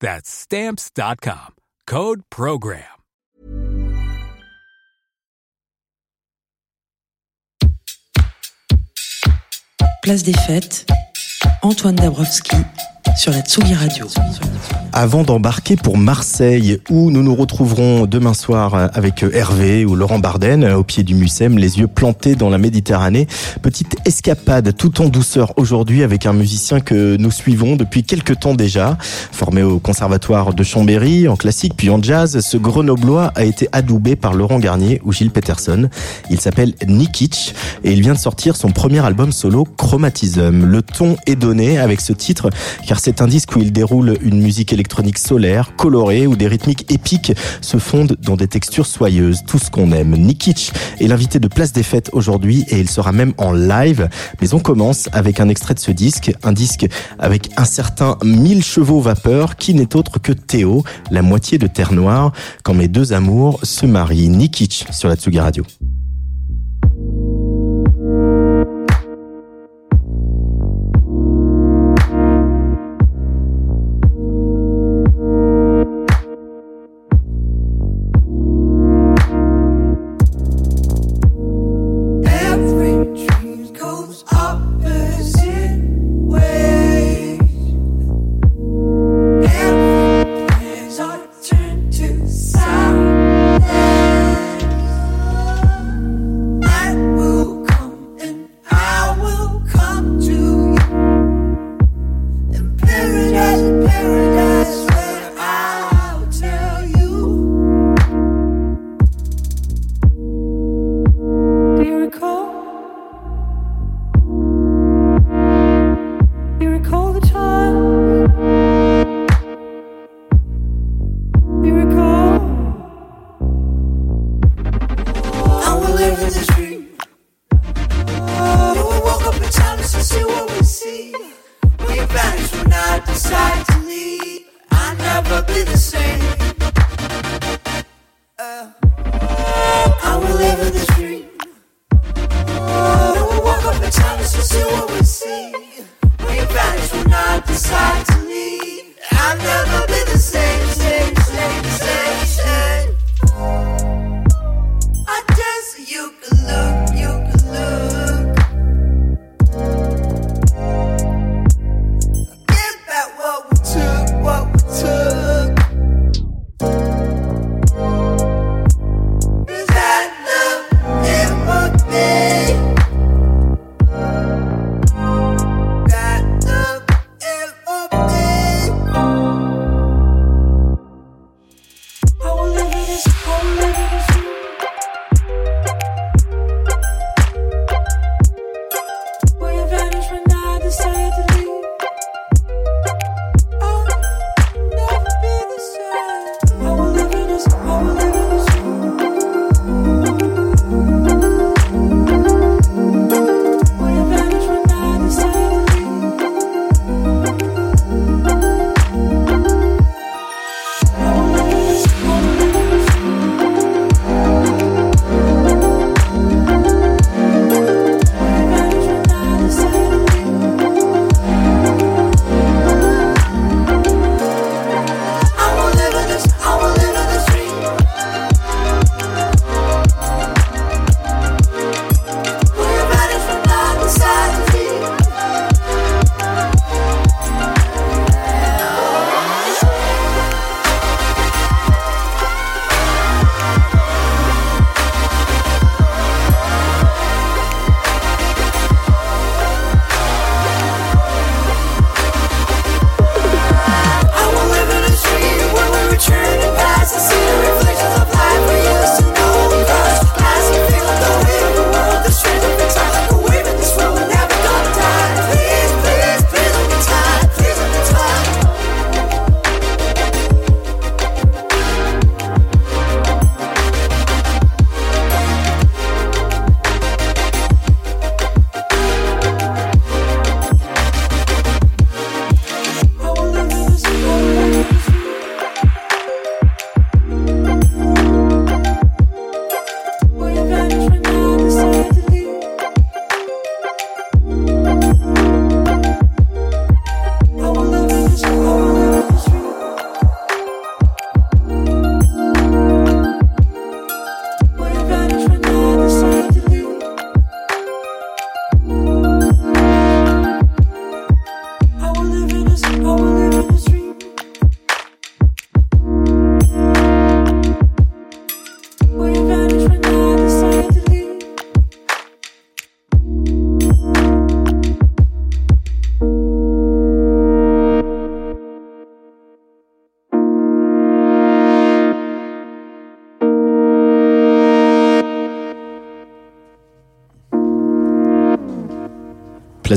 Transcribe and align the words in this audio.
That's 0.00 0.28
stamps.com. 0.28 1.54
Code 1.86 2.22
program. 2.30 2.82
Place 10.02 10.22
des 10.22 10.32
fêtes, 10.46 10.86
Antoine 11.62 11.96
Dabrowski 11.96 12.56
sur 13.16 13.32
la 13.32 13.40
Tsugi 13.40 13.74
Radio. 13.74 14.06
Avant 14.98 15.24
d'embarquer 15.24 15.76
pour 15.76 15.98
Marseille, 15.98 16.80
où 16.88 17.10
nous 17.10 17.22
nous 17.22 17.34
retrouverons 17.34 18.06
demain 18.06 18.32
soir 18.32 18.88
avec 18.94 19.26
Hervé 19.30 19.84
ou 19.84 19.94
Laurent 19.94 20.18
Barden 20.18 20.64
au 20.72 20.84
pied 20.84 21.02
du 21.02 21.14
Mucem, 21.14 21.58
les 21.58 21.78
yeux 21.78 21.86
plantés 21.86 22.34
dans 22.34 22.48
la 22.48 22.56
Méditerranée. 22.56 23.26
Petite 23.60 23.96
escapade 24.06 24.74
tout 24.74 25.02
en 25.02 25.10
douceur 25.10 25.52
aujourd'hui 25.58 26.02
avec 26.02 26.24
un 26.24 26.32
musicien 26.32 26.80
que 26.80 27.18
nous 27.18 27.30
suivons 27.30 27.76
depuis 27.76 28.04
quelques 28.04 28.40
temps 28.40 28.54
déjà. 28.54 28.96
Formé 29.32 29.62
au 29.62 29.78
conservatoire 29.78 30.54
de 30.54 30.62
Chambéry, 30.62 31.28
en 31.28 31.36
classique 31.36 31.74
puis 31.76 31.90
en 31.90 32.02
jazz, 32.02 32.40
ce 32.40 32.56
grenoblois 32.56 33.32
a 33.34 33.44
été 33.44 33.68
adoubé 33.72 34.16
par 34.16 34.32
Laurent 34.32 34.58
Garnier 34.58 35.02
ou 35.04 35.12
Gilles 35.12 35.30
Peterson. 35.30 35.90
Il 36.30 36.40
s'appelle 36.40 36.72
Nikic 36.88 37.54
et 37.84 37.92
il 37.92 38.00
vient 38.00 38.14
de 38.14 38.18
sortir 38.18 38.56
son 38.56 38.70
premier 38.70 39.04
album 39.04 39.30
solo 39.30 39.68
Chromatism. 39.76 40.64
Le 40.64 40.80
ton 40.80 41.18
est 41.26 41.36
donné 41.36 41.78
avec 41.78 42.00
ce 42.00 42.14
titre 42.14 42.48
car 42.88 42.98
c'est 42.98 43.20
un 43.20 43.26
disque 43.26 43.54
où 43.56 43.60
il 43.60 43.72
déroule 43.72 44.16
une 44.22 44.40
musique 44.40 44.72
électronique 44.72 44.85
solaire, 45.16 45.74
colorée, 45.76 46.26
où 46.26 46.36
des 46.36 46.48
rythmiques 46.48 46.90
épiques 46.92 47.32
se 47.60 47.78
fondent 47.78 48.16
dans 48.22 48.36
des 48.36 48.48
textures 48.48 48.86
soyeuses, 48.86 49.42
tout 49.46 49.58
ce 49.58 49.70
qu'on 49.70 49.92
aime. 49.92 50.16
Nikic 50.16 50.72
est 51.00 51.06
l'invité 51.06 51.38
de 51.38 51.48
Place 51.48 51.72
des 51.72 51.82
Fêtes 51.82 52.10
aujourd'hui 52.12 52.64
et 52.68 52.78
il 52.78 52.88
sera 52.88 53.12
même 53.12 53.32
en 53.38 53.52
live. 53.52 54.08
Mais 54.40 54.54
on 54.54 54.60
commence 54.60 55.08
avec 55.12 55.40
un 55.40 55.48
extrait 55.48 55.74
de 55.74 55.80
ce 55.80 55.90
disque, 55.90 56.32
un 56.42 56.52
disque 56.52 56.86
avec 57.18 57.50
un 57.56 57.64
certain 57.64 58.18
mille 58.24 58.62
chevaux 58.62 59.00
vapeur 59.00 59.56
qui 59.56 59.74
n'est 59.74 59.96
autre 59.96 60.18
que 60.18 60.32
Théo, 60.32 60.84
la 61.10 61.22
moitié 61.22 61.58
de 61.58 61.66
Terre 61.66 61.92
Noire, 61.92 62.32
quand 62.62 62.74
mes 62.74 62.88
deux 62.88 63.12
amours 63.12 63.60
se 63.62 63.86
marient. 63.86 64.28
Nikic 64.28 64.86
sur 64.90 65.08
la 65.08 65.16
Tsugi 65.16 65.40
Radio. 65.40 65.64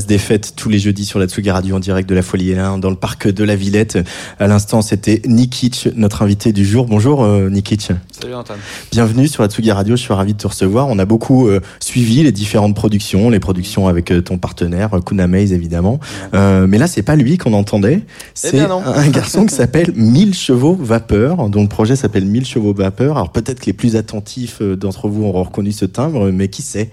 Des 0.08 0.18
Fêtes 0.18 0.54
tous 0.56 0.70
les 0.70 0.80
jeudis 0.80 1.06
sur 1.06 1.20
la 1.20 1.28
Tsugi 1.28 1.52
Radio 1.52 1.76
en 1.76 1.80
direct 1.80 2.08
de 2.08 2.16
la 2.16 2.22
Folie 2.22 2.52
Hélin 2.52 2.78
dans 2.78 2.90
le 2.90 2.96
parc 2.96 3.28
de 3.28 3.44
la 3.44 3.56
Villette. 3.56 3.98
À 4.40 4.48
l'instant, 4.48 4.82
c'était 4.82 5.22
Nikic, 5.26 5.90
notre 5.96 6.22
invité 6.22 6.54
du 6.54 6.66
jour. 6.66 6.86
Bonjour 6.86 7.24
euh, 7.24 7.50
Nikic. 7.50 7.92
Salut 8.22 8.36
Antoine. 8.36 8.60
Bienvenue 8.92 9.28
sur 9.28 9.44
la 9.44 9.50
Tsugi 9.50 9.72
Radio, 9.72 9.96
je 9.96 10.02
suis 10.02 10.14
ravi 10.14 10.34
de 10.34 10.38
te 10.38 10.48
recevoir. 10.48 10.88
On 10.90 11.00
a 11.00 11.06
beaucoup 11.06 11.48
euh, 11.48 11.62
suivi 11.80 12.22
les 12.22 12.32
différentes 12.32 12.76
productions, 12.76 13.30
les 13.30 13.40
productions 13.40 13.88
avec 13.88 14.12
euh, 14.12 14.22
ton 14.22 14.38
partenaire 14.38 14.92
Kuna 15.06 15.28
Maze 15.28 15.54
évidemment. 15.54 16.00
Euh, 16.34 16.68
mais 16.68 16.78
là, 16.78 16.88
c'est 16.88 17.02
pas 17.02 17.16
lui 17.16 17.38
qu'on 17.38 17.54
entendait, 17.54 18.06
c'est 18.34 18.60
un 18.60 19.08
garçon 19.10 19.46
qui 19.46 19.56
s'appelle 19.56 19.94
1000 19.96 20.34
chevaux 20.34 20.76
vapeur, 20.76 21.50
dont 21.50 21.62
le 21.62 21.70
projet 21.70 21.96
s'appelle 21.96 22.26
1000 22.26 22.46
chevaux 22.46 22.74
vapeur. 22.74 23.16
Alors 23.16 23.32
peut-être 23.32 23.62
que 23.62 23.68
les 23.68 23.74
plus 23.74 23.96
attentifs 23.96 24.62
d'entre 24.62 25.08
vous 25.08 25.24
auront 25.24 25.44
reconnu 25.44 25.72
ce 25.72 25.86
timbre, 25.86 26.30
mais 26.32 26.50
qui 26.50 26.62
sait? 26.62 26.92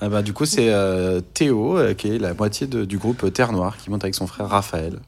Ah 0.00 0.08
bah, 0.08 0.22
Du 0.22 0.32
coup, 0.32 0.44
c'est 0.44 0.68
euh, 0.68 1.20
Théo, 1.20 1.78
euh, 1.78 1.94
qui 1.94 2.08
est 2.08 2.18
la 2.18 2.34
moitié 2.34 2.66
de, 2.66 2.84
du 2.84 2.98
groupe 2.98 3.32
Terre 3.32 3.52
Noire, 3.52 3.76
qui 3.78 3.90
monte 3.90 4.04
avec 4.04 4.14
son 4.14 4.26
frère 4.26 4.48
Raphaël, 4.48 4.98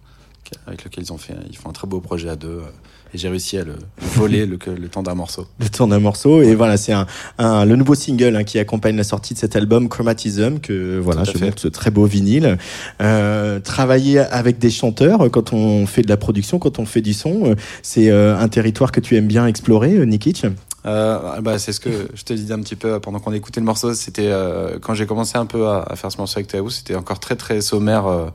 avec 0.66 0.84
lequel 0.84 1.04
ils 1.04 1.12
ont 1.12 1.18
fait 1.18 1.34
ils 1.50 1.56
font 1.56 1.70
un 1.70 1.72
très 1.72 1.86
beau 1.86 2.00
projet 2.00 2.28
à 2.28 2.36
deux. 2.36 2.62
Euh, 3.08 3.14
et 3.14 3.18
j'ai 3.18 3.28
réussi 3.28 3.58
à 3.58 3.64
le 3.64 3.74
voler 4.14 4.46
le, 4.46 4.58
le 4.66 4.88
temps 4.88 5.02
d'un 5.02 5.14
morceau. 5.14 5.46
Le 5.60 5.68
temps 5.68 5.86
d'un 5.86 6.00
morceau. 6.00 6.42
Et 6.42 6.54
voilà, 6.54 6.76
c'est 6.76 6.92
un, 6.92 7.06
un, 7.38 7.64
le 7.64 7.76
nouveau 7.76 7.94
single 7.94 8.36
hein, 8.36 8.44
qui 8.44 8.58
accompagne 8.58 8.96
la 8.96 9.04
sortie 9.04 9.34
de 9.34 9.38
cet 9.38 9.56
album 9.56 9.88
Chromatism, 9.88 10.58
que 10.60 10.98
voilà, 10.98 11.24
je 11.24 11.38
montre 11.38 11.60
ce 11.60 11.68
très 11.68 11.90
beau 11.90 12.04
vinyle. 12.04 12.58
Euh, 13.00 13.60
travailler 13.60 14.18
avec 14.18 14.58
des 14.58 14.70
chanteurs 14.70 15.30
quand 15.30 15.52
on 15.52 15.86
fait 15.86 16.02
de 16.02 16.08
la 16.08 16.16
production, 16.16 16.58
quand 16.58 16.78
on 16.78 16.86
fait 16.86 17.00
du 17.02 17.12
son, 17.12 17.54
c'est 17.82 18.10
un 18.10 18.48
territoire 18.48 18.92
que 18.92 19.00
tu 19.00 19.16
aimes 19.16 19.26
bien 19.26 19.46
explorer, 19.46 20.06
Nikic? 20.06 20.46
Euh, 20.86 21.40
bah, 21.40 21.58
c'est 21.58 21.72
ce 21.72 21.80
que 21.80 22.08
je 22.14 22.22
te 22.22 22.32
disais 22.32 22.54
un 22.54 22.60
petit 22.60 22.76
peu 22.76 23.00
pendant 23.00 23.18
qu'on 23.18 23.32
écoutait 23.32 23.60
le 23.60 23.66
morceau. 23.66 23.94
C'était 23.94 24.28
euh, 24.28 24.78
quand 24.80 24.94
j'ai 24.94 25.06
commencé 25.06 25.36
un 25.36 25.46
peu 25.46 25.66
à, 25.66 25.82
à, 25.82 25.96
faire 25.96 26.10
ce 26.12 26.18
morceau 26.18 26.38
avec 26.38 26.48
Théo, 26.48 26.70
c'était 26.70 26.94
encore 26.94 27.20
très 27.20 27.36
très 27.36 27.60
sommaire. 27.60 28.06
Euh, 28.06 28.26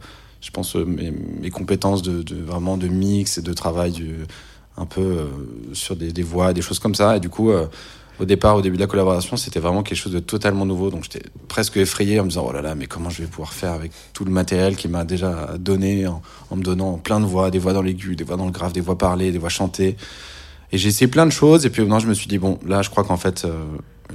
je 0.41 0.51
pense 0.51 0.75
euh, 0.75 0.83
mes, 0.83 1.11
mes, 1.11 1.49
compétences 1.49 2.01
de, 2.01 2.21
de, 2.21 2.35
vraiment 2.35 2.75
de 2.77 2.87
mix 2.87 3.37
et 3.37 3.41
de 3.41 3.53
travail 3.53 3.91
du, 3.91 4.17
un 4.77 4.85
peu 4.85 5.01
euh, 5.01 5.25
sur 5.73 5.95
des, 5.95 6.11
des, 6.11 6.23
voix, 6.23 6.53
des 6.53 6.61
choses 6.61 6.79
comme 6.79 6.95
ça. 6.95 7.17
Et 7.17 7.19
du 7.19 7.29
coup, 7.29 7.51
au 8.19 8.25
départ, 8.25 8.55
au 8.55 8.61
début 8.61 8.77
de 8.77 8.81
la 8.81 8.87
collaboration, 8.87 9.37
c'était 9.37 9.59
vraiment 9.59 9.83
quelque 9.83 9.97
chose 9.97 10.13
de 10.13 10.19
totalement 10.19 10.65
nouveau. 10.65 10.89
Donc 10.89 11.03
j'étais 11.03 11.23
presque 11.47 11.77
effrayé 11.77 12.19
en 12.19 12.23
me 12.23 12.29
disant 12.29 12.45
oh 12.47 12.51
là 12.51 12.61
là, 12.61 12.75
mais 12.75 12.85
comment 12.85 13.09
je 13.09 13.21
vais 13.21 13.27
pouvoir 13.27 13.53
faire 13.53 13.71
avec 13.71 13.91
tout 14.13 14.25
le 14.25 14.31
matériel 14.31 14.75
qu'il 14.75 14.91
m'a 14.91 15.03
déjà 15.03 15.57
donné 15.59 16.07
en, 16.07 16.21
en, 16.49 16.55
me 16.55 16.63
donnant 16.63 16.97
plein 16.97 17.19
de 17.19 17.25
voix, 17.25 17.51
des 17.51 17.59
voix 17.59 17.73
dans 17.73 17.81
l'aigu, 17.81 18.15
des 18.15 18.23
voix 18.23 18.37
dans 18.37 18.45
le 18.45 18.51
grave, 18.51 18.73
des 18.73 18.81
voix 18.81 18.97
parlées, 18.97 19.31
des 19.31 19.39
voix 19.39 19.49
chantées. 19.49 19.97
Et 20.73 20.77
j'ai 20.77 20.89
essayé 20.89 21.07
plein 21.07 21.25
de 21.25 21.31
choses. 21.31 21.65
Et 21.65 21.69
puis 21.69 21.85
non, 21.85 21.99
je 21.99 22.07
me 22.07 22.15
suis 22.15 22.27
dit, 22.27 22.39
bon, 22.39 22.59
là, 22.65 22.81
je 22.81 22.89
crois 22.89 23.03
qu'en 23.03 23.15
fait, 23.15 23.45
euh, 23.45 23.63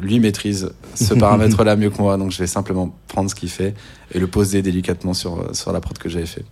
lui 0.01 0.19
maîtrise 0.19 0.73
ce 0.95 1.15
paramètre-là 1.15 1.77
mieux 1.77 1.89
que 1.89 2.03
moi. 2.03 2.17
Donc 2.17 2.33
je 2.33 2.39
vais 2.39 2.49
simplement 2.49 2.95
prendre 3.07 3.31
ce 3.31 3.35
qu'il 3.35 3.49
fait 3.49 3.75
et 4.13 4.19
le 4.19 4.27
poser 4.27 4.61
délicatement 4.61 5.15
sur, 5.15 5.55
sur 5.55 5.73
la 5.73 5.81
prod 5.81 5.97
que 5.97 6.09
j'avais 6.09 6.27
fait. 6.27 6.45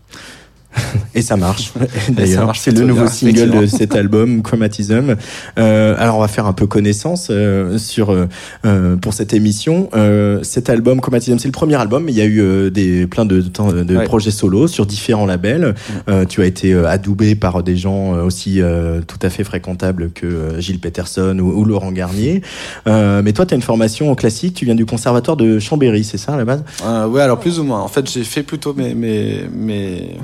Et 1.14 1.22
ça 1.22 1.36
marche. 1.36 1.72
D'ailleurs, 2.10 2.54
c'est 2.54 2.70
le 2.70 2.84
nouveau 2.84 3.06
single 3.06 3.60
de 3.60 3.66
cet 3.66 3.94
album, 3.94 4.42
Chromatism. 4.42 5.16
Euh, 5.58 5.94
alors, 5.98 6.18
on 6.18 6.20
va 6.20 6.28
faire 6.28 6.46
un 6.46 6.52
peu 6.52 6.66
connaissance 6.66 7.28
euh, 7.30 7.78
sur 7.78 8.10
euh, 8.10 8.96
pour 8.96 9.14
cette 9.14 9.32
émission. 9.32 9.88
Euh, 9.94 10.40
cet 10.42 10.68
album, 10.68 11.00
Chromatism, 11.00 11.38
c'est 11.38 11.48
le 11.48 11.52
premier 11.52 11.76
album, 11.76 12.04
mais 12.04 12.12
il 12.12 12.18
y 12.18 12.20
a 12.20 12.26
eu 12.26 12.40
euh, 12.40 12.70
des 12.70 13.06
plein 13.06 13.24
de, 13.24 13.40
de, 13.40 13.82
de 13.82 13.96
ouais. 13.96 14.04
projets 14.04 14.30
solo 14.30 14.68
sur 14.68 14.84
différents 14.84 15.26
labels. 15.26 15.74
Ouais. 16.06 16.26
tu 16.26 16.42
as 16.42 16.46
été 16.46 16.74
adoubé 16.74 17.34
par 17.34 17.62
des 17.62 17.76
gens 17.76 18.12
aussi 18.18 18.60
tout 19.06 19.18
à 19.22 19.30
fait 19.30 19.44
fréquentables 19.44 20.10
que 20.10 20.60
Gilles 20.60 20.80
Peterson 20.80 21.38
ou, 21.40 21.60
ou 21.60 21.64
Laurent 21.64 21.92
Garnier. 21.92 22.42
mais 22.86 23.32
toi, 23.32 23.46
tu 23.46 23.54
as 23.54 23.56
une 23.56 23.62
formation 23.62 24.14
classique. 24.14 24.54
Tu 24.54 24.64
viens 24.64 24.74
du 24.74 24.86
conservatoire 24.86 25.36
de 25.36 25.58
Chambéry, 25.58 26.04
c'est 26.04 26.18
ça 26.18 26.34
à 26.34 26.36
la 26.36 26.44
base? 26.44 26.62
Ouais, 27.08 27.22
alors 27.22 27.40
plus 27.40 27.58
ou 27.58 27.64
moins. 27.64 27.80
En 27.80 27.88
fait, 27.88 28.10
j'ai 28.10 28.24
fait 28.24 28.42
plutôt 28.42 28.74
mes 28.74 28.94
mes 28.94 29.42
mes 29.52 30.16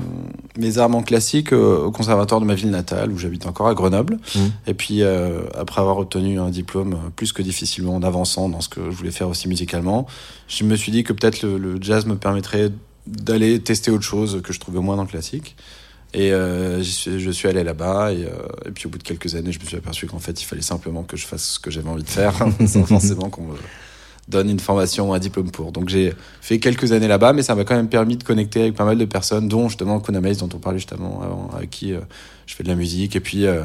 mes 0.57 0.77
armes 0.77 0.95
en 0.95 1.03
classique 1.03 1.53
euh, 1.53 1.85
au 1.85 1.91
conservatoire 1.91 2.39
de 2.39 2.45
ma 2.45 2.55
ville 2.55 2.69
natale 2.69 3.11
où 3.11 3.17
j'habite 3.17 3.45
encore 3.45 3.67
à 3.67 3.73
Grenoble. 3.73 4.19
Mmh. 4.35 4.39
Et 4.67 4.73
puis 4.73 5.01
euh, 5.01 5.41
après 5.55 5.81
avoir 5.81 5.97
obtenu 5.97 6.39
un 6.39 6.49
diplôme 6.49 6.93
euh, 6.93 7.09
plus 7.15 7.33
que 7.33 7.41
difficilement 7.41 7.95
en 7.95 8.03
avançant 8.03 8.49
dans 8.49 8.61
ce 8.61 8.69
que 8.69 8.91
je 8.91 8.95
voulais 8.95 9.11
faire 9.11 9.29
aussi 9.29 9.47
musicalement, 9.47 10.07
je 10.47 10.63
me 10.63 10.75
suis 10.75 10.91
dit 10.91 11.03
que 11.03 11.13
peut-être 11.13 11.41
le, 11.41 11.57
le, 11.57 11.77
jazz 11.81 12.05
me 12.05 12.15
permettrait 12.15 12.71
d'aller 13.07 13.59
tester 13.59 13.91
autre 13.91 14.03
chose 14.03 14.41
que 14.43 14.53
je 14.53 14.59
trouvais 14.59 14.79
moins 14.79 14.95
dans 14.95 15.03
le 15.03 15.09
classique. 15.09 15.55
Et 16.13 16.31
euh, 16.31 16.83
suis, 16.83 17.19
je 17.19 17.31
suis 17.31 17.47
allé 17.47 17.63
là-bas 17.63 18.13
et, 18.13 18.25
euh, 18.25 18.29
et, 18.67 18.71
puis 18.71 18.85
au 18.85 18.89
bout 18.89 18.99
de 18.99 19.03
quelques 19.03 19.33
années, 19.35 19.51
je 19.51 19.59
me 19.59 19.65
suis 19.65 19.77
aperçu 19.77 20.05
qu'en 20.05 20.19
fait, 20.19 20.39
il 20.39 20.45
fallait 20.45 20.61
simplement 20.61 21.03
que 21.03 21.17
je 21.17 21.25
fasse 21.25 21.53
ce 21.53 21.59
que 21.59 21.71
j'avais 21.71 21.89
envie 21.89 22.03
de 22.03 22.09
faire, 22.09 22.33
sans 22.67 22.85
forcément 22.85 23.29
qu'on 23.29 23.43
me 23.43 23.55
donne 24.27 24.49
une 24.49 24.59
formation 24.59 25.13
un 25.13 25.19
diplôme 25.19 25.51
pour. 25.51 25.71
Donc 25.71 25.89
j'ai 25.89 26.13
fait 26.41 26.59
quelques 26.59 26.91
années 26.91 27.07
là-bas, 27.07 27.33
mais 27.33 27.43
ça 27.43 27.55
m'a 27.55 27.63
quand 27.63 27.75
même 27.75 27.89
permis 27.89 28.17
de 28.17 28.23
connecter 28.23 28.61
avec 28.61 28.75
pas 28.75 28.85
mal 28.85 28.97
de 28.97 29.05
personnes, 29.05 29.47
dont 29.47 29.67
justement 29.67 29.99
Konamaze, 29.99 30.37
dont 30.37 30.49
on 30.53 30.59
parlait 30.59 30.79
justement 30.79 31.21
avant, 31.21 31.49
avec 31.55 31.69
qui 31.69 31.93
euh, 31.93 31.99
je 32.45 32.55
fais 32.55 32.63
de 32.63 32.69
la 32.69 32.75
musique. 32.75 33.15
Et 33.15 33.19
puis, 33.19 33.45
euh, 33.45 33.63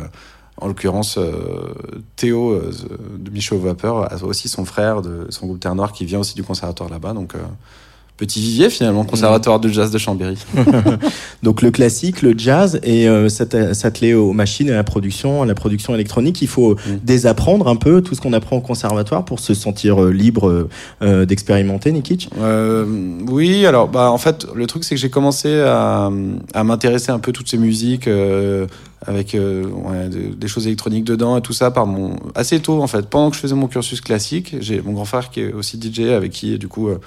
en 0.56 0.66
l'occurrence, 0.66 1.16
euh, 1.18 1.74
Théo 2.16 2.60
de 3.18 3.30
Michaud 3.30 3.58
Vapeur 3.58 4.12
a 4.12 4.24
aussi 4.24 4.48
son 4.48 4.64
frère 4.64 5.02
de 5.02 5.26
son 5.30 5.46
groupe 5.46 5.60
Terre 5.60 5.74
Noire 5.74 5.92
qui 5.92 6.04
vient 6.04 6.18
aussi 6.18 6.34
du 6.34 6.42
conservatoire 6.42 6.90
là-bas. 6.90 7.12
Donc 7.12 7.34
petit 8.18 8.40
vivier 8.40 8.68
finalement, 8.68 9.04
conservatoire 9.04 9.60
de 9.60 9.68
jazz 9.68 9.90
de 9.90 9.96
Chambéry. 9.96 10.36
Donc 11.42 11.62
le 11.62 11.70
classique, 11.70 12.20
le 12.20 12.34
jazz 12.36 12.78
et 12.82 13.08
euh, 13.08 13.28
s'atteler 13.28 14.12
aux 14.12 14.32
machines, 14.32 14.68
à 14.70 14.74
la 14.74 14.84
production, 14.84 15.42
à 15.42 15.46
la 15.46 15.54
production 15.54 15.94
électronique, 15.94 16.42
il 16.42 16.48
faut 16.48 16.74
mm. 16.74 16.98
désapprendre 17.04 17.68
un 17.68 17.76
peu 17.76 18.02
tout 18.02 18.14
ce 18.14 18.20
qu'on 18.20 18.32
apprend 18.32 18.56
au 18.56 18.60
conservatoire 18.60 19.24
pour 19.24 19.38
se 19.38 19.54
sentir 19.54 20.02
euh, 20.02 20.10
libre 20.10 20.68
euh, 21.00 21.24
d'expérimenter, 21.24 21.92
Nikic? 21.92 22.28
Euh, 22.38 22.84
Oui, 23.28 23.64
alors 23.64 23.88
bah 23.88 24.10
en 24.10 24.18
fait 24.18 24.46
le 24.54 24.66
truc 24.66 24.84
c'est 24.84 24.96
que 24.96 25.00
j'ai 25.00 25.10
commencé 25.10 25.60
à, 25.60 26.10
à 26.54 26.64
m'intéresser 26.64 27.12
un 27.12 27.20
peu 27.20 27.32
toutes 27.32 27.48
ces 27.48 27.58
musiques 27.58 28.08
euh, 28.08 28.66
avec 29.06 29.34
euh, 29.34 29.64
ouais, 29.64 30.08
des 30.08 30.48
choses 30.48 30.66
électroniques 30.66 31.04
dedans 31.04 31.36
et 31.36 31.40
tout 31.40 31.52
ça 31.52 31.70
par 31.70 31.86
mon 31.86 32.16
assez 32.34 32.58
tôt 32.60 32.82
en 32.82 32.86
fait 32.86 33.08
pendant 33.08 33.30
que 33.30 33.36
je 33.36 33.40
faisais 33.40 33.54
mon 33.54 33.68
cursus 33.68 34.00
classique 34.00 34.56
j'ai 34.60 34.82
mon 34.82 34.92
grand 34.92 35.04
frère 35.04 35.30
qui 35.30 35.40
est 35.40 35.52
aussi 35.52 35.80
DJ 35.80 36.00
avec 36.10 36.32
qui 36.32 36.58
du 36.58 36.68
coup 36.68 36.88
euh, 36.88 36.98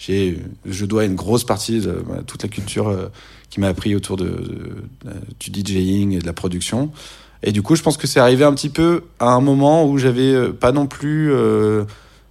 j'ai, 0.00 0.38
je 0.64 0.86
dois 0.86 1.04
une 1.04 1.14
grosse 1.14 1.44
partie 1.44 1.80
de 1.80 2.02
bah, 2.08 2.22
toute 2.26 2.42
la 2.42 2.48
culture 2.48 2.88
euh, 2.88 3.10
qui 3.50 3.60
m'a 3.60 3.68
appris 3.68 3.94
autour 3.94 4.16
de, 4.16 4.24
de, 4.24 5.12
du 5.38 5.60
DJing 5.60 6.12
et 6.12 6.18
de 6.18 6.26
la 6.26 6.32
production. 6.32 6.90
Et 7.42 7.52
du 7.52 7.60
coup, 7.60 7.76
je 7.76 7.82
pense 7.82 7.98
que 7.98 8.06
c'est 8.06 8.18
arrivé 8.18 8.44
un 8.44 8.54
petit 8.54 8.70
peu 8.70 9.04
à 9.18 9.32
un 9.32 9.40
moment 9.40 9.84
où 9.84 9.98
j'avais 9.98 10.32
euh, 10.32 10.52
pas 10.52 10.72
non 10.72 10.86
plus, 10.86 11.30
euh, 11.32 11.84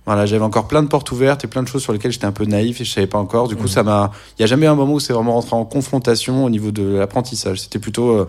voilà, 0.08 0.26
j'avais 0.26 0.44
encore 0.44 0.68
plein 0.68 0.82
de 0.82 0.88
portes 0.88 1.12
ouvertes 1.12 1.44
et 1.46 1.48
plein 1.48 1.62
de 1.62 1.68
choses 1.68 1.84
sur 1.84 1.94
lesquelles 1.94 2.12
j'étais 2.12 2.26
un 2.26 2.32
peu 2.32 2.46
naïf 2.46 2.82
et 2.82 2.86
je 2.86 2.92
savais 2.92 3.08
pas 3.08 3.20
encore. 3.20 3.48
Du 3.48 3.56
coup, 3.56 3.66
mmh. 3.66 3.68
ça 3.68 3.84
m'a, 3.84 4.12
il 4.38 4.42
y 4.42 4.44
a 4.44 4.48
jamais 4.48 4.66
un 4.66 4.76
moment 4.76 4.94
où 4.94 5.00
c'est 5.00 5.14
vraiment 5.14 5.34
rentré 5.34 5.56
en 5.56 5.66
confrontation 5.66 6.46
au 6.46 6.50
niveau 6.50 6.72
de 6.72 6.98
l'apprentissage. 6.98 7.62
C'était 7.62 7.80
plutôt 7.80 8.10
euh, 8.10 8.28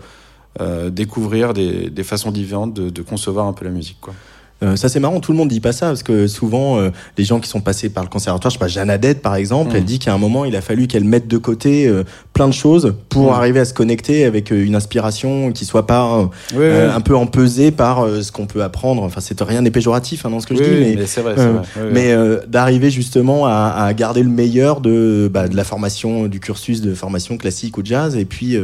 euh, 0.59 0.89
découvrir 0.91 1.53
des, 1.53 1.89
des 1.89 2.03
façons 2.03 2.31
différentes 2.31 2.75
de, 2.75 2.91
de 2.91 3.01
concevoir 3.01 3.47
un 3.47 3.53
peu 3.53 3.65
la 3.65 3.71
musique, 3.71 3.97
quoi. 4.01 4.13
Euh, 4.63 4.75
ça 4.75 4.89
c'est 4.89 4.99
marrant, 4.99 5.19
tout 5.19 5.31
le 5.31 5.39
monde 5.39 5.49
dit 5.49 5.59
pas 5.59 5.71
ça 5.71 5.87
parce 5.87 6.03
que 6.03 6.27
souvent 6.27 6.79
euh, 6.79 6.91
les 7.17 7.23
gens 7.23 7.39
qui 7.39 7.49
sont 7.49 7.61
passés 7.61 7.89
par 7.89 8.03
le 8.03 8.09
conservatoire, 8.09 8.51
je 8.51 8.57
sais 8.57 8.59
pas 8.59 8.67
Jeannadette 8.67 9.21
par 9.21 9.35
exemple, 9.35 9.71
mmh. 9.71 9.75
elle 9.75 9.85
dit 9.85 9.97
qu'à 9.97 10.13
un 10.13 10.19
moment 10.19 10.45
il 10.45 10.55
a 10.55 10.61
fallu 10.61 10.85
qu'elle 10.85 11.03
mette 11.03 11.27
de 11.27 11.37
côté 11.37 11.87
euh, 11.87 12.03
plein 12.33 12.47
de 12.47 12.53
choses 12.53 12.93
pour 13.09 13.31
mmh. 13.31 13.35
arriver 13.35 13.59
à 13.59 13.65
se 13.65 13.73
connecter 13.73 14.23
avec 14.23 14.51
euh, 14.51 14.63
une 14.63 14.75
inspiration 14.75 15.51
qui 15.51 15.65
soit 15.65 15.87
pas 15.87 16.29
oui, 16.53 16.59
oui. 16.59 16.67
un 16.67 17.01
peu 17.01 17.15
empesée 17.15 17.71
par 17.71 18.07
ce 18.21 18.31
qu'on 18.31 18.45
peut 18.45 18.61
apprendre. 18.61 19.01
Enfin 19.01 19.19
c'est 19.19 19.41
rien 19.41 19.61
n'est 19.61 19.71
péjoratif 19.71 20.25
hein, 20.25 20.29
dans 20.29 20.39
ce 20.39 20.45
que 20.45 20.53
oui, 20.53 20.59
je 20.59 20.69
dis, 20.69 20.79
mais, 20.79 20.95
mais 20.95 21.05
c'est 21.07 21.21
vrai, 21.21 21.33
vrai. 21.33 21.61
mais 21.91 22.15
d'arriver 22.47 22.91
justement 22.91 23.47
à, 23.47 23.73
à, 23.77 23.93
garder 23.93 24.21
le 24.21 24.29
meilleur 24.29 24.79
de 24.79 25.29
bah, 25.33 25.47
de 25.47 25.55
la 25.55 25.63
formation 25.63 26.27
du 26.27 26.39
cursus 26.39 26.81
de 26.81 26.93
formation 26.93 27.37
classique 27.37 27.77
ou 27.79 27.81
jazz 27.83 28.15
et 28.15 28.25
puis 28.25 28.57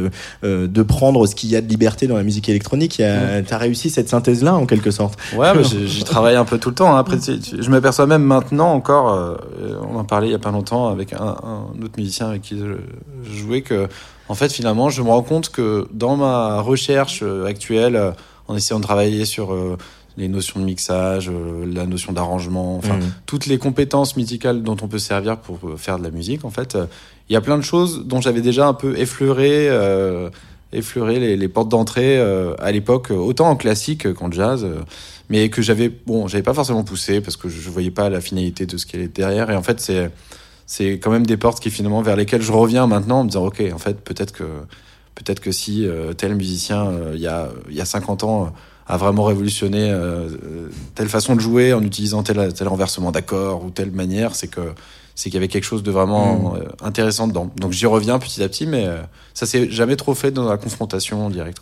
de 0.44 0.82
prendre 0.82 1.26
ce 1.26 1.34
qu'il 1.34 1.50
y 1.50 1.56
a 1.56 1.60
de 1.60 1.68
liberté 1.68 2.06
dans 2.06 2.16
la 2.16 2.22
musique 2.22 2.48
électronique. 2.48 3.02
Tu 3.02 3.02
as 3.02 3.58
réussi 3.58 3.90
cette 3.90 4.08
synthèse 4.08 4.44
là 4.44 4.54
en 4.54 4.66
quelque 4.66 4.92
sorte. 4.92 5.18
Ouais, 5.36 5.48
j'y 5.88 6.04
travaille 6.04 6.36
un 6.36 6.44
peu 6.44 6.58
tout 6.58 6.68
le 6.68 6.74
temps. 6.74 6.94
Hein. 6.94 6.98
Après, 6.98 7.16
je 7.18 7.70
m'aperçois 7.70 8.06
même 8.06 8.22
maintenant 8.22 8.72
encore, 8.72 9.12
euh, 9.12 9.36
on 9.82 9.96
en 9.96 10.04
parlait 10.04 10.28
il 10.28 10.32
y 10.32 10.34
a 10.34 10.38
pas 10.38 10.50
longtemps 10.50 10.88
avec 10.88 11.12
un, 11.12 11.36
un 11.42 11.82
autre 11.82 11.94
musicien 11.96 12.28
avec 12.28 12.42
qui 12.42 12.58
je, 12.58 12.76
jouais, 13.36 13.62
que 13.62 13.88
en 14.28 14.34
fait, 14.34 14.52
finalement, 14.52 14.90
je 14.90 15.02
me 15.02 15.08
rends 15.08 15.22
compte 15.22 15.50
que 15.50 15.88
dans 15.92 16.16
ma 16.16 16.60
recherche 16.60 17.20
euh, 17.22 17.46
actuelle, 17.46 17.96
euh, 17.96 18.10
en 18.46 18.56
essayant 18.56 18.78
de 18.78 18.84
travailler 18.84 19.26
sur 19.26 19.54
les 20.16 20.26
notions 20.26 20.58
de 20.58 20.64
mixage, 20.64 21.30
la 21.66 21.84
notion 21.84 22.14
d'arrangement, 22.14 22.78
enfin 22.78 22.96
mmh. 22.96 23.12
toutes 23.26 23.44
les 23.44 23.58
compétences 23.58 24.16
musicales 24.16 24.62
dont 24.62 24.76
on 24.80 24.88
peut 24.88 24.98
servir 24.98 25.36
pour 25.36 25.58
faire 25.76 25.98
de 25.98 26.02
la 26.02 26.10
musique, 26.10 26.46
en 26.46 26.50
fait, 26.50 26.78
il 27.28 27.34
y 27.34 27.36
a 27.36 27.42
plein 27.42 27.58
de 27.58 27.62
choses 27.62 28.06
dont 28.06 28.22
j'avais 28.22 28.40
déjà 28.40 28.66
un 28.66 28.72
peu 28.72 28.98
effleuré. 28.98 29.68
Effleurer 30.70 31.36
les, 31.36 31.48
portes 31.48 31.70
d'entrée 31.70 32.18
euh, 32.18 32.54
à 32.58 32.72
l'époque, 32.72 33.10
autant 33.10 33.48
en 33.48 33.56
classique 33.56 34.12
qu'en 34.12 34.30
jazz, 34.30 34.64
euh, 34.64 34.82
mais 35.30 35.48
que 35.48 35.62
j'avais 35.62 35.88
bon, 35.88 36.28
j'avais 36.28 36.42
pas 36.42 36.52
forcément 36.52 36.84
poussé 36.84 37.22
parce 37.22 37.38
que 37.38 37.48
je, 37.48 37.58
je 37.58 37.70
voyais 37.70 37.90
pas 37.90 38.10
la 38.10 38.20
finalité 38.20 38.66
de 38.66 38.76
ce 38.76 38.84
qui 38.84 38.98
est 38.98 39.08
derrière. 39.08 39.50
Et 39.50 39.56
en 39.56 39.62
fait, 39.62 39.80
c'est 39.80 40.10
c'est 40.66 40.98
quand 40.98 41.10
même 41.10 41.24
des 41.24 41.38
portes 41.38 41.60
qui 41.60 41.70
finalement 41.70 42.02
vers 42.02 42.16
lesquelles 42.16 42.42
je 42.42 42.52
reviens 42.52 42.86
maintenant 42.86 43.20
en 43.20 43.24
me 43.24 43.30
disant 43.30 43.46
ok, 43.46 43.62
en 43.72 43.78
fait, 43.78 43.98
peut-être 44.00 44.32
que 44.32 44.44
peut-être 45.14 45.40
que 45.40 45.52
si 45.52 45.86
euh, 45.86 46.12
tel 46.12 46.34
musicien 46.34 46.92
il 47.14 47.20
y 47.20 47.26
a 47.26 47.48
il 47.70 47.74
y 47.74 47.80
a 47.80 47.86
50 47.86 48.24
ans 48.24 48.52
a 48.86 48.96
vraiment 48.98 49.24
révolutionné 49.24 49.90
telle 50.94 51.08
façon 51.08 51.34
de 51.34 51.40
jouer 51.40 51.72
en 51.72 51.82
utilisant 51.82 52.22
tel 52.22 52.52
tel 52.52 52.68
renversement 52.68 53.10
d'accords 53.10 53.64
ou 53.64 53.70
telle 53.70 53.90
manière, 53.90 54.34
c'est 54.34 54.48
que 54.48 54.74
c'est 55.18 55.30
qu'il 55.30 55.34
y 55.34 55.38
avait 55.38 55.48
quelque 55.48 55.64
chose 55.64 55.82
de 55.82 55.90
vraiment 55.90 56.54
euh, 56.54 56.60
intéressant 56.80 57.26
dedans. 57.26 57.50
Donc 57.56 57.72
j'y 57.72 57.86
reviens 57.86 58.20
petit 58.20 58.40
à 58.40 58.48
petit, 58.48 58.66
mais 58.68 58.86
euh, 58.86 59.02
ça 59.34 59.46
s'est 59.46 59.68
jamais 59.68 59.96
trop 59.96 60.14
fait 60.14 60.30
dans 60.30 60.48
la 60.48 60.56
confrontation 60.56 61.28
directe. 61.28 61.60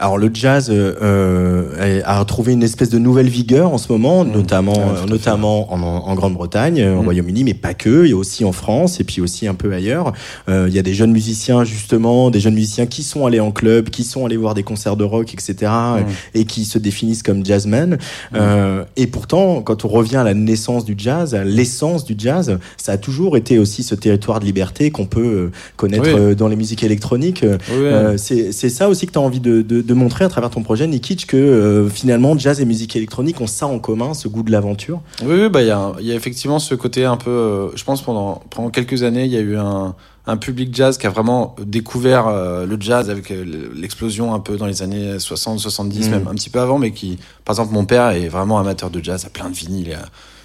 Alors 0.00 0.16
le 0.16 0.30
jazz 0.32 0.70
euh, 0.72 2.00
a 2.06 2.20
retrouvé 2.20 2.54
une 2.54 2.62
espèce 2.62 2.88
de 2.88 2.98
nouvelle 2.98 3.28
vigueur 3.28 3.70
en 3.70 3.76
ce 3.76 3.92
moment, 3.92 4.24
mmh. 4.24 4.32
notamment, 4.32 4.72
ouais, 4.72 5.06
notamment 5.06 5.70
en, 5.74 5.82
en 5.82 6.14
Grande-Bretagne, 6.14 6.82
mmh. 6.82 6.98
au 6.98 7.02
Royaume-Uni, 7.02 7.44
mais 7.44 7.52
pas 7.52 7.74
que. 7.74 8.06
Il 8.06 8.10
y 8.10 8.12
a 8.14 8.16
aussi 8.16 8.46
en 8.46 8.52
France 8.52 8.98
et 8.98 9.04
puis 9.04 9.20
aussi 9.20 9.46
un 9.46 9.52
peu 9.52 9.74
ailleurs. 9.74 10.14
Euh, 10.48 10.68
il 10.68 10.74
y 10.74 10.78
a 10.78 10.82
des 10.82 10.94
jeunes 10.94 11.12
musiciens 11.12 11.64
justement, 11.64 12.30
des 12.30 12.40
jeunes 12.40 12.54
musiciens 12.54 12.86
qui 12.86 13.02
sont 13.02 13.26
allés 13.26 13.40
en 13.40 13.52
club, 13.52 13.90
qui 13.90 14.04
sont 14.04 14.24
allés 14.24 14.38
voir 14.38 14.54
des 14.54 14.62
concerts 14.62 14.96
de 14.96 15.04
rock, 15.04 15.34
etc. 15.34 15.70
Mmh. 15.70 16.04
et 16.32 16.44
qui 16.46 16.64
se 16.64 16.78
définissent 16.78 17.22
comme 17.22 17.44
jazzmen. 17.44 17.98
Euh, 18.34 18.84
et 18.96 19.06
pourtant, 19.06 19.60
quand 19.60 19.84
on 19.84 19.88
revient 19.88 20.16
à 20.16 20.24
la 20.24 20.32
naissance 20.32 20.86
du 20.86 20.94
jazz, 20.96 21.34
à 21.34 21.44
l'essence 21.44 22.06
du 22.06 22.14
jazz, 22.16 22.58
ça 22.78 22.92
a 22.92 22.96
toujours 22.96 23.36
été 23.36 23.58
aussi 23.58 23.82
ce 23.82 23.94
territoire 23.94 24.40
de 24.40 24.46
liberté 24.46 24.90
qu'on 24.90 25.04
peut 25.04 25.50
connaître 25.76 26.28
oui. 26.28 26.36
dans 26.36 26.48
les 26.48 26.56
musiques 26.56 26.84
électroniques. 26.84 27.44
Oui. 27.44 28.16
c'est 28.16 28.70
ça 28.70 28.88
aussi 28.88 29.06
que 29.06 29.12
tu 29.12 29.18
as 29.18 29.22
envie 29.22 29.40
de, 29.40 29.60
de 29.60 29.89
de 29.90 29.94
montrer 29.94 30.24
à 30.24 30.28
travers 30.28 30.50
ton 30.50 30.62
projet, 30.62 30.86
Nikic, 30.86 31.26
que 31.26 31.36
euh, 31.36 31.88
finalement 31.88 32.38
jazz 32.38 32.60
et 32.60 32.64
musique 32.64 32.94
électronique 32.94 33.40
ont 33.40 33.48
ça 33.48 33.66
en 33.66 33.80
commun, 33.80 34.14
ce 34.14 34.28
goût 34.28 34.44
de 34.44 34.52
l'aventure. 34.52 35.02
Oui, 35.24 35.34
il 35.42 35.48
bah, 35.48 35.62
y, 35.62 35.70
a, 35.70 35.94
y 36.00 36.12
a 36.12 36.14
effectivement 36.14 36.60
ce 36.60 36.76
côté 36.76 37.04
un 37.04 37.16
peu. 37.16 37.30
Euh, 37.30 37.76
je 37.76 37.82
pense 37.82 38.00
pendant 38.00 38.40
pendant 38.50 38.70
quelques 38.70 39.02
années, 39.02 39.24
il 39.24 39.32
y 39.32 39.36
a 39.36 39.40
eu 39.40 39.56
un, 39.56 39.96
un 40.26 40.36
public 40.36 40.72
jazz 40.72 40.96
qui 40.96 41.08
a 41.08 41.10
vraiment 41.10 41.56
découvert 41.60 42.28
euh, 42.28 42.66
le 42.66 42.76
jazz 42.78 43.10
avec 43.10 43.30
l'explosion 43.74 44.32
un 44.32 44.38
peu 44.38 44.56
dans 44.56 44.66
les 44.66 44.82
années 44.82 45.18
60, 45.18 45.58
70, 45.58 46.06
mmh. 46.06 46.10
même 46.12 46.28
un 46.28 46.34
petit 46.34 46.50
peu 46.50 46.60
avant, 46.60 46.78
mais 46.78 46.92
qui, 46.92 47.18
par 47.44 47.54
exemple, 47.54 47.74
mon 47.74 47.84
père 47.84 48.10
est 48.10 48.28
vraiment 48.28 48.60
amateur 48.60 48.90
de 48.90 49.02
jazz, 49.02 49.24
a 49.24 49.28
plein 49.28 49.50
de 49.50 49.56
vinyles. 49.56 49.88
Il 49.88 49.94
a, 49.94 50.04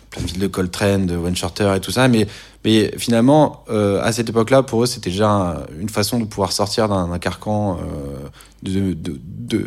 plein 0.09 0.23
de 0.23 0.39
de 0.39 0.47
Coltrane, 0.47 1.05
de 1.05 1.15
Wayne 1.15 1.35
Shorter 1.35 1.73
et 1.75 1.79
tout 1.79 1.91
ça, 1.91 2.07
mais 2.07 2.25
mais 2.65 2.91
finalement, 2.97 3.63
euh, 3.69 4.01
à 4.01 4.11
cette 4.11 4.29
époque-là, 4.29 4.63
pour 4.63 4.81
eux, 4.81 4.85
c'était 4.87 5.11
déjà 5.11 5.29
un, 5.29 5.55
une 5.79 5.89
façon 5.89 6.19
de 6.19 6.25
pouvoir 6.25 6.51
sortir 6.51 6.89
d'un 6.89 7.19
carcan 7.19 7.77
euh, 7.77 8.27
de, 8.63 8.93
de, 8.93 9.19
de, 9.47 9.65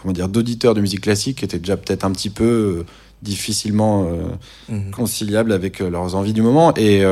comment 0.00 0.12
dire 0.12 0.28
d'auditeurs 0.28 0.74
de 0.74 0.80
musique 0.80 1.02
classique 1.02 1.38
qui 1.38 1.44
était 1.44 1.58
déjà 1.58 1.76
peut-être 1.76 2.04
un 2.04 2.12
petit 2.12 2.30
peu 2.30 2.44
euh, 2.44 2.86
difficilement 3.22 4.06
mmh. 4.68 4.90
conciliable 4.90 5.52
avec 5.52 5.80
leurs 5.80 6.14
envies 6.14 6.34
du 6.34 6.42
moment. 6.42 6.74
Et 6.76 7.02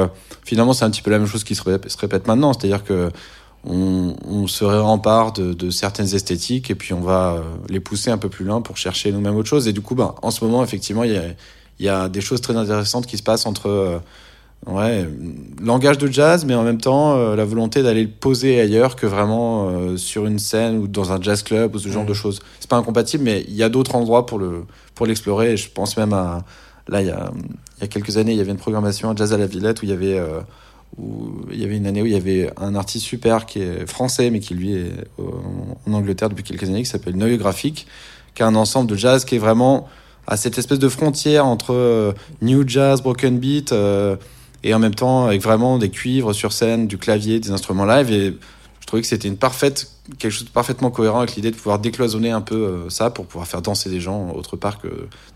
finalement, 0.44 0.74
c'est 0.74 0.84
un 0.84 0.90
petit 0.90 1.00
peu 1.00 1.10
la 1.10 1.18
même 1.18 1.26
chose 1.26 1.44
qui 1.44 1.54
se 1.54 1.62
répète, 1.62 1.90
se 1.90 1.96
répète 1.96 2.28
maintenant, 2.28 2.52
c'est-à-dire 2.52 2.84
que 2.84 3.10
on, 3.64 4.14
on, 4.28 4.46
se 4.46 4.64
rempart 4.66 5.32
de, 5.32 5.54
de, 5.54 5.70
certaines 5.70 6.14
esthétiques 6.14 6.70
et 6.70 6.74
puis 6.74 6.92
on 6.92 7.00
va 7.00 7.42
les 7.70 7.80
pousser 7.80 8.10
un 8.10 8.18
peu 8.18 8.28
plus 8.28 8.44
loin 8.44 8.60
pour 8.60 8.76
chercher 8.76 9.12
nous-mêmes 9.12 9.34
autre 9.34 9.48
chose. 9.48 9.66
Et 9.66 9.72
du 9.72 9.80
coup, 9.80 9.94
ben, 9.94 10.14
en 10.20 10.30
ce 10.30 10.44
moment, 10.44 10.62
effectivement, 10.62 11.04
il 11.04 11.12
y 11.12 11.16
a, 11.16 11.22
il 11.78 11.86
y 11.86 11.88
a 11.88 12.08
des 12.08 12.20
choses 12.20 12.40
très 12.40 12.56
intéressantes 12.56 13.06
qui 13.06 13.16
se 13.16 13.22
passent 13.22 13.46
entre 13.46 13.68
euh, 13.68 13.98
ouais, 14.66 15.06
langage 15.62 15.98
de 15.98 16.06
jazz, 16.10 16.44
mais 16.44 16.54
en 16.54 16.62
même 16.62 16.80
temps 16.80 17.16
euh, 17.16 17.36
la 17.36 17.44
volonté 17.44 17.82
d'aller 17.82 18.02
le 18.02 18.10
poser 18.10 18.60
ailleurs 18.60 18.96
que 18.96 19.06
vraiment 19.06 19.68
euh, 19.68 19.96
sur 19.96 20.26
une 20.26 20.38
scène 20.38 20.78
ou 20.78 20.88
dans 20.88 21.12
un 21.12 21.20
jazz 21.20 21.42
club 21.42 21.74
ou 21.74 21.78
ce 21.78 21.88
genre 21.88 22.04
mmh. 22.04 22.08
de 22.08 22.14
choses. 22.14 22.40
C'est 22.60 22.70
pas 22.70 22.76
incompatible, 22.76 23.24
mais 23.24 23.44
il 23.48 23.54
y 23.54 23.62
a 23.62 23.68
d'autres 23.68 23.94
endroits 23.94 24.26
pour 24.26 24.38
le 24.38 24.64
pour 24.94 25.06
l'explorer. 25.06 25.56
Je 25.56 25.70
pense 25.70 25.96
même 25.96 26.12
à 26.12 26.44
là 26.88 27.00
il 27.00 27.08
y 27.08 27.10
a 27.10 27.30
y 27.80 27.84
a 27.84 27.88
quelques 27.88 28.16
années 28.16 28.32
il 28.32 28.38
y 28.38 28.40
avait 28.40 28.52
une 28.52 28.58
programmation 28.58 29.10
à 29.10 29.14
Jazz 29.16 29.32
à 29.32 29.38
la 29.38 29.46
Villette 29.46 29.82
où 29.82 29.84
il 29.84 29.90
y 29.90 29.94
avait 29.94 30.18
euh, 30.18 30.40
où 30.98 31.46
il 31.50 31.60
y 31.60 31.64
avait 31.64 31.76
une 31.76 31.86
année 31.86 32.02
où 32.02 32.06
il 32.06 32.12
y 32.12 32.16
avait 32.16 32.50
un 32.56 32.74
artiste 32.74 33.04
super 33.04 33.46
qui 33.46 33.60
est 33.60 33.86
français 33.86 34.30
mais 34.30 34.38
qui 34.38 34.54
lui 34.54 34.74
est 34.74 34.92
en 35.86 35.92
Angleterre 35.92 36.28
depuis 36.28 36.44
quelques 36.44 36.68
années 36.68 36.82
qui 36.82 36.88
s'appelle 36.88 37.16
Noyau 37.16 37.36
Graphique 37.36 37.86
qui 38.34 38.42
a 38.42 38.46
un 38.46 38.54
ensemble 38.54 38.88
de 38.90 38.96
jazz 38.96 39.24
qui 39.24 39.36
est 39.36 39.38
vraiment 39.38 39.88
à 40.26 40.36
cette 40.36 40.58
espèce 40.58 40.78
de 40.78 40.88
frontière 40.88 41.46
entre 41.46 42.14
new 42.40 42.66
jazz, 42.66 43.02
broken 43.02 43.38
beat, 43.38 43.72
euh, 43.72 44.16
et 44.64 44.74
en 44.74 44.78
même 44.78 44.94
temps 44.94 45.26
avec 45.26 45.42
vraiment 45.42 45.78
des 45.78 45.90
cuivres 45.90 46.32
sur 46.32 46.52
scène, 46.52 46.88
du 46.88 46.98
clavier, 46.98 47.38
des 47.38 47.52
instruments 47.52 47.84
live. 47.84 48.10
Et 48.10 48.36
je 48.80 48.86
trouvais 48.86 49.02
que 49.02 49.08
c'était 49.08 49.28
une 49.28 49.36
parfaite 49.36 49.93
quelque 50.18 50.30
chose 50.30 50.44
de 50.44 50.50
parfaitement 50.50 50.90
cohérent 50.90 51.20
avec 51.20 51.34
l'idée 51.34 51.50
de 51.50 51.56
pouvoir 51.56 51.78
décloisonner 51.78 52.30
un 52.30 52.42
peu 52.42 52.54
euh, 52.54 52.90
ça 52.90 53.10
pour 53.10 53.24
pouvoir 53.24 53.46
faire 53.46 53.62
danser 53.62 53.88
des 53.88 54.00
gens 54.00 54.32
autre 54.34 54.56
part 54.56 54.78
que 54.78 54.88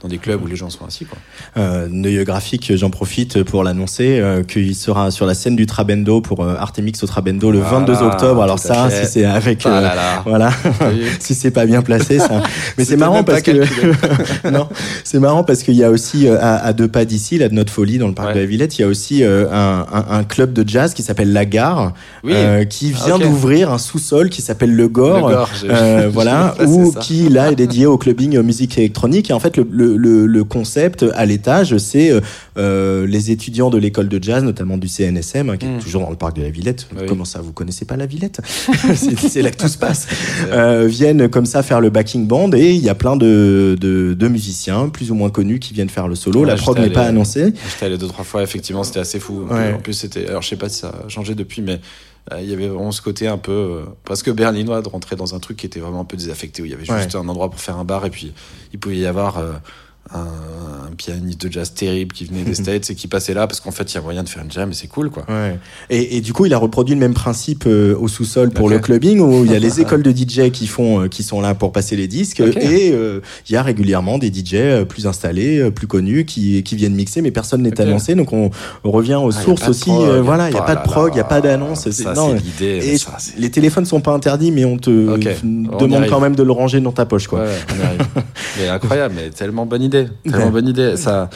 dans 0.02 0.08
des 0.08 0.18
clubs 0.18 0.42
où 0.42 0.46
les 0.46 0.56
gens 0.56 0.68
sont 0.68 0.84
assis. 0.84 1.06
Quoi. 1.06 1.18
Euh, 1.56 1.88
Neuil 1.90 2.22
Graphique, 2.24 2.72
j'en 2.76 2.90
profite 2.90 3.42
pour 3.44 3.64
l'annoncer, 3.64 4.20
euh, 4.20 4.42
qu'il 4.42 4.76
sera 4.76 5.10
sur 5.10 5.24
la 5.24 5.34
scène 5.34 5.56
du 5.56 5.66
Trabendo 5.66 6.20
pour 6.20 6.44
euh, 6.44 6.54
Artemix 6.58 7.02
au 7.02 7.06
Trabendo 7.06 7.50
le 7.50 7.60
voilà, 7.60 7.86
22 7.86 8.02
octobre. 8.02 8.42
Alors 8.42 8.58
ça, 8.58 8.90
si 8.90 9.06
c'est 9.06 9.24
avec, 9.24 9.62
ah 9.64 9.80
là 9.80 9.94
là. 9.94 10.22
voilà, 10.26 10.50
si 11.20 11.34
c'est 11.34 11.50
pas 11.50 11.64
bien 11.64 11.80
placé, 11.80 12.18
ça. 12.18 12.42
Mais 12.78 12.84
c'est 12.84 12.96
marrant 12.96 13.24
parce 13.24 13.42
que 13.42 13.52
non, 14.50 14.68
c'est 15.02 15.18
marrant 15.18 15.44
parce 15.44 15.62
qu'il 15.62 15.74
y 15.74 15.84
a 15.84 15.90
aussi 15.90 16.28
à, 16.28 16.56
à, 16.56 16.72
deux 16.74 16.88
pas 16.88 17.04
d'ici, 17.06 17.38
là 17.38 17.48
de 17.48 17.54
notre 17.54 17.72
folie 17.72 17.98
dans 17.98 18.08
le 18.08 18.14
parc 18.14 18.28
ouais. 18.28 18.34
de 18.34 18.40
la 18.40 18.46
Villette, 18.46 18.78
il 18.78 18.82
y 18.82 18.84
a 18.84 18.88
aussi 18.88 19.24
un, 19.24 19.48
un, 19.50 20.04
un, 20.10 20.24
club 20.24 20.52
de 20.52 20.68
jazz 20.68 20.92
qui 20.92 21.02
s'appelle 21.02 21.32
La 21.32 21.46
Gare, 21.46 21.92
oui. 22.22 22.34
qui 22.68 22.92
vient 22.92 23.16
okay. 23.16 23.24
d'ouvrir 23.24 23.72
un 23.72 23.78
sous-sol 23.78 24.28
qui 24.28 24.42
s'appelle 24.42 24.57
s'appelle 24.58 24.74
Le 24.74 24.88
Gore, 24.88 25.28
le 25.28 25.34
Gore 25.34 25.50
euh, 25.64 26.08
voilà, 26.12 26.54
ou 26.66 26.92
qui 26.92 27.28
là 27.28 27.50
est 27.50 27.56
dédié 27.56 27.86
au 27.86 27.98
clubbing 27.98 28.38
musique 28.40 28.76
électronique. 28.78 29.30
Et 29.30 29.32
en 29.32 29.40
fait, 29.40 29.56
le, 29.56 29.96
le, 29.96 30.26
le 30.26 30.44
concept 30.44 31.04
à 31.14 31.24
l'étage, 31.26 31.76
c'est 31.78 32.12
euh, 32.58 33.06
les 33.06 33.30
étudiants 33.30 33.70
de 33.70 33.78
l'école 33.78 34.08
de 34.08 34.22
jazz, 34.22 34.42
notamment 34.42 34.76
du 34.76 34.88
CNSM, 34.88 35.50
hein, 35.50 35.56
qui 35.56 35.66
est 35.66 35.78
toujours 35.78 36.02
dans 36.02 36.10
le 36.10 36.16
parc 36.16 36.36
de 36.36 36.42
la 36.42 36.50
Villette. 36.50 36.88
Oui. 36.96 37.06
Comment 37.06 37.24
ça, 37.24 37.40
vous 37.40 37.52
connaissez 37.52 37.84
pas 37.84 37.96
la 37.96 38.06
Villette 38.06 38.40
C'est 38.94 39.42
là 39.42 39.50
que 39.50 39.56
tout 39.56 39.68
se 39.68 39.78
passe. 39.78 40.08
Euh, 40.50 40.86
viennent 40.88 41.28
comme 41.28 41.46
ça 41.46 41.62
faire 41.62 41.80
le 41.80 41.90
backing 41.90 42.26
band 42.26 42.50
et 42.52 42.72
il 42.72 42.82
y 42.82 42.88
a 42.88 42.94
plein 42.94 43.16
de, 43.16 43.76
de, 43.80 44.14
de, 44.14 44.28
musiciens, 44.28 44.88
plus 44.88 45.10
ou 45.10 45.14
moins 45.14 45.30
connus, 45.30 45.58
qui 45.58 45.74
viennent 45.74 45.88
faire 45.88 46.08
le 46.08 46.14
solo. 46.14 46.40
Ouais, 46.40 46.46
la 46.46 46.56
prog 46.56 46.78
n'est 46.78 46.90
pas 46.90 47.04
annoncée. 47.04 47.52
J'étais 47.70 47.86
allé 47.86 47.98
deux 47.98 48.08
trois 48.08 48.24
fois, 48.24 48.42
effectivement, 48.42 48.82
c'était 48.82 49.00
assez 49.00 49.20
fou. 49.20 49.44
Ouais. 49.50 49.74
En 49.74 49.78
plus, 49.78 49.94
c'était, 49.94 50.26
alors 50.26 50.42
je 50.42 50.48
sais 50.48 50.56
pas 50.56 50.68
si 50.68 50.80
ça 50.80 50.92
a 51.06 51.08
changé 51.08 51.34
depuis, 51.34 51.62
mais 51.62 51.74
euh, 51.74 51.76
il 52.40 52.48
y 52.48 52.52
avait 52.52 52.68
vraiment 52.68 52.92
ce 52.92 53.02
côté 53.02 53.26
un 53.26 53.38
peu 53.38 53.52
euh, 53.52 53.84
presque 54.04 54.30
berlinois 54.30 54.82
de 54.82 54.88
rentrer 54.88 55.16
dans 55.16 55.34
un 55.34 55.38
truc 55.38 55.56
qui 55.56 55.66
était 55.66 55.80
vraiment 55.80 56.00
un 56.00 56.04
peu 56.04 56.16
désaffecté 56.16 56.62
où 56.62 56.64
il 56.64 56.70
y 56.70 56.74
avait 56.74 56.84
juste 56.84 57.14
ouais. 57.14 57.20
un 57.20 57.28
endroit 57.28 57.50
pour 57.50 57.60
faire 57.60 57.76
un 57.78 57.84
bar 57.84 58.04
et 58.06 58.10
puis 58.10 58.32
il 58.72 58.78
pouvait 58.78 58.96
y 58.96 59.06
avoir 59.06 59.38
euh, 59.38 59.52
un, 60.12 60.88
un, 60.90 60.94
pianiste 60.96 61.46
de 61.46 61.52
jazz 61.52 61.72
terrible 61.74 62.12
qui 62.12 62.24
venait 62.24 62.42
des 62.42 62.54
States 62.62 62.90
et 62.90 62.94
qui 62.94 63.08
passait 63.08 63.34
là 63.34 63.46
parce 63.46 63.60
qu'en 63.60 63.70
fait 63.70 63.92
il 63.92 63.94
y 63.94 63.98
a 63.98 64.00
moyen 64.00 64.22
de 64.22 64.28
faire 64.28 64.42
une 64.42 64.50
jam 64.50 64.70
et 64.70 64.74
c'est 64.74 64.86
cool 64.86 65.10
quoi. 65.10 65.24
Ouais. 65.28 65.58
Et, 65.90 66.16
et, 66.16 66.20
du 66.20 66.32
coup 66.32 66.46
il 66.46 66.54
a 66.54 66.58
reproduit 66.58 66.94
le 66.94 67.00
même 67.00 67.14
principe 67.14 67.64
euh, 67.66 67.96
au 67.98 68.08
sous-sol 68.08 68.50
pour 68.50 68.66
okay. 68.66 68.74
le 68.74 68.80
clubbing 68.80 69.20
où 69.20 69.44
il 69.44 69.52
y 69.52 69.54
a 69.54 69.58
les 69.58 69.80
écoles 69.80 70.02
de 70.02 70.10
DJ 70.10 70.50
qui 70.50 70.66
font 70.66 71.02
euh, 71.02 71.08
qui 71.08 71.22
sont 71.22 71.40
là 71.40 71.54
pour 71.54 71.72
passer 71.72 71.96
les 71.96 72.08
disques 72.08 72.40
okay. 72.40 72.88
et 72.88 72.92
euh, 72.92 73.20
il 73.48 73.52
y 73.52 73.56
a 73.56 73.62
régulièrement 73.62 74.18
des 74.18 74.28
DJ 74.28 74.84
plus 74.88 75.06
installés, 75.06 75.70
plus 75.70 75.86
connus 75.86 76.24
qui, 76.24 76.62
qui 76.62 76.76
viennent 76.76 76.94
mixer 76.94 77.22
mais 77.22 77.30
personne 77.30 77.62
n'est 77.62 77.72
okay. 77.72 77.82
annoncé 77.82 78.14
donc 78.14 78.32
on, 78.32 78.50
on, 78.84 78.90
revient 78.90 79.16
aux 79.22 79.36
ah, 79.36 79.40
sources 79.40 79.68
aussi. 79.68 79.90
Prog, 79.90 80.20
voilà 80.22 80.48
il 80.48 80.54
n'y 80.54 80.60
a 80.60 80.62
pas 80.62 80.76
de 80.76 80.82
prog, 80.82 81.10
il 81.12 81.16
n'y 81.16 81.20
a 81.20 81.24
pas 81.24 81.40
d'annonce. 81.40 81.86
Les 83.36 83.50
téléphones 83.50 83.84
sont 83.84 84.00
pas 84.00 84.12
interdits 84.12 84.50
mais 84.50 84.64
on 84.64 84.78
te 84.78 84.90
demande 84.90 86.06
quand 86.08 86.20
même 86.20 86.34
de 86.34 86.42
le 86.42 86.52
ranger 86.52 86.80
dans 86.80 86.92
ta 86.92 87.06
poche 87.06 87.26
quoi. 87.26 87.40
Ouais, 87.40 87.58
on 87.78 87.84
arrive. 87.84 88.00
mais 88.58 88.68
incroyable 88.68 89.14
mais 89.16 89.30
tellement 89.30 89.66
bonne 89.66 89.82
idée, 90.00 90.10
tellement 90.24 90.50
bonne 90.50 90.68
idée 90.68 90.96
ça, 90.96 91.28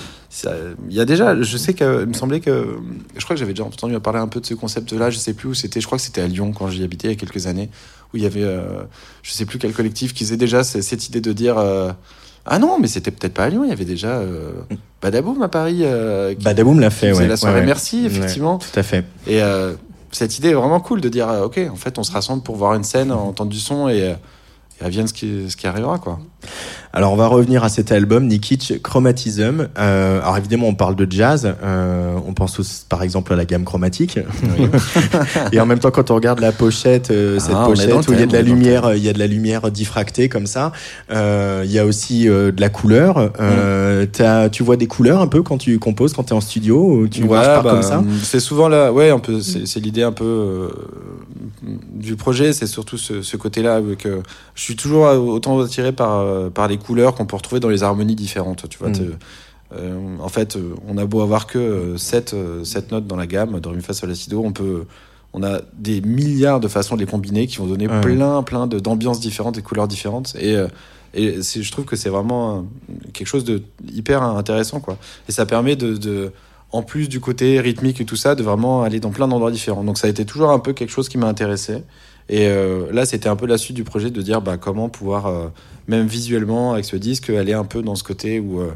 il 0.89 0.95
y 0.95 1.01
a 1.01 1.05
déjà, 1.05 1.41
je 1.41 1.57
sais 1.57 1.75
que, 1.75 2.03
il 2.03 2.09
me 2.09 2.15
semblait 2.15 2.41
que, 2.41 2.79
je 3.17 3.23
crois 3.23 3.35
que 3.35 3.41
j'avais 3.41 3.53
déjà 3.53 3.65
entendu 3.65 3.99
parler 4.01 4.19
un 4.19 4.29
peu 4.29 4.41
de 4.41 4.47
ce 4.47 4.55
concept-là, 4.55 5.11
je 5.11 5.19
sais 5.19 5.35
plus 5.35 5.49
où 5.49 5.55
c'était, 5.55 5.81
je 5.81 5.87
crois 5.87 5.99
que 5.99 6.05
c'était 6.05 6.23
à 6.23 6.27
Lyon 6.27 6.53
quand 6.53 6.69
j'y 6.69 6.83
habitais 6.83 7.09
il 7.09 7.11
y 7.11 7.15
a 7.15 7.17
quelques 7.17 7.47
années, 7.47 7.69
où 8.13 8.17
il 8.17 8.23
y 8.23 8.27
avait, 8.27 8.43
euh, 8.43 8.83
je 9.23 9.33
sais 9.33 9.45
plus 9.45 9.59
quel 9.59 9.73
collectif 9.73 10.15
qui 10.15 10.25
faisait 10.25 10.39
déjà 10.39 10.65
cette 10.65 11.07
idée 11.07 11.21
de 11.21 11.33
dire, 11.33 11.59
euh, 11.59 11.93
ah 12.47 12.59
non, 12.59 12.79
mais 12.81 12.89
c'était 12.89 13.11
peut-être 13.11 13.35
pas 13.35 13.45
à 13.45 13.49
Lyon, 13.51 13.65
il 13.65 13.71
y 13.71 13.73
avait 13.73 13.85
déjà 13.85 14.17
euh, 14.17 14.53
Badaboum 15.03 15.43
à 15.43 15.49
Paris. 15.49 15.81
Euh, 15.83 16.35
Badaboum 16.41 16.81
l'a 16.81 16.91
fait, 16.91 17.13
ouais. 17.13 17.29
La 17.29 17.37
soirée 17.37 17.57
ouais, 17.57 17.61
ouais. 17.61 17.67
Merci, 17.67 18.07
effectivement. 18.07 18.59
tout 18.59 18.79
à 18.79 18.83
fait. 18.83 19.05
Et 19.27 19.43
euh, 19.43 19.75
cette 20.13 20.39
idée 20.39 20.49
est 20.49 20.55
vraiment 20.55 20.81
cool 20.81 21.03
de 21.03 21.11
dire, 21.11 21.29
ok, 21.45 21.61
en 21.71 21.77
fait, 21.77 21.99
on 21.99 22.03
se 22.03 22.11
rassemble 22.11 22.43
pour 22.43 22.57
voir 22.57 22.75
une 22.75 22.85
scène, 22.85 23.13
entendre 23.13 23.51
du 23.51 23.61
son 23.61 23.89
et 23.89 24.15
et 24.81 24.85
advienne 24.85 25.07
ce 25.07 25.13
qui, 25.13 25.51
ce 25.51 25.57
qui 25.57 25.67
arrivera 25.67 25.99
quoi. 25.99 26.19
Alors 26.95 27.13
on 27.13 27.17
va 27.17 27.27
revenir 27.27 27.65
à 27.65 27.71
cet 27.71 27.91
album 27.91 28.27
Nikic 28.27 28.83
Chromatism. 28.83 29.69
Euh, 29.79 30.21
alors 30.21 30.37
évidemment 30.37 30.69
on 30.69 30.75
parle 30.75 30.95
de 30.95 31.11
jazz, 31.11 31.55
euh, 31.63 32.17
on 32.27 32.35
pense 32.35 32.61
aussi, 32.61 32.85
par 32.87 33.03
exemple 33.03 33.33
à 33.33 33.37
la 33.37 33.47
gamme 33.47 33.65
chromatique. 33.65 34.19
Oui. 34.59 34.67
et 35.53 35.61
en 35.61 35.65
même 35.65 35.79
temps 35.79 35.91
quand 35.91 36.11
on 36.11 36.15
regarde 36.15 36.41
la 36.41 36.53
pochette, 36.53 37.11
euh, 37.11 37.39
cette 37.39 37.55
ah, 37.57 37.65
pochette 37.65 38.09
où 38.09 38.13
il 38.13 38.21
y 38.21 38.23
a 38.23 38.27
de 38.27 38.33
la 38.35 38.43
lumière, 38.43 38.95
il 38.95 39.03
y 39.03 39.09
a 39.09 39.15
de 39.15 39.19
la 39.19 39.27
lumière 39.27 39.71
diffractée 39.71 40.29
comme 40.29 40.47
ça. 40.47 40.73
Il 41.11 41.71
y 41.71 41.79
a 41.79 41.87
aussi 41.87 42.27
de 42.27 42.61
la 42.61 42.69
couleur. 42.69 43.33
Mm. 43.41 44.51
tu 44.51 44.63
vois 44.63 44.77
des 44.77 44.87
couleurs 44.87 45.23
un 45.23 45.29
peu 45.29 45.43
quand 45.43 45.57
tu 45.57 45.79
composes, 45.79 46.13
quand 46.13 46.25
tu 46.25 46.31
es 46.31 46.37
en 46.37 46.43
studio, 46.43 47.07
tu 47.11 47.23
ouais, 47.23 47.29
bah, 47.29 47.63
comme 47.63 47.83
ça? 47.83 48.05
C'est 48.23 48.41
souvent 48.41 48.69
là, 48.69 48.93
ouais, 48.93 49.11
c'est 49.41 49.81
l'idée 49.81 50.03
un 50.03 50.13
peu 50.13 50.71
du 51.95 52.17
projet, 52.17 52.53
c'est 52.53 52.67
surtout 52.67 52.99
ce, 52.99 53.23
ce 53.23 53.37
côté-là 53.39 53.81
que 53.99 54.21
je 54.55 54.63
suis 54.63 54.77
toujours 54.77 55.07
autant 55.07 55.59
attiré 55.61 55.93
par 55.93 56.23
par 56.51 56.69
les 56.69 56.79
couleurs 56.79 57.15
qu'on 57.15 57.27
peut 57.27 57.37
retrouver 57.37 57.61
dans 57.61 57.69
les 57.69 57.83
harmonies 57.83 58.15
différentes. 58.15 58.69
Tu 58.69 58.79
vois, 58.79 58.89
mmh. 58.89 59.17
euh, 59.75 60.17
en 60.21 60.29
fait, 60.29 60.59
on 60.89 60.99
a 60.99 61.05
beau 61.05 61.21
avoir 61.21 61.47
que 61.47 61.97
7, 61.97 62.35
7 62.65 62.93
notes 62.93 63.07
dans 63.07 63.17
la 63.17 63.27
gamme, 63.27 63.61
do, 63.61 63.71
ré, 63.71 63.77
mi, 63.77 63.83
fa, 63.83 63.93
sol, 63.93 64.09
la, 64.09 64.15
si, 64.15 64.31
do, 64.31 64.43
on 64.45 64.53
peut 64.53 64.85
on 65.35 65.43
a 65.43 65.61
des 65.73 66.03
milliards 66.03 66.61
de 66.61 66.69
façons 66.69 66.95
de 66.95 67.01
les 67.01 67.07
combiner 67.07 67.47
qui 67.47 67.57
vont 67.57 67.67
donner 67.67 67.89
ouais. 67.89 68.03
plein, 68.03 68.43
plein 68.43 68.67
d'ambiances 68.67 69.19
différentes 69.19 69.57
et 69.57 69.63
couleurs 69.63 69.89
différentes. 69.89 70.35
Et, 70.39 70.59
et 71.15 71.41
je 71.41 71.73
trouve 71.73 71.87
que 71.87 71.97
c'est 71.97 72.11
vraiment 72.11 72.67
quelque 73.15 73.27
chose 73.27 73.45
de 73.45 73.63
hyper 73.91 74.23
intéressant, 74.23 74.81
quoi. 74.81 74.99
Et 75.31 75.33
ça 75.33 75.47
permet 75.47 75.75
de, 75.75 75.97
de 75.97 76.33
en 76.73 76.83
plus 76.83 77.09
du 77.09 77.21
côté 77.21 77.61
rythmique 77.61 78.01
et 78.01 78.05
tout 78.05 78.17
ça, 78.17 78.35
de 78.35 78.43
vraiment 78.43 78.83
aller 78.83 78.99
dans 78.99 79.11
plein 79.11 79.29
d'endroits 79.29 79.51
différents. 79.51 79.85
Donc 79.85 79.99
ça 79.99 80.07
a 80.07 80.11
été 80.11 80.25
toujours 80.25 80.51
un 80.51 80.59
peu 80.59 80.73
quelque 80.73 80.91
chose 80.91 81.09
qui 81.09 81.19
m'a 81.19 81.29
intéressé. 81.29 81.83
Et 82.29 82.47
euh, 82.47 82.91
là, 82.93 83.05
c'était 83.05 83.29
un 83.29 83.37
peu 83.37 83.47
la 83.47 83.59
suite 83.59 83.77
du 83.77 83.85
projet 83.85 84.11
de 84.11 84.23
dire 84.23 84.41
bah, 84.41 84.57
comment 84.57 84.89
pouvoir, 84.89 85.27
euh, 85.27 85.49
même 85.89 86.07
visuellement, 86.07 86.73
avec 86.73 86.85
ce 86.85 86.97
disque, 86.97 87.31
aller 87.31 87.53
un 87.53 87.65
peu 87.65 87.83
dans 87.83 87.95
ce 87.95 88.05
côté 88.05 88.41
où, 88.41 88.61
euh, 88.61 88.73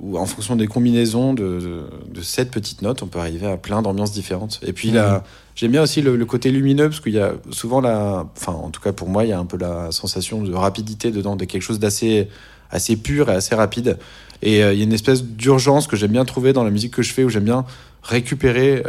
où 0.00 0.18
en 0.18 0.26
fonction 0.26 0.56
des 0.56 0.66
combinaisons 0.66 1.32
de, 1.32 1.42
de, 1.42 1.84
de, 2.14 2.20
cette 2.20 2.50
petite 2.50 2.82
note, 2.82 3.02
on 3.02 3.06
peut 3.06 3.18
arriver 3.18 3.46
à 3.46 3.56
plein 3.56 3.82
d'ambiances 3.82 4.12
différentes. 4.12 4.60
Et 4.66 4.72
puis 4.72 4.90
là, 4.90 5.24
j'aime 5.54 5.72
bien 5.72 5.82
aussi 5.82 6.02
le, 6.02 6.16
le, 6.16 6.26
côté 6.26 6.50
lumineux, 6.50 6.88
parce 6.88 7.00
qu'il 7.00 7.14
y 7.14 7.20
a 7.20 7.32
souvent 7.50 7.80
la. 7.80 8.26
Enfin, 8.36 8.52
en 8.52 8.70
tout 8.70 8.80
cas 8.80 8.92
pour 8.92 9.08
moi, 9.08 9.24
il 9.24 9.30
y 9.30 9.32
a 9.32 9.38
un 9.38 9.46
peu 9.46 9.56
la 9.56 9.90
sensation 9.90 10.42
de 10.42 10.54
rapidité 10.54 11.10
dedans, 11.10 11.36
de 11.36 11.44
quelque 11.44 11.62
chose 11.62 11.78
d'assez 11.78 12.28
assez 12.70 12.96
pur 12.96 13.30
et 13.30 13.34
assez 13.34 13.54
rapide. 13.54 13.96
Et 14.42 14.58
il 14.58 14.78
y 14.78 14.82
a 14.82 14.84
une 14.84 14.92
espèce 14.92 15.24
d'urgence 15.24 15.86
que 15.86 15.96
j'aime 15.96 16.12
bien 16.12 16.26
trouver 16.26 16.52
dans 16.52 16.62
la 16.62 16.70
musique 16.70 16.92
que 16.92 17.02
je 17.02 17.12
fais, 17.12 17.24
où 17.24 17.30
j'aime 17.30 17.44
bien 17.44 17.64
récupérer 18.02 18.82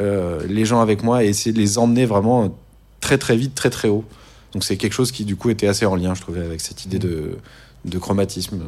les 0.47 0.65
gens 0.65 0.81
avec 0.81 1.03
moi 1.03 1.23
et 1.23 1.29
essayer 1.29 1.53
de 1.53 1.59
les 1.59 1.77
emmener 1.77 2.05
vraiment 2.05 2.53
très 2.99 3.17
très 3.17 3.35
vite, 3.35 3.55
très 3.55 3.69
très 3.69 3.87
haut. 3.87 4.05
Donc 4.53 4.63
c'est 4.63 4.77
quelque 4.77 4.93
chose 4.93 5.11
qui 5.11 5.25
du 5.25 5.35
coup 5.35 5.49
était 5.49 5.67
assez 5.67 5.85
en 5.85 5.95
lien, 5.95 6.13
je 6.13 6.21
trouvais, 6.21 6.41
avec 6.41 6.61
cette 6.61 6.85
idée 6.85 6.99
de, 6.99 7.37
de 7.87 7.97
chromatisme. 7.97 8.59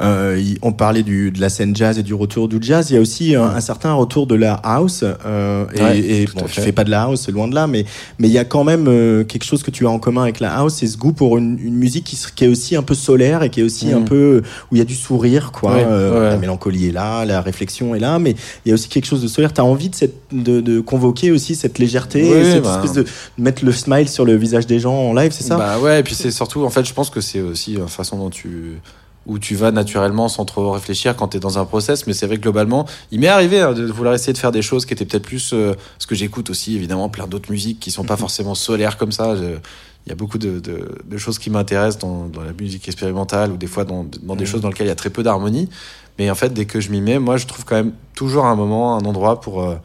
Euh, 0.00 0.42
on 0.62 0.72
parlait 0.72 1.02
du, 1.02 1.30
de 1.30 1.40
la 1.40 1.48
scène 1.48 1.74
jazz 1.76 1.98
et 1.98 2.02
du 2.02 2.14
retour 2.14 2.48
du 2.48 2.58
jazz. 2.60 2.90
Il 2.90 2.94
y 2.94 2.96
a 2.96 3.00
aussi 3.00 3.34
un, 3.36 3.44
un 3.44 3.60
certain 3.60 3.92
retour 3.92 4.26
de 4.26 4.34
la 4.34 4.54
house. 4.54 5.04
Euh, 5.04 5.66
Ouais, 5.74 5.98
et 5.98 6.26
bon, 6.34 6.46
fais 6.46 6.72
pas 6.72 6.84
de 6.84 6.90
la 6.90 7.02
house, 7.02 7.22
c'est 7.26 7.32
loin 7.32 7.48
de 7.48 7.54
là, 7.54 7.66
mais 7.66 7.84
mais 8.18 8.28
il 8.28 8.32
y 8.32 8.38
a 8.38 8.44
quand 8.44 8.64
même 8.64 8.86
euh, 8.88 9.24
quelque 9.24 9.44
chose 9.44 9.62
que 9.62 9.70
tu 9.70 9.86
as 9.86 9.90
en 9.90 9.98
commun 9.98 10.22
avec 10.22 10.40
la 10.40 10.54
house, 10.56 10.74
c'est 10.74 10.86
ce 10.86 10.96
goût 10.96 11.12
pour 11.12 11.36
une, 11.36 11.58
une 11.58 11.74
musique 11.74 12.04
qui, 12.04 12.18
qui 12.34 12.44
est 12.44 12.48
aussi 12.48 12.76
un 12.76 12.82
peu 12.82 12.94
solaire 12.94 13.42
et 13.42 13.50
qui 13.50 13.60
est 13.60 13.62
aussi 13.62 13.92
un 13.92 14.02
peu 14.02 14.42
où 14.70 14.76
il 14.76 14.78
y 14.78 14.82
a 14.82 14.84
du 14.84 14.94
sourire, 14.94 15.52
quoi. 15.52 15.74
Ouais, 15.74 15.84
Euh, 15.86 16.20
ouais. 16.20 16.30
La 16.30 16.36
mélancolie 16.38 16.88
est 16.88 16.92
là, 16.92 17.24
la 17.24 17.40
réflexion 17.40 17.94
est 17.94 17.98
là, 17.98 18.18
mais 18.18 18.34
il 18.64 18.68
y 18.68 18.72
a 18.72 18.74
aussi 18.74 18.88
quelque 18.88 19.06
chose 19.06 19.22
de 19.22 19.28
solaire. 19.28 19.52
T'as 19.52 19.62
envie 19.62 19.88
de, 19.88 19.94
cette, 19.94 20.14
de, 20.32 20.60
de 20.60 20.80
convoquer 20.80 21.30
aussi 21.30 21.54
cette 21.54 21.78
légèreté, 21.78 22.26
et 22.26 22.44
cette 22.52 22.62
bah. 22.64 22.80
espèce 22.82 22.92
de 22.92 23.04
mettre 23.38 23.64
le 23.64 23.72
smile 23.72 24.08
sur 24.08 24.24
le 24.24 24.36
visage 24.36 24.66
des 24.66 24.78
gens 24.78 24.94
en 24.94 25.12
live, 25.14 25.32
c'est 25.32 25.44
ça? 25.44 25.56
Bah 25.56 25.78
ouais, 25.78 26.00
et 26.00 26.02
puis 26.02 26.14
c'est 26.14 26.30
surtout, 26.30 26.64
en 26.64 26.70
fait, 26.70 26.84
je 26.84 26.92
pense 26.94 27.10
que 27.10 27.20
c'est 27.20 27.40
aussi 27.40 27.74
la 27.74 27.86
façon 27.86 28.16
dont 28.18 28.30
tu 28.30 28.43
où 29.26 29.38
tu 29.38 29.54
vas 29.54 29.70
naturellement 29.70 30.28
sans 30.28 30.44
trop 30.44 30.70
réfléchir 30.72 31.16
quand 31.16 31.28
tu 31.28 31.38
es 31.38 31.40
dans 31.40 31.58
un 31.58 31.64
process. 31.64 32.06
Mais 32.06 32.12
c'est 32.12 32.26
vrai 32.26 32.36
que 32.36 32.42
globalement 32.42 32.84
il 33.10 33.20
m'est 33.20 33.28
arrivé 33.28 33.60
hein, 33.60 33.72
de 33.72 33.86
vouloir 33.86 34.14
essayer 34.14 34.32
de 34.34 34.38
faire 34.38 34.52
des 34.52 34.60
choses 34.62 34.84
qui 34.84 34.92
étaient 34.92 35.06
peut-être 35.06 35.24
plus 35.24 35.52
euh, 35.54 35.74
parce 35.96 36.06
que 36.06 36.14
j'écoute 36.14 36.50
aussi 36.50 36.76
évidemment 36.76 37.08
plein 37.08 37.26
d'autres 37.26 37.50
musiques 37.50 37.80
qui 37.80 37.90
sont 37.90 38.04
pas 38.04 38.16
forcément 38.18 38.54
solaires 38.54 38.98
comme 38.98 39.12
ça. 39.12 39.34
Il 40.06 40.10
y 40.10 40.12
a 40.12 40.14
beaucoup 40.14 40.36
de, 40.36 40.60
de, 40.60 40.98
de 41.06 41.16
choses 41.16 41.38
qui 41.38 41.48
m'intéressent 41.48 41.98
dans, 42.02 42.26
dans 42.26 42.42
la 42.42 42.52
musique 42.52 42.86
expérimentale 42.86 43.50
ou 43.52 43.56
des 43.56 43.66
fois 43.66 43.84
dans, 43.84 44.04
dans 44.22 44.36
des 44.36 44.44
Mhm. 44.44 44.50
choses 44.50 44.60
dans 44.60 44.68
lesquelles 44.68 44.88
il 44.88 44.90
y 44.90 44.92
a 44.92 44.96
très 44.96 45.08
peu 45.08 45.22
d'harmonie. 45.22 45.70
Mais 46.18 46.30
en 46.30 46.34
fait 46.34 46.52
dès 46.52 46.66
que 46.66 46.78
je 46.80 46.90
m'y 46.90 47.00
mets 47.00 47.18
moi 47.18 47.38
je 47.38 47.46
trouve 47.46 47.64
quand 47.64 47.76
même 47.76 47.92
toujours 48.14 48.44
un 48.44 48.54
moment 48.56 48.96
un 48.98 49.04
endroit 49.06 49.40
pour 49.40 49.62
euh, 49.62 49.76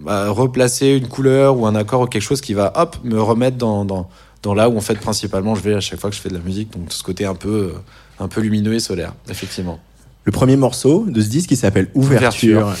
bah, 0.00 0.28
replacer 0.30 0.88
une 0.88 1.06
couleur 1.06 1.56
ou 1.56 1.66
un 1.66 1.76
accord 1.76 2.00
ou 2.00 2.06
quelque 2.06 2.22
chose 2.22 2.40
qui 2.40 2.54
va 2.54 2.72
hop 2.74 2.96
me 3.04 3.22
remettre 3.22 3.56
dans, 3.56 3.84
dans, 3.84 4.08
dans 4.42 4.54
là 4.54 4.68
où 4.68 4.76
en 4.76 4.80
fait 4.80 4.96
principalement 4.98 5.54
je 5.54 5.62
vais 5.62 5.74
à 5.74 5.80
chaque 5.80 5.98
fois 6.00 6.10
que 6.10 6.16
je 6.16 6.20
fais 6.20 6.28
de 6.28 6.34
la 6.34 6.40
musique 6.40 6.72
donc 6.72 6.92
ce 6.92 7.02
côté 7.02 7.24
un 7.26 7.34
peu 7.34 7.48
euh, 7.48 7.72
un 8.20 8.28
peu 8.28 8.40
lumineux 8.40 8.74
et 8.74 8.80
solaire 8.80 9.14
effectivement 9.28 9.78
Le 10.24 10.32
premier 10.32 10.56
morceau 10.56 11.04
de 11.08 11.20
ce 11.20 11.28
disque 11.28 11.50
qui 11.50 11.56
s'appelle 11.56 11.88
Ouverture. 11.94 12.74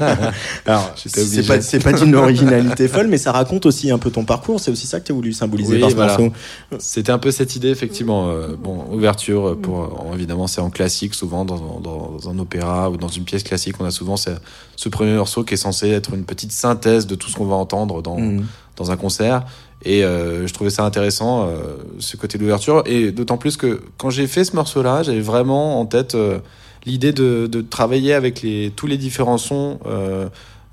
Alors, 0.66 0.94
J'étais 1.02 1.24
c'est 1.24 1.42
pas, 1.46 1.60
c'est 1.60 1.78
pas 1.78 1.92
d'une 1.92 2.14
originalité 2.14 2.88
folle, 2.88 3.08
mais 3.08 3.18
ça 3.18 3.32
raconte 3.32 3.66
aussi 3.66 3.90
un 3.90 3.98
peu 3.98 4.10
ton 4.10 4.24
parcours. 4.24 4.60
C'est 4.60 4.70
aussi 4.70 4.86
ça 4.86 4.98
que 5.00 5.04
tu 5.06 5.12
as 5.12 5.14
voulu 5.14 5.32
symboliser 5.34 5.74
Oui, 5.74 5.80
par 5.80 5.90
ce 5.90 5.94
voilà. 5.94 6.16
morceau. 6.18 6.32
C'était 6.78 7.12
un 7.12 7.18
peu 7.18 7.30
cette 7.30 7.54
idée, 7.54 7.68
effectivement. 7.68 8.30
Euh, 8.30 8.56
bon, 8.58 8.84
ouverture, 8.90 9.48
euh, 9.48 9.54
pour, 9.54 9.94
évidemment, 10.14 10.46
c'est 10.46 10.62
en 10.62 10.70
classique, 10.70 11.14
souvent 11.14 11.44
dans, 11.44 11.80
dans 11.80 12.30
un 12.30 12.38
opéra 12.38 12.88
ou 12.90 12.96
dans 12.96 13.08
une 13.08 13.24
pièce 13.24 13.42
classique. 13.42 13.76
On 13.78 13.84
a 13.84 13.90
souvent 13.90 14.16
ce, 14.16 14.30
ce 14.76 14.88
premier 14.88 15.14
morceau 15.16 15.44
qui 15.44 15.52
est 15.54 15.58
censé 15.58 15.90
être 15.90 16.14
une 16.14 16.24
petite 16.24 16.52
synthèse 16.52 17.06
de 17.06 17.14
tout 17.14 17.28
ce 17.28 17.36
qu'on 17.36 17.44
va 17.46 17.56
entendre 17.56 18.00
dans, 18.02 18.18
Mhm. 18.18 18.46
dans 18.76 18.90
un 18.90 18.96
concert. 18.96 19.44
Et 19.86 20.02
euh, 20.02 20.48
je 20.48 20.52
trouvais 20.52 20.70
ça 20.70 20.84
intéressant, 20.84 21.46
euh, 21.46 21.76
ce 22.00 22.16
côté 22.16 22.38
d'ouverture. 22.38 22.82
Et 22.86 23.12
d'autant 23.12 23.38
plus 23.38 23.56
que 23.56 23.80
quand 23.98 24.10
j'ai 24.10 24.26
fait 24.26 24.42
ce 24.42 24.56
morceau-là, 24.56 25.04
j'avais 25.04 25.20
vraiment 25.20 25.80
en 25.80 25.86
tête 25.86 26.16
euh, 26.16 26.40
l'idée 26.86 27.12
de, 27.12 27.46
travailler 27.70 28.12
avec 28.12 28.42
les, 28.42 28.72
tous 28.74 28.88
les 28.88 28.98
différents 28.98 29.38
sons. 29.38 29.78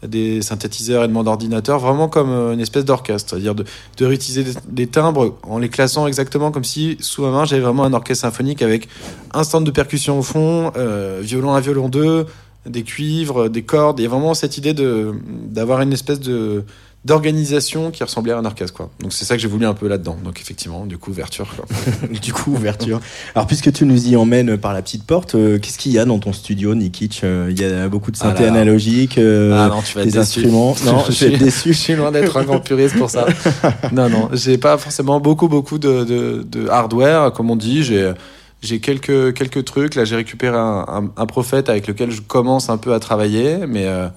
des 0.03 0.41
synthétiseurs 0.41 1.05
et 1.05 1.07
de 1.07 1.23
d'ordinateur 1.23 1.79
vraiment 1.79 2.09
comme 2.09 2.29
une 2.29 2.59
espèce 2.59 2.83
d'orchestre, 2.83 3.29
c'est-à-dire 3.29 3.55
de, 3.55 3.63
de 3.95 4.05
réutiliser 4.05 4.43
des, 4.67 4.87
timbres 4.87 5.37
en 5.43 5.59
les 5.59 5.69
classant 5.69 6.07
exactement 6.07 6.51
comme 6.51 6.65
si 6.65 6.97
sous 6.99 7.21
ma 7.21 7.31
main 7.31 7.45
j'avais 7.45 7.61
vraiment 7.61 7.85
un 7.85 7.93
orchestre 7.93 8.23
symphonique 8.23 8.61
avec 8.61 8.89
un 9.33 9.45
stand 9.45 9.65
de 9.65 9.71
percussion 9.71 10.19
au 10.19 10.21
fond, 10.21 10.73
violon 11.21 11.53
1, 11.53 11.61
violon 11.61 11.87
2, 11.87 12.25
des 12.65 12.83
cuivres, 12.83 13.49
des 13.49 13.63
cordes. 13.63 13.97
Il 14.01 14.03
y 14.03 14.05
a 14.05 14.09
vraiment 14.09 14.33
cette 14.33 14.57
idée 14.57 14.73
d'avoir 14.73 15.79
une 15.79 15.93
espèce 15.93 16.19
de 16.19 16.65
d'organisation 17.05 17.91
qui 17.91 18.03
ressemblait 18.03 18.31
à 18.31 18.37
un 18.37 18.45
orchestre 18.45 18.75
quoi. 18.77 18.89
Donc 19.01 19.11
c'est 19.13 19.25
ça 19.25 19.35
que 19.35 19.41
j'ai 19.41 19.47
voulu 19.49 19.65
un 19.65 19.73
peu 19.73 19.87
là-dedans. 19.87 20.17
Donc 20.23 20.39
effectivement, 20.39 20.85
du 20.85 20.97
coup 20.97 21.11
ouverture 21.11 21.53
quoi. 21.55 21.65
Du 22.21 22.31
coup, 22.31 22.53
ouverture. 22.53 22.99
Alors, 23.35 23.47
puisque 23.47 23.71
tu 23.73 23.85
nous 23.85 24.07
y 24.07 24.15
emmènes 24.15 24.57
par 24.57 24.73
la 24.73 24.81
petite 24.81 25.03
porte, 25.05 25.35
euh, 25.35 25.59
qu'est-ce 25.59 25.77
qu'il 25.77 25.91
y 25.91 25.99
a 25.99 26.05
dans 26.05 26.19
ton 26.19 26.31
studio, 26.31 26.73
Nikitch 26.75 27.21
Euh, 27.23 27.47
Il 27.51 27.59
y 27.59 27.65
a 27.65 27.89
beaucoup 27.89 28.11
de 28.11 28.15
synthé 28.17 28.43
Ah 28.43 28.45
là. 28.47 28.51
analogique, 28.53 29.17
euh, 29.17 29.51
ah 29.57 29.67
non, 29.69 29.81
tu 29.81 29.95
vas 29.95 30.01
être 30.01 30.07
des 30.07 30.19
déçu. 30.19 30.39
instruments. 30.39 30.75
Non, 30.85 31.03
je 31.09 31.25
vais 31.25 31.33
être 31.33 31.39
Je 31.39 31.43
déçu. 31.45 31.73
suis 31.73 31.95
loin 31.95 32.11
d'être 32.11 32.37
un 32.37 32.43
grand 32.43 32.59
puriste 32.59 32.97
pour 32.97 33.09
ça. 33.09 33.25
non, 33.91 34.09
non, 34.09 34.29
j'ai 34.33 34.57
pas 34.57 34.77
forcément 34.77 35.19
beaucoup, 35.19 35.47
beaucoup 35.49 35.79
de, 35.79 36.03
de, 36.05 36.45
de 36.49 36.69
hardware, 36.69 37.33
comme 37.33 37.49
on 37.51 37.55
dit. 37.57 37.83
J'ai, 37.83 38.13
j'ai 38.61 38.79
quelques, 38.79 39.33
quelques 39.33 39.65
trucs. 39.65 39.95
Là, 39.95 40.05
j'ai 40.05 40.15
récupéré 40.15 40.55
un, 40.57 40.85
un, 40.87 41.03
un 41.17 41.25
prophète 41.25 41.67
avec 41.69 41.87
lequel 41.87 42.11
je 42.11 42.21
commence 42.21 42.69
un 42.69 42.77
peu 42.77 42.93
à 42.93 42.99
travailler, 42.99 43.57
mais, 43.67 43.87
euh, 43.87 44.07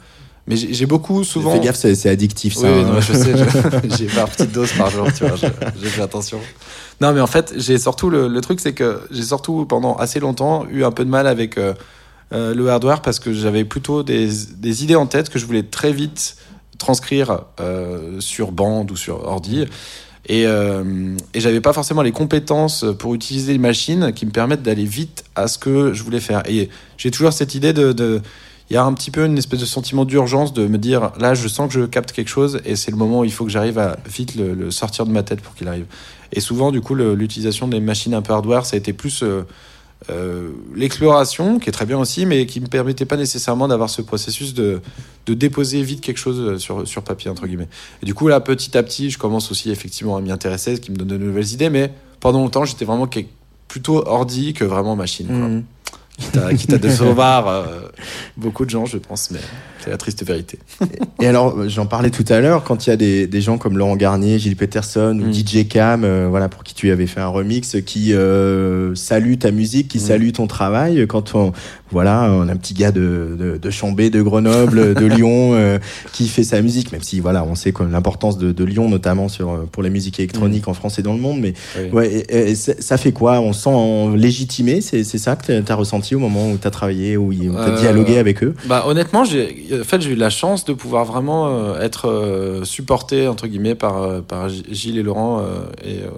mais 0.47 0.57
j'ai, 0.57 0.87
beaucoup 0.87 1.25
souvent. 1.25 1.53
Fais 1.53 1.61
gaffe, 1.61 1.77
c'est 1.77 2.09
addictif 2.09 2.55
ça. 2.55 2.63
Oui, 2.71 2.81
hein. 2.85 2.93
non, 2.95 3.01
je 3.01 3.13
sais, 3.13 3.35
j'ai 3.99 4.07
par 4.07 4.29
petite 4.29 4.53
dose 4.53 4.73
par 4.73 4.91
jour, 4.91 5.09
tu 5.13 5.25
vois, 5.27 5.37
je- 5.37 5.47
j'ai 5.83 5.89
fait 5.89 6.03
attention. 6.03 6.39
Non, 7.01 7.13
mais 7.13 7.21
en 7.21 7.27
fait, 7.27 7.53
j'ai 7.57 7.79
surtout 7.79 8.09
le, 8.11 8.29
le 8.29 8.41
truc, 8.41 8.61
c'est 8.61 8.73
que 8.73 9.01
j'ai 9.11 9.23
surtout 9.25 9.67
pendant 9.67 9.97
assez 9.97 10.21
longtemps 10.21 10.67
eu 10.71 10.85
un 10.85 10.91
peu 10.93 11.05
de 11.05 11.11
mal 11.11 11.27
avec 11.27 11.59
euh, 11.59 11.75
euh, 12.33 12.55
le 12.55 12.69
hardware 12.71 13.03
parce 13.03 13.19
que 13.19 13.33
j'avais 13.33 13.65
plutôt 13.65 14.03
des, 14.03 14.29
des 14.57 14.83
idées 14.85 14.97
en 14.97 15.07
tête 15.07 15.29
que 15.29 15.39
je 15.39 15.47
voulais 15.47 15.63
très 15.65 15.93
vite 15.93 16.37
transcrire 16.79 17.43
euh, 17.61 18.21
sur 18.21 18.53
bande 18.53 18.91
ou 18.91 18.97
sur 18.97 19.25
ordi. 19.25 19.65
Et, 20.29 20.45
euh, 20.47 21.17
et 21.35 21.41
j'avais 21.41 21.61
pas 21.61 21.73
forcément 21.73 22.03
les 22.03 22.11
compétences 22.13 22.85
pour 22.99 23.15
utiliser 23.15 23.53
les 23.53 23.59
machines 23.59 24.13
qui 24.13 24.27
me 24.27 24.33
permettent 24.33 24.63
d'aller 24.63 24.85
vite 24.85 25.25
à 25.37 25.47
ce 25.49 25.57
que 25.59 25.93
je 25.93 26.03
voulais 26.03 26.21
faire. 26.21 26.43
Et 26.49 26.69
j'ai 26.99 27.11
toujours 27.11 27.33
cette 27.33 27.55
idée 27.55 27.73
de, 27.73 27.93
de 27.93 28.21
il 28.69 28.75
y 28.75 28.77
a 28.77 28.85
un 28.85 28.93
petit 28.95 29.11
peu 29.11 29.25
une 29.25 29.39
espèce 29.39 29.61
de 29.61 29.67
sentiment 29.67 30.05
d'urgence 30.05 30.53
de 30.53 30.67
me 30.67 30.79
dire 30.79 31.13
là 31.21 31.35
je 31.35 31.47
sens 31.47 31.73
que 31.73 31.81
je 31.81 31.87
capte 31.87 32.13
quelque 32.13 32.29
chose 32.29 32.61
et 32.65 32.75
c'est 32.75 32.91
le 32.91 32.97
moment 32.97 33.21
où 33.21 33.25
il 33.25 33.33
faut 33.33 33.45
que 33.45 33.51
j'arrive 33.51 33.79
à 33.79 33.97
vite 34.09 34.35
le, 34.35 34.71
sortir 34.71 35.07
de 35.07 35.13
ma 35.13 35.23
tête 35.23 35.41
pour 35.41 35.55
qu'il 35.55 35.69
arrive. 35.69 35.87
Et 36.33 36.41
souvent 36.41 36.73
du 36.73 36.81
coup 36.81 36.95
l'utilisation 36.95 37.69
des 37.69 37.81
machines 37.81 38.15
un 38.15 38.23
peu 38.23 38.33
hardware 38.33 38.67
ça 38.67 38.75
a 38.75 38.79
été 38.79 38.93
plus 38.93 39.23
euh, 39.23 39.43
euh, 40.11 40.51
l'exploration 40.75 41.59
qui 41.61 41.69
est 41.69 41.73
très 41.73 41.87
bien 41.87 41.99
aussi 41.99 42.27
mais 42.27 42.47
qui 42.47 42.61
me 42.61 42.67
permettait 42.67 43.05
pas 43.05 43.17
nécessairement 43.17 43.69
d'avoir 43.69 43.89
ce 43.89 44.03
processus 44.03 44.53
de, 44.53 44.81
de 45.27 45.35
déposer 45.35 45.83
vite 45.83 46.01
quelque 46.01 46.19
chose 46.19 46.59
sur, 46.59 46.87
sur 46.89 47.03
papier 47.03 47.31
entre 47.31 47.47
guillemets. 47.47 47.69
Et 48.03 48.07
du 48.07 48.15
coup 48.15 48.27
là 48.27 48.41
petit 48.41 48.77
à 48.77 48.83
petit 48.83 49.11
je 49.11 49.19
commence 49.19 49.53
aussi 49.53 49.71
effectivement 49.71 50.17
à 50.17 50.21
m'y 50.21 50.33
intéresser 50.33 50.75
ce 50.75 50.81
qui 50.81 50.91
me 50.91 50.97
donne 50.97 51.09
de 51.09 51.17
nouvelles 51.19 51.53
idées 51.53 51.71
mais 51.71 51.93
pendant 52.19 52.41
longtemps 52.41 52.65
j'étais 52.65 52.85
vraiment 52.85 53.09
plutôt 53.69 54.07
ordi 54.09 54.55
que 54.55 54.65
vraiment 54.65 54.97
machine. 54.97 55.29
Mhm. 55.29 55.65
Quitte 56.19 56.37
à, 56.39 56.55
quitte 56.55 56.73
à 56.73 56.79
décevoir 56.89 57.49
euh, 57.49 57.89
beaucoup 58.37 58.65
de 58.65 58.71
gens, 58.71 58.87
je 58.87 58.99
pense, 58.99 59.31
mais 59.31 59.41
c'est 59.87 59.91
la 59.93 59.97
triste 59.97 60.25
vérité. 60.27 60.59
Et 61.23 61.27
alors, 61.29 61.57
euh, 61.57 61.69
j'en 61.69 61.87
parlais 61.87 62.11
tout 62.11 62.25
à 62.29 62.41
l'heure, 62.41 62.65
quand 62.65 62.87
il 62.87 62.91
y 62.91 62.93
a 62.93 62.97
des, 62.97 63.27
des 63.29 63.41
gens 63.41 63.57
comme 63.57 63.79
Laurent 63.79 63.97
Garnier, 63.97 64.39
Gilles 64.39 64.57
Peterson 64.57 65.19
ou 65.23 65.29
Mm. 65.29 65.33
DJ 65.33 65.69
Cam, 65.69 66.03
euh, 66.05 66.27
voilà, 66.29 66.49
pour 66.49 66.65
qui 66.65 66.75
tu 66.75 66.91
avais 66.91 67.07
fait 67.07 67.21
un 67.21 67.29
remix, 67.29 67.77
qui 67.87 68.13
euh, 68.13 68.95
salue 68.97 69.35
ta 69.39 69.51
musique, 69.53 69.89
qui 69.89 69.99
Mm. 69.99 70.01
salue 70.01 70.31
ton 70.33 70.47
travail, 70.49 71.07
quand 71.07 71.35
on, 71.37 71.53
voilà, 71.93 72.29
on 72.33 72.49
a 72.49 72.53
un 72.53 72.57
petit 72.57 72.75
gars 72.75 72.91
de, 72.93 73.37
de, 73.39 73.57
de 73.59 73.71
Chambé, 73.71 74.11
de 74.11 74.21
Grenoble, 74.23 74.95
de 75.03 75.07
Lyon, 75.07 75.53
euh, 75.55 75.79
qui 76.13 76.27
fait 76.29 76.43
sa 76.45 76.61
musique, 76.61 76.91
même 76.93 77.03
si, 77.03 77.21
voilà, 77.21 77.45
on 77.45 77.55
sait 77.55 77.73
l'importance 77.91 78.39
de, 78.39 78.51
de 78.53 78.65
Lyon, 78.65 78.89
notamment 78.89 79.29
sur, 79.29 79.67
pour 79.71 79.83
la 79.85 79.89
musique 79.91 80.19
électronique 80.19 80.67
en 80.69 80.75
France 80.75 80.99
et 80.99 81.03
dans 81.03 81.15
le 81.15 81.21
monde, 81.21 81.39
mais 81.41 81.55
Oui. 81.79 81.91
ouais, 81.93 82.13
et- 82.29 82.51
et 82.51 82.55
ça 82.57 82.97
fait 82.97 83.13
quoi? 83.13 83.41
On 83.41 83.53
se 83.53 83.63
sent 83.63 84.17
légitimé, 84.17 84.81
c'est 84.81 85.05
c'est 85.05 85.19
ça 85.19 85.37
que 85.37 85.61
tu 85.61 85.73
as 85.73 85.75
ressenti 85.75 86.15
au 86.15 86.19
moment 86.19 86.51
où 86.51 86.59
tu 86.59 86.67
as 86.67 86.71
travaillé, 86.71 87.17
où 87.17 87.33
tu 87.33 87.49
as 87.49 87.69
Euh, 87.69 87.77
dialogué 87.79 88.19
avec 88.19 88.43
eux? 88.43 88.55
Bah 88.67 88.85
honnêtement, 88.87 89.25
j'ai 89.25 89.67
en 89.81 89.85
fait 89.85 90.01
j'ai 90.01 90.11
eu 90.11 90.17
la 90.17 90.31
chance 90.31 90.65
de 90.65 90.73
pouvoir 90.73 91.05
vraiment 91.05 91.49
euh, 91.49 91.81
être 91.81 92.09
euh, 92.09 92.65
supporté 92.65 93.29
entre 93.29 93.47
guillemets 93.47 93.75
par 93.75 94.03
euh, 94.03 94.21
par 94.21 94.49
Gilles 94.49 94.99
et 94.99 95.03
Laurent 95.03 95.41
euh, 95.41 95.67
et 95.85 96.03
euh, 96.03 96.11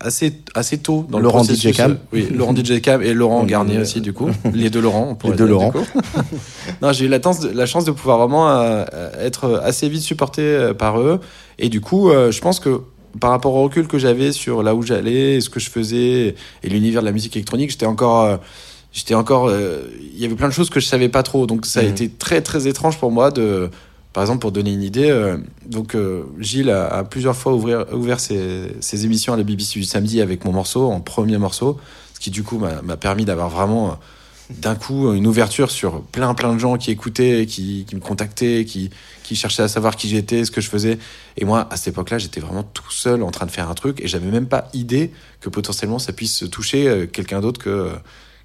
assez 0.00 0.40
assez 0.54 0.78
tôt 0.78 1.06
dans 1.08 1.18
Laurent 1.18 1.38
le 1.40 1.44
processus. 1.44 1.72
DJ 1.72 1.76
Cam. 1.76 1.92
euh, 1.92 1.96
Oui, 2.12 2.28
Laurent 2.32 2.54
DJ 2.54 2.80
Cam 2.80 3.02
et 3.04 3.14
Laurent 3.14 3.44
Garnier 3.44 3.78
aussi 3.78 4.00
du 4.00 4.12
coup. 4.12 4.28
Les 4.52 4.70
deux 4.70 4.80
Laurent. 4.80 5.08
on 5.10 5.14
pourrait 5.14 5.36
deux 5.36 5.44
dire, 5.46 5.54
Laurent. 5.54 5.72
non, 6.82 6.92
j'ai 6.92 7.06
eu 7.06 7.08
la 7.08 7.20
chance 7.20 7.40
de, 7.40 7.50
la 7.50 7.66
chance 7.66 7.84
de 7.84 7.90
pouvoir 7.92 8.18
vraiment 8.18 8.48
euh, 8.50 8.84
être 9.20 9.60
assez 9.64 9.88
vite 9.88 10.02
supporté 10.02 10.42
euh, 10.42 10.74
par 10.74 11.00
eux 11.00 11.20
et 11.58 11.68
du 11.68 11.80
coup, 11.80 12.10
euh, 12.10 12.30
je 12.30 12.40
pense 12.40 12.60
que 12.60 12.80
par 13.20 13.30
rapport 13.30 13.54
au 13.54 13.64
recul 13.64 13.88
que 13.88 13.98
j'avais 13.98 14.30
sur 14.32 14.62
là 14.62 14.74
où 14.74 14.82
j'allais, 14.82 15.40
ce 15.40 15.50
que 15.50 15.58
je 15.58 15.68
faisais 15.68 16.36
et 16.62 16.68
l'univers 16.68 17.02
de 17.02 17.06
la 17.06 17.12
musique 17.12 17.34
électronique, 17.36 17.70
j'étais 17.70 17.86
encore 17.86 18.22
euh, 18.24 18.36
j'étais 18.92 19.14
encore. 19.14 19.50
Il 19.50 20.18
y 20.18 20.24
avait 20.24 20.34
plein 20.34 20.48
de 20.48 20.52
choses 20.52 20.70
que 20.70 20.80
je 20.80 20.86
savais 20.86 21.08
pas 21.08 21.22
trop. 21.22 21.46
Donc 21.46 21.66
ça 21.66 21.80
a 21.80 21.82
Mhm. 21.84 21.88
été 21.90 22.08
très 22.08 22.40
très 22.42 22.66
étrange 22.68 22.98
pour 22.98 23.10
moi 23.10 23.30
de. 23.30 23.70
Par 24.12 24.24
exemple, 24.24 24.40
pour 24.40 24.50
donner 24.50 24.72
une 24.72 24.82
idée, 24.82 25.08
euh, 25.08 25.36
donc 25.66 25.94
euh, 25.94 26.24
Gilles 26.40 26.68
a, 26.70 26.88
a 26.88 27.04
plusieurs 27.04 27.36
fois 27.36 27.52
ouvrir- 27.54 27.86
ouvert 27.92 28.18
ses, 28.18 28.72
ses 28.80 29.04
émissions 29.04 29.32
à 29.32 29.36
la 29.36 29.44
BBC 29.44 29.78
du 29.78 29.84
samedi 29.84 30.20
avec 30.20 30.44
mon 30.44 30.50
morceau, 30.50 30.90
en 30.90 30.98
premier 31.00 31.38
morceau, 31.38 31.78
ce 32.14 32.18
qui 32.18 32.30
du 32.32 32.42
coup 32.42 32.58
m'a 32.58 32.96
permis 32.96 33.24
d'avoir 33.24 33.48
vraiment 33.50 33.90
euh, 33.90 33.92
d'un 34.58 34.74
coup 34.74 35.12
une 35.12 35.28
ouverture 35.28 35.70
sur 35.70 36.02
plein 36.02 36.34
plein 36.34 36.52
de 36.52 36.58
gens 36.58 36.76
qui 36.76 36.90
écoutaient, 36.90 37.46
qui, 37.46 37.84
qui 37.88 37.94
me 37.94 38.00
contactaient, 38.00 38.64
qui, 38.64 38.90
qui 39.22 39.36
cherchaient 39.36 39.62
à 39.62 39.68
savoir 39.68 39.94
qui 39.94 40.08
j'étais, 40.08 40.44
ce 40.44 40.50
que 40.50 40.60
je 40.60 40.68
faisais. 40.68 40.98
Et 41.36 41.44
moi, 41.44 41.68
à 41.70 41.76
cette 41.76 41.94
époque-là, 41.94 42.18
j'étais 42.18 42.40
vraiment 42.40 42.64
tout 42.64 42.90
seul 42.90 43.22
en 43.22 43.30
train 43.30 43.46
de 43.46 43.52
faire 43.52 43.70
un 43.70 43.74
truc 43.74 44.00
et 44.02 44.08
j'avais 44.08 44.32
même 44.32 44.48
pas 44.48 44.66
idée 44.74 45.12
que 45.40 45.48
potentiellement 45.50 46.00
ça 46.00 46.12
puisse 46.12 46.42
toucher 46.50 46.88
euh, 46.88 47.06
quelqu'un 47.06 47.40
d'autre 47.40 47.62
que, 47.62 47.90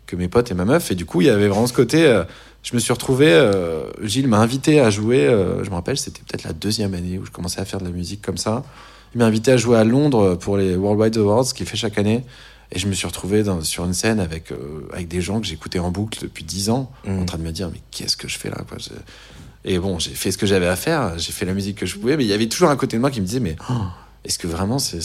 que 0.07 0.15
mes 0.15 0.27
potes 0.27 0.51
et 0.51 0.53
ma 0.53 0.65
meuf. 0.65 0.91
Et 0.91 0.95
du 0.95 1.05
coup, 1.05 1.21
il 1.21 1.27
y 1.27 1.29
avait 1.29 1.47
vraiment 1.47 1.67
ce 1.67 1.73
côté. 1.73 2.05
euh, 2.05 2.23
je 2.63 2.73
me 2.75 2.79
suis 2.79 2.93
retrouvé. 2.93 3.27
euh, 3.31 3.83
Gilles 4.01 4.27
m'a 4.27 4.39
invité 4.39 4.79
à 4.79 4.89
jouer. 4.89 5.25
euh, 5.25 5.63
je 5.63 5.69
me 5.69 5.75
rappelle, 5.75 5.97
c'était 5.97 6.21
peut-être 6.21 6.43
la 6.43 6.53
deuxième 6.53 6.93
année 6.93 7.17
où 7.19 7.25
je 7.25 7.31
commençais 7.31 7.61
à 7.61 7.65
faire 7.65 7.79
de 7.79 7.85
la 7.85 7.91
musique 7.91 8.21
comme 8.21 8.37
ça. 8.37 8.63
Il 9.13 9.19
m'a 9.19 9.25
invité 9.25 9.51
à 9.51 9.57
jouer 9.57 9.77
à 9.77 9.83
Londres 9.83 10.35
pour 10.35 10.57
les 10.57 10.75
Worldwide 10.75 11.17
Awards, 11.17 11.45
qu'il 11.53 11.65
fait 11.65 11.77
chaque 11.77 11.97
année. 11.97 12.23
Et 12.71 12.79
je 12.79 12.87
me 12.87 12.93
suis 12.93 13.05
retrouvé 13.05 13.43
dans, 13.43 13.61
sur 13.61 13.85
une 13.85 13.93
scène 13.93 14.19
avec, 14.19 14.51
euh, 14.51 14.87
avec 14.91 15.07
des 15.07 15.21
gens 15.21 15.39
que 15.39 15.45
j'écoutais 15.45 15.77
en 15.79 15.91
boucle 15.91 16.19
depuis 16.21 16.43
10 16.43 16.69
ans, 16.71 16.91
Mhm. 17.05 17.19
en 17.21 17.25
train 17.25 17.37
de 17.37 17.43
me 17.43 17.51
dire, 17.51 17.69
mais 17.71 17.79
qu'est-ce 17.91 18.17
que 18.17 18.27
je 18.27 18.37
fais 18.39 18.49
là 18.49 18.57
quoi 18.67 18.77
Je- 18.79 18.89
Et 19.71 19.77
bon, 19.79 19.99
j'ai 19.99 20.11
fait 20.11 20.31
ce 20.31 20.37
que 20.37 20.45
j'avais 20.47 20.67
à 20.67 20.75
faire, 20.75 21.17
j'ai 21.17 21.31
fait 21.31 21.45
la 21.45 21.53
musique 21.53 21.77
que 21.77 21.85
je 21.85 21.95
pouvais, 21.97 22.17
mais 22.17 22.23
il 22.25 22.27
y 22.29 22.33
avait 22.33 22.47
toujours 22.47 22.69
un 22.71 22.75
côté 22.75 22.97
de 22.97 23.01
moi 23.01 23.11
qui 23.11 23.21
me 23.21 23.25
disait, 23.25 23.39
mais 23.39 23.55
oh, 23.69 23.73
est-ce 24.23 24.37
que 24.39 24.47
vraiment 24.47 24.79
c'est 24.79 24.99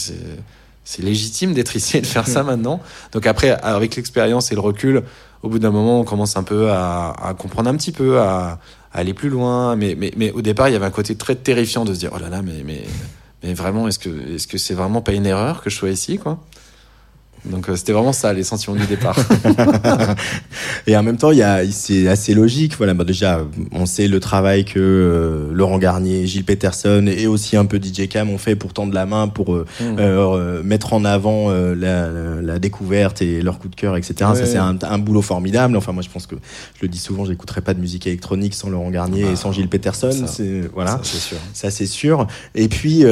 c'est- 0.91 0.97
c'est 0.97 1.01
légitime 1.03 1.53
d'être 1.53 1.75
ici 1.75 1.97
et 1.97 2.01
de 2.01 2.05
faire 2.05 2.27
ça 2.27 2.43
maintenant 2.51 2.79
Donc 3.13 3.25
après, 3.25 3.51
avec 3.51 3.95
l'expérience 3.95 4.51
et 4.51 4.55
le 4.55 4.61
recul, 4.61 5.03
au 5.43 5.49
bout 5.49 5.59
d'un 5.59 5.71
moment, 5.71 5.99
on 5.99 6.03
commence 6.03 6.37
un 6.37 6.43
peu 6.43 6.69
à, 6.71 7.11
à 7.11 7.33
comprendre 7.33 7.69
un 7.69 7.75
petit 7.75 7.91
peu, 7.91 8.19
à, 8.19 8.59
à 8.93 8.97
aller 8.99 9.13
plus 9.13 9.29
loin. 9.29 9.75
Mais, 9.75 9.95
mais, 9.97 10.11
mais 10.17 10.31
au 10.31 10.41
départ, 10.41 10.69
il 10.69 10.73
y 10.73 10.75
avait 10.75 10.85
un 10.85 10.91
côté 10.91 11.15
très 11.15 11.35
terrifiant 11.35 11.83
de 11.85 11.93
se 11.93 11.99
dire, 11.99 12.11
oh 12.15 12.19
là 12.19 12.29
là, 12.29 12.41
mais, 12.41 12.63
mais, 12.65 12.83
mais 13.43 13.53
vraiment, 13.53 13.87
est-ce 13.87 13.97
que 13.99 14.09
est-ce 14.35 14.47
que 14.47 14.57
c'est 14.57 14.73
vraiment 14.75 15.01
pas 15.01 15.13
une 15.13 15.25
erreur 15.25 15.61
que 15.63 15.69
je 15.69 15.75
sois 15.77 15.89
ici, 15.89 16.17
quoi? 16.19 16.39
Donc 17.45 17.69
euh, 17.69 17.75
c'était 17.75 17.91
vraiment 17.93 18.13
ça, 18.13 18.33
les 18.33 18.43
sentiments 18.43 18.75
du 18.77 18.85
départ. 18.85 19.17
Et 20.87 20.95
en 20.95 21.03
même 21.03 21.17
temps, 21.17 21.31
il 21.31 21.37
y 21.39 21.43
a, 21.43 21.61
c'est 21.71 22.07
assez 22.07 22.33
logique. 22.33 22.75
Voilà, 22.77 22.93
bah 22.93 23.03
déjà, 23.03 23.41
on 23.71 23.85
sait 23.85 24.07
le 24.07 24.19
travail 24.19 24.65
que 24.65 24.79
euh, 24.79 25.49
Laurent 25.53 25.77
Garnier, 25.77 26.25
Gilles 26.27 26.43
Peterson 26.43 27.05
et 27.07 27.27
aussi 27.27 27.57
un 27.57 27.65
peu 27.65 27.79
DJ 27.81 28.07
Cam 28.07 28.29
ont 28.29 28.37
fait 28.37 28.55
pour 28.55 28.73
tendre 28.73 28.93
la 28.93 29.05
main 29.05 29.27
pour 29.27 29.53
euh, 29.53 29.65
Mm. 29.79 29.95
euh, 29.99 30.63
mettre 30.63 30.93
en 30.93 31.05
avant 31.05 31.49
la, 31.51 32.09
la 32.41 32.59
découverte 32.59 33.21
et 33.21 33.41
leur 33.41 33.57
coup 33.59 33.67
de 33.69 33.75
cœur, 33.75 33.95
etc. 33.97 34.13
Ouais. 34.31 34.35
Ça, 34.35 34.45
c'est 34.45 34.57
un, 34.57 34.77
un 34.81 34.97
boulot 34.97 35.21
formidable. 35.21 35.75
Enfin, 35.77 35.91
moi, 35.91 36.03
je 36.03 36.09
pense 36.09 36.27
que 36.27 36.35
je 36.75 36.81
le 36.81 36.87
dis 36.87 36.97
souvent, 36.97 37.25
j'écouterais 37.25 37.61
pas 37.61 37.73
de 37.73 37.79
musique 37.79 38.05
électronique 38.07 38.53
sans 38.53 38.69
Laurent 38.69 38.89
Garnier 38.91 39.21
et 39.23 39.27
Ah, 39.33 39.35
sans 39.35 39.51
Gilles 39.51 39.69
Peterson. 39.69 40.11
ça. 40.11 40.27
C'est 40.27 40.61
voilà. 40.73 40.91
Ça, 40.91 40.99
c'est 41.03 41.17
sûr. 41.19 41.37
Ça 41.53 41.71
c'est 41.71 41.85
sûr. 41.85 42.27
Et 42.55 42.67
puis 42.67 43.03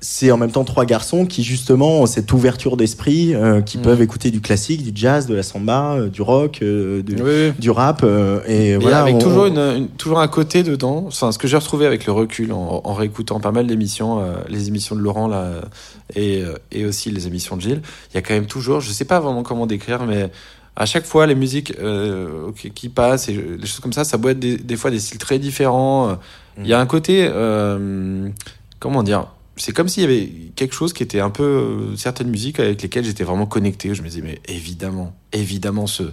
c'est 0.00 0.30
en 0.30 0.36
même 0.36 0.50
temps 0.52 0.64
trois 0.64 0.84
garçons 0.84 1.26
qui 1.26 1.42
justement 1.42 2.00
ont 2.02 2.06
cette 2.06 2.32
ouverture 2.32 2.76
d'esprit, 2.76 3.34
euh, 3.34 3.55
qui 3.62 3.78
Mm. 3.78 3.82
peuvent 3.82 4.02
écouter 4.02 4.30
du 4.30 4.40
classique, 4.40 4.82
du 4.82 4.92
jazz, 4.94 5.26
de 5.26 5.34
la 5.34 5.42
samba, 5.42 5.94
euh, 5.94 6.08
du 6.08 6.22
rock, 6.22 6.60
euh, 6.62 7.02
du, 7.02 7.14
Oui, 7.14 7.22
oui. 7.24 7.52
du 7.58 7.70
rap. 7.70 8.02
euh, 8.04 8.40
et 8.46 8.72
Mais 8.72 8.76
voilà. 8.76 9.02
avec 9.02 9.14
on- 9.16 9.18
toujours, 9.18 9.42
on- 9.44 9.46
une, 9.46 9.58
une- 9.82 9.88
toujours 9.88 10.20
un 10.20 10.28
côté 10.28 10.62
dedans. 10.62 11.04
Enfin, 11.06 11.32
ce 11.32 11.38
que 11.38 11.46
j'ai 11.48 11.56
retrouvé 11.56 11.86
avec 11.86 12.06
le 12.06 12.12
recul 12.12 12.52
en, 12.52 12.80
en 12.84 12.94
réécoutant 12.94 13.40
pas 13.40 13.52
mal 13.52 13.66
d'émissions, 13.66 14.20
euh, 14.20 14.34
les 14.48 14.68
émissions 14.68 14.94
de 14.96 15.00
Laurent 15.00 15.28
là, 15.28 15.50
et, 16.14 16.42
euh, 16.42 16.54
et 16.72 16.84
aussi 16.84 17.10
les 17.10 17.26
émissions 17.26 17.56
de 17.56 17.62
Gilles, 17.62 17.82
il 18.12 18.14
y 18.14 18.18
a 18.18 18.22
quand 18.22 18.34
même 18.34 18.46
toujours, 18.46 18.80
je 18.80 18.90
sais 18.90 19.04
pas 19.04 19.20
vraiment 19.20 19.42
comment 19.42 19.66
décrire, 19.66 20.04
mais 20.06 20.30
à 20.76 20.84
chaque 20.86 21.06
fois 21.06 21.26
les 21.26 21.34
musiques 21.34 21.72
euh, 21.80 22.50
qui, 22.56 22.70
qui 22.70 22.88
passent 22.90 23.28
et 23.28 23.36
euh, 23.36 23.56
des 23.56 23.66
choses 23.66 23.80
comme 23.80 23.92
ça, 23.94 24.04
ça 24.04 24.18
peut 24.18 24.28
être 24.30 24.38
des, 24.38 24.56
des 24.56 24.76
fois 24.76 24.90
des 24.90 25.00
styles 25.00 25.18
très 25.18 25.38
différents. 25.38 26.10
euh, 26.10 26.14
Il 26.58 26.66
y 26.66 26.72
a 26.74 26.80
un 26.80 26.86
côté, 26.86 27.26
euh, 27.30 28.28
comment 28.80 29.02
dire, 29.02 29.26
c'est 29.56 29.72
comme 29.72 29.88
s'il 29.88 30.02
y 30.02 30.06
avait 30.06 30.30
quelque 30.54 30.74
chose 30.74 30.92
qui 30.92 31.02
était 31.02 31.20
un 31.20 31.30
peu 31.30 31.42
euh, 31.42 31.96
certaines 31.96 32.28
musiques 32.28 32.60
avec 32.60 32.82
lesquelles 32.82 33.04
j'étais 33.04 33.24
vraiment 33.24 33.46
connecté. 33.46 33.94
Je 33.94 34.02
me 34.02 34.08
disais 34.08 34.22
mais 34.22 34.40
évidemment, 34.48 35.14
évidemment 35.32 35.86
ce 35.86 36.04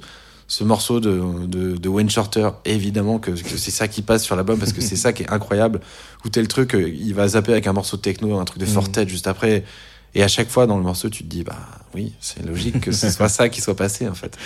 ce 0.45 0.63
morceau 0.63 0.99
de, 0.99 1.21
de, 1.47 1.77
de 1.77 1.89
Wayne 1.89 2.09
Shorter, 2.09 2.49
évidemment 2.65 3.17
que, 3.17 3.31
que 3.31 3.57
c'est 3.57 3.71
ça 3.71 3.87
qui 3.87 4.01
passe 4.01 4.23
sur 4.23 4.35
l'album 4.35 4.59
parce 4.59 4.73
que 4.73 4.81
c'est 4.81 4.97
ça 4.97 5.13
qui 5.13 5.23
est 5.23 5.31
incroyable. 5.31 5.79
Ou 6.25 6.29
tel 6.29 6.47
truc, 6.47 6.75
euh, 6.75 6.89
il 6.89 7.13
va 7.15 7.27
zapper 7.29 7.53
avec 7.53 7.65
un 7.65 7.73
morceau 7.73 7.97
de 7.97 8.01
techno, 8.01 8.37
un 8.37 8.45
truc 8.45 8.59
de 8.59 8.65
Mhm. 8.65 8.71
Fortet 8.71 9.07
juste 9.07 9.25
après. 9.27 9.63
Et 10.15 10.21
à 10.21 10.27
chaque 10.27 10.49
fois 10.49 10.67
dans 10.67 10.77
le 10.77 10.83
morceau, 10.83 11.09
tu 11.09 11.23
te 11.23 11.29
dis, 11.29 11.43
bah 11.43 11.57
oui, 11.95 12.13
c'est 12.19 12.45
logique 12.45 12.81
que 12.81 12.91
ce 12.91 13.09
soit 13.09 13.29
ça 13.29 13.49
qui 13.49 13.61
soit 13.61 13.75
passé 13.75 14.07
en 14.07 14.13
fait. 14.13 14.37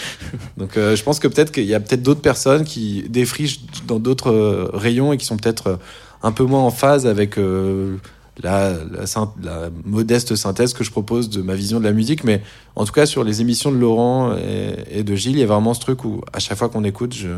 Donc 0.56 0.78
euh, 0.78 0.96
je 0.96 1.04
pense 1.04 1.20
que 1.20 1.28
peut-être 1.28 1.52
qu'il 1.52 1.66
y 1.66 1.74
a 1.74 1.80
peut-être 1.80 2.04
d'autres 2.04 2.22
personnes 2.22 2.64
qui 2.64 3.04
défrichent 3.10 3.62
dans 3.86 4.00
d'autres 4.00 4.32
euh, 4.32 4.70
rayons 4.74 5.12
et 5.12 5.18
qui 5.18 5.26
sont 5.26 5.36
peut-être 5.36 5.78
un 6.24 6.32
peu 6.32 6.46
moins 6.46 6.62
en 6.62 6.72
phase 6.72 7.06
avec 7.06 7.38
euh, 7.38 7.98
la, 8.44 8.72
la, 8.72 9.06
la 9.44 9.70
modeste 9.86 10.36
synthèse 10.36 10.74
que 10.74 10.84
je 10.84 10.92
propose 10.92 11.30
de 11.30 11.42
ma 11.42 11.56
vision 11.56 11.80
de 11.80 11.86
la 11.86 11.92
musique. 11.94 12.24
Mais 12.24 12.42
en 12.76 12.86
tout 12.86 12.94
cas, 12.94 13.06
sur 13.06 13.24
les 13.24 13.42
émissions 13.42 13.72
de 13.72 13.78
Laurent 13.78 14.34
et, 14.36 15.00
et 15.00 15.04
de 15.04 15.16
Gilles, 15.16 15.34
il 15.38 15.40
y 15.40 15.44
a 15.44 15.48
vraiment 15.48 15.74
ce 15.74 15.80
truc 15.82 16.04
où 16.06 16.22
à 16.34 16.40
chaque 16.40 16.58
fois 16.58 16.70
qu'on 16.70 16.84
écoute, 16.84 17.14
je, 17.16 17.30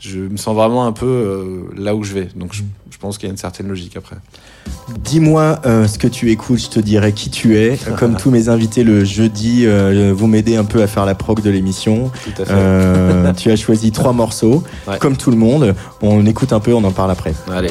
je 0.00 0.18
me 0.18 0.36
sens 0.36 0.54
vraiment 0.54 0.86
un 0.86 0.92
peu 0.92 1.06
euh, 1.06 1.62
là 1.76 1.94
où 1.94 2.02
je 2.02 2.12
vais. 2.14 2.28
Donc 2.36 2.52
je, 2.52 2.62
je 2.90 2.98
pense 2.98 3.16
qu'il 3.18 3.28
y 3.28 3.30
a 3.30 3.32
une 3.32 3.38
certaine 3.38 3.68
logique 3.68 3.96
après. 3.96 4.16
Dis-moi 5.04 5.60
euh, 5.66 5.86
ce 5.86 5.98
que 5.98 6.08
tu 6.08 6.30
écoutes, 6.30 6.58
je 6.58 6.68
te 6.68 6.80
dirai 6.80 7.12
qui 7.12 7.30
tu 7.30 7.56
es. 7.58 7.78
Comme 7.98 8.16
tous 8.16 8.30
mes 8.30 8.48
invités 8.48 8.82
le 8.82 9.04
jeudi, 9.04 9.64
euh, 9.66 10.12
vous 10.16 10.26
m'aidez 10.26 10.56
un 10.56 10.64
peu 10.64 10.82
à 10.82 10.86
faire 10.86 11.06
la 11.06 11.14
prog 11.14 11.42
de 11.42 11.50
l'émission. 11.50 12.10
Tout 12.24 12.42
à 12.42 12.44
fait. 12.44 13.32
Tu 13.36 13.50
as 13.50 13.56
choisi 13.56 13.90
trois 13.92 14.12
morceaux, 14.12 14.62
Ouais. 14.86 14.98
comme 14.98 15.16
tout 15.16 15.30
le 15.30 15.36
monde. 15.36 15.74
On 16.02 16.24
écoute 16.26 16.52
un 16.52 16.60
peu, 16.60 16.72
on 16.72 16.84
en 16.84 16.92
parle 16.92 17.10
après. 17.10 17.34
Allez. 17.50 17.70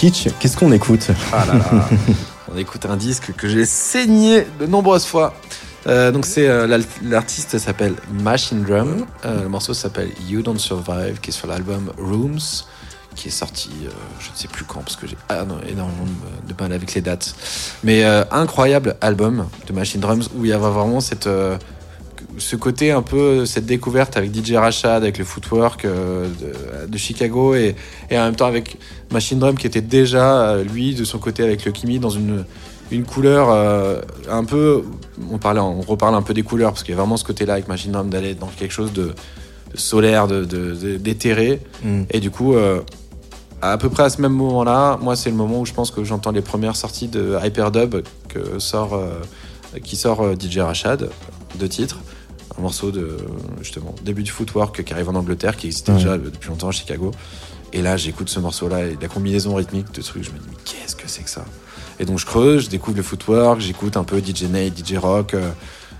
Qu'est-ce 0.00 0.56
qu'on 0.56 0.70
écoute? 0.70 1.08
Ah 1.32 1.44
là 1.44 1.54
là. 1.54 1.88
On 2.54 2.56
écoute 2.56 2.86
un 2.86 2.96
disque 2.96 3.32
que 3.36 3.48
j'ai 3.48 3.64
saigné 3.64 4.46
de 4.60 4.66
nombreuses 4.66 5.04
fois. 5.04 5.34
Euh, 5.88 6.12
donc 6.12 6.24
c'est 6.24 6.48
euh, 6.48 6.80
l'artiste 7.02 7.58
s'appelle 7.58 7.94
Machine 8.12 8.62
Drum. 8.62 9.06
Euh, 9.24 9.42
le 9.42 9.48
morceau 9.48 9.74
s'appelle 9.74 10.10
You 10.28 10.42
Don't 10.42 10.58
Survive, 10.58 11.18
qui 11.20 11.30
est 11.30 11.32
sur 11.32 11.48
l'album 11.48 11.92
Rooms, 11.98 12.38
qui 13.16 13.26
est 13.26 13.32
sorti, 13.32 13.70
je 14.20 14.30
ne 14.30 14.36
sais 14.36 14.46
plus 14.46 14.64
quand, 14.64 14.82
parce 14.82 14.94
que 14.94 15.08
j'ai 15.08 15.16
ah 15.30 15.44
énormément 15.68 16.04
de, 16.46 16.54
mal 16.60 16.72
avec 16.72 16.94
les 16.94 17.00
dates. 17.00 17.34
Mais 17.82 18.04
incroyable 18.30 18.94
album 19.00 19.48
de 19.66 19.72
Machine 19.72 20.00
Drums 20.00 20.28
où 20.36 20.44
il 20.44 20.50
y 20.50 20.52
avait 20.52 20.70
vraiment 20.70 21.00
cette 21.00 21.28
ce 22.38 22.56
côté 22.56 22.90
un 22.90 23.02
peu 23.02 23.44
cette 23.46 23.66
découverte 23.66 24.16
avec 24.16 24.34
DJ 24.34 24.52
Rashad, 24.54 25.02
avec 25.02 25.18
le 25.18 25.24
footwork 25.24 25.84
euh, 25.84 26.26
de, 26.84 26.86
de 26.90 26.98
Chicago 26.98 27.54
et, 27.54 27.74
et 28.10 28.18
en 28.18 28.24
même 28.24 28.36
temps 28.36 28.46
avec 28.46 28.76
Machine 29.12 29.38
Drum 29.38 29.56
qui 29.56 29.66
était 29.66 29.80
déjà 29.80 30.42
euh, 30.50 30.64
lui 30.64 30.94
de 30.94 31.04
son 31.04 31.18
côté 31.18 31.42
avec 31.42 31.64
le 31.64 31.72
Kimi 31.72 31.98
dans 31.98 32.10
une 32.10 32.44
une 32.90 33.04
couleur 33.04 33.48
euh, 33.50 34.00
un 34.30 34.44
peu 34.44 34.82
on 35.30 35.36
parlait 35.38 35.60
on 35.60 35.80
reparle 35.82 36.14
un 36.14 36.22
peu 36.22 36.32
des 36.32 36.42
couleurs 36.42 36.70
parce 36.72 36.82
qu'il 36.82 36.94
y 36.94 36.96
a 36.96 37.00
vraiment 37.00 37.16
ce 37.18 37.24
côté 37.24 37.44
là 37.44 37.52
avec 37.54 37.68
Machine 37.68 37.92
Drum 37.92 38.08
d'aller 38.08 38.34
dans 38.34 38.46
quelque 38.46 38.72
chose 38.72 38.92
de, 38.94 39.12
de 39.72 39.76
solaire 39.76 40.26
de 40.26 40.44
de- 40.44 40.96
d'éthéré 40.96 41.60
Mm. 41.84 42.02
et 42.10 42.20
du 42.20 42.30
coup 42.30 42.54
euh, 42.54 42.80
à 43.60 43.76
peu 43.76 43.90
près 43.90 44.04
à 44.04 44.08
ce 44.10 44.20
même 44.22 44.32
moment 44.32 44.64
là 44.64 44.98
moi 45.02 45.16
c'est 45.16 45.30
le 45.30 45.36
moment 45.36 45.60
où 45.60 45.66
je 45.66 45.72
pense 45.74 45.90
que 45.90 46.02
j'entends 46.04 46.30
les 46.30 46.40
premières 46.42 46.76
sorties 46.76 47.08
de 47.08 47.36
Hyperdub 47.44 48.02
que 48.28 48.58
sort 48.58 48.94
euh, 48.94 49.20
qui 49.84 49.96
sort 49.96 50.24
DJ 50.40 50.58
Rashad 50.58 51.10
de 51.58 51.66
titres 51.66 51.98
un 52.58 52.62
morceau 52.62 52.90
de 52.90 53.16
justement 53.62 53.94
début 54.04 54.22
du 54.22 54.30
footwork 54.30 54.82
qui 54.82 54.92
arrive 54.92 55.08
en 55.08 55.14
Angleterre 55.14 55.56
qui 55.56 55.66
existait 55.66 55.92
Ouais. 55.92 55.98
déjà 55.98 56.18
depuis 56.18 56.48
longtemps 56.48 56.68
à 56.68 56.72
Chicago. 56.72 57.12
Et 57.72 57.82
là 57.82 57.96
j'écoute 57.96 58.28
ce 58.28 58.40
morceau 58.40 58.68
là 58.68 58.86
et 58.86 58.96
la 59.00 59.08
combinaison 59.08 59.54
rythmique 59.54 59.92
de 59.92 60.02
trucs 60.02 60.24
je 60.24 60.30
me 60.30 60.38
dis 60.38 60.46
mais 60.48 60.56
qu'est-ce 60.64 60.96
que 60.96 61.06
c'est 61.06 61.22
que 61.22 61.30
ça? 61.30 61.44
Et 62.00 62.04
donc 62.04 62.18
je 62.18 62.26
creuse 62.26 62.64
je 62.64 62.70
découvre 62.70 62.96
le 62.96 63.02
footwork 63.02 63.60
j'écoute 63.60 63.96
un 63.96 64.04
peu 64.04 64.18
DJ 64.20 64.44
Nate 64.44 64.76
DJ 64.78 64.96
Rock 64.96 65.34
euh, 65.34 65.50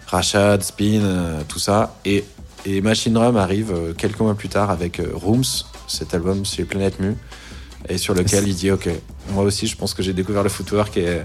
Rashad 0.06 0.62
Spin 0.62 1.00
euh, 1.02 1.40
tout 1.46 1.58
ça. 1.58 1.96
Et, 2.04 2.24
et 2.66 2.80
Machine 2.80 3.12
Drum 3.12 3.36
arrive 3.36 3.70
euh, 3.72 3.92
quelques 3.92 4.18
mois 4.20 4.34
plus 4.34 4.48
tard 4.48 4.70
avec 4.70 4.98
euh, 5.00 5.10
Rooms 5.14 5.44
cet 5.86 6.14
album 6.14 6.44
sur 6.44 6.66
Planète 6.66 6.98
Mu 7.00 7.14
et 7.88 7.98
sur 7.98 8.14
lequel 8.14 8.48
il 8.48 8.54
dit 8.54 8.70
ok 8.70 8.88
moi 9.32 9.44
aussi 9.44 9.66
je 9.66 9.76
pense 9.76 9.94
que 9.94 10.02
j'ai 10.02 10.12
découvert 10.12 10.42
le 10.42 10.48
footwork 10.48 10.96
et, 10.96 11.18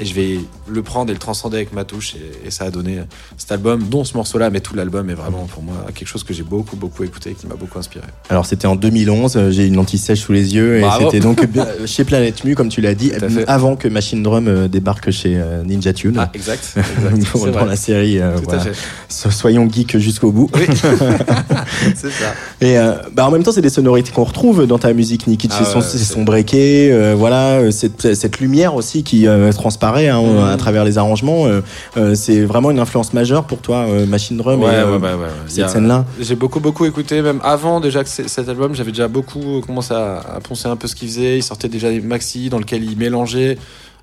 et 0.00 0.04
je 0.04 0.14
vais 0.14 0.38
le 0.68 0.82
prendre 0.82 1.10
et 1.10 1.12
le 1.12 1.18
transcender 1.18 1.56
avec 1.56 1.72
ma 1.72 1.84
touche 1.84 2.14
et, 2.14 2.46
et 2.48 2.50
ça 2.50 2.64
a 2.64 2.70
donné 2.70 3.00
cet 3.36 3.50
album 3.52 3.82
dont 3.88 4.04
ce 4.04 4.16
morceau 4.16 4.38
là 4.38 4.50
mais 4.50 4.60
tout 4.60 4.74
l'album 4.74 5.08
est 5.10 5.14
vraiment 5.14 5.44
pour 5.46 5.62
moi 5.62 5.74
quelque 5.94 6.08
chose 6.08 6.24
que 6.24 6.32
j'ai 6.34 6.42
beaucoup 6.42 6.76
beaucoup 6.76 7.04
écouté 7.04 7.30
et 7.30 7.34
qui 7.34 7.46
m'a 7.46 7.54
beaucoup 7.56 7.78
inspiré 7.78 8.04
Alors 8.28 8.46
c'était 8.46 8.66
en 8.66 8.76
2011, 8.76 9.36
euh, 9.36 9.50
j'ai 9.50 9.66
une 9.66 9.76
lentille 9.76 9.98
sèche 9.98 10.20
sous 10.20 10.32
les 10.32 10.54
yeux 10.54 10.80
et 10.80 10.84
c'était 11.00 11.20
donc 11.20 11.44
bien- 11.46 11.66
chez 11.86 12.04
Planète 12.04 12.44
Mu, 12.44 12.54
comme 12.54 12.68
tu 12.68 12.80
l'as 12.80 12.94
dit, 12.94 13.12
avant 13.46 13.76
que 13.76 13.88
Machine 13.88 14.22
Drum 14.22 14.46
euh, 14.48 14.68
débarque 14.68 15.10
chez 15.10 15.36
euh, 15.36 15.62
Ninja 15.64 15.92
Tune. 15.92 16.16
ah 16.18 16.30
exact, 16.34 16.74
exact. 16.76 17.32
Dans 17.34 17.50
vrai. 17.52 17.66
la 17.66 17.76
série, 17.76 18.20
euh, 18.20 18.36
tout 18.38 18.44
voilà. 18.44 18.60
à 18.62 18.64
fait 18.64 18.72
So- 19.08 19.30
soyons 19.30 19.68
geeks 19.70 19.98
jusqu'au 19.98 20.30
bout. 20.32 20.50
oui 20.54 20.66
c'est 21.94 22.10
ça 22.10 22.34
Et 22.60 22.78
euh, 22.78 22.92
bah 23.12 23.26
en 23.26 23.30
même 23.30 23.42
temps, 23.42 23.52
c'est 23.52 23.60
des 23.62 23.70
sonorités 23.70 24.12
qu'on 24.12 24.24
retrouve 24.24 24.66
dans 24.66 24.78
ta 24.78 24.92
musique, 24.92 25.26
Nikic. 25.26 25.50
Ah 25.54 25.64
c'est 25.80 25.98
son, 25.98 26.22
breaké, 26.22 26.92
euh, 26.92 27.14
voilà, 27.16 27.58
euh, 27.60 27.70
cette, 27.70 28.14
cette 28.14 28.40
lumière 28.40 28.74
aussi 28.74 29.02
qui 29.02 29.26
euh, 29.26 29.50
hein, 29.96 30.20
Mhm. 30.22 30.44
à 30.44 30.56
travers 30.56 30.84
les 30.84 30.98
arrangements. 30.98 31.46
euh, 31.46 31.60
euh, 31.96 32.14
c'est 32.14 32.40
vraiment 32.44 32.70
une 32.70 32.78
influence 32.78 33.12
majeure 33.12 33.44
pour 33.44 33.58
toi, 33.58 33.86
euh, 33.88 34.06
Machine 34.06 34.36
Drum. 34.36 34.62
Ouais, 34.62 34.80
et, 34.80 34.84
ouais, 34.84 34.96
ouais, 34.98 35.14
Cette 35.46 35.64
a- 35.64 35.68
scène-là. 35.68 36.04
J'ai 36.20 36.34
beaucoup, 36.36 36.60
beaucoup 36.60 36.84
écouté, 36.84 37.22
même 37.22 37.40
avant 37.42 37.80
déjà 37.80 38.02
que 38.04 38.08
cet 38.10 38.48
album, 38.48 38.74
j'avais 38.74 38.90
déjà 38.92 39.08
beaucoup 39.08 39.62
commencé 39.66 39.94
à, 39.94 40.18
à 40.36 40.40
poncer 40.40 40.68
un 40.68 40.76
peu 40.76 40.86
ce 40.88 40.94
qu'il 40.94 41.08
faisait. 41.08 41.38
Il 41.38 41.42
sortait 41.42 41.68
déjà 41.68 41.88
des 41.90 42.00
maxi 42.00 42.48
dans 42.50 42.58
lesquels 42.58 42.84
il 42.84 42.96
mélangeait 42.98 43.56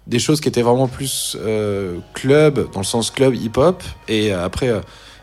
des 0.07 0.19
choses 0.19 0.39
qui 0.39 0.47
étaient 0.49 0.61
vraiment 0.61 0.87
plus 0.87 1.35
euh, 1.43 1.95
club, 2.13 2.67
dans 2.73 2.79
le 2.79 2.85
sens 2.85 3.09
club 3.11 3.33
hip-hop, 3.35 3.81
et 4.07 4.31
après, 4.31 4.69
euh, 4.69 4.79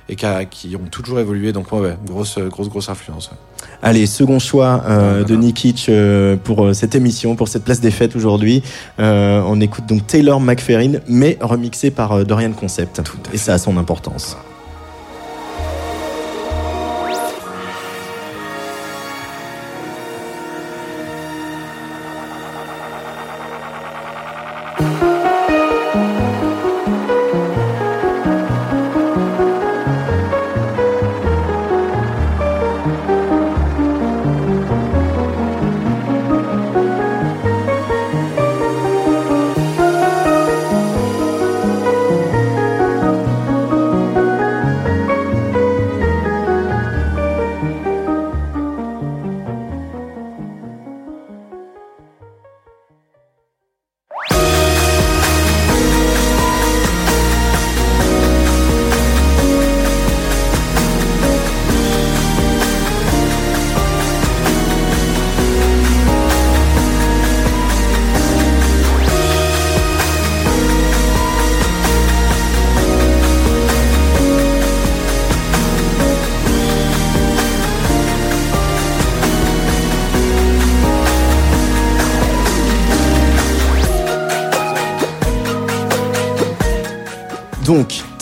et 0.08 0.16
qui, 0.16 0.26
a- 0.26 0.44
qui 0.44 0.74
ont 0.76 0.88
toujours 0.90 1.18
évolué. 1.20 1.52
Donc, 1.52 1.70
ouais, 1.72 1.80
ouais, 1.80 1.96
grosse, 2.06 2.38
grosse, 2.38 2.68
grosse 2.68 2.88
influence. 2.88 3.30
ouais. 3.30 3.36
Allez, 3.82 4.06
second 4.06 4.38
choix 4.38 4.82
euh, 4.88 5.24
de. 5.24 5.36
Nikic 5.36 5.86
euh, 5.88 6.36
pour 6.36 6.64
euh, 6.66 6.72
cette 6.72 6.94
émission, 6.94 7.34
pour 7.36 7.48
cette 7.48 7.64
place 7.64 7.80
des 7.80 7.90
fêtes 7.90 8.14
aujourd'hui. 8.16 8.62
Euh, 9.00 9.42
on 9.46 9.60
écoute 9.60 9.86
donc 9.86 10.06
Taylor 10.06 10.40
McFerrin, 10.40 10.94
mais 11.08 11.36
remixé 11.40 11.90
par 11.90 12.12
euh, 12.12 12.24
Dorian 12.24 12.52
Concept. 12.52 13.00
Et 13.32 13.38
ça 13.38 13.54
a 13.54 13.58
son 13.58 13.76
importance. 13.78 14.36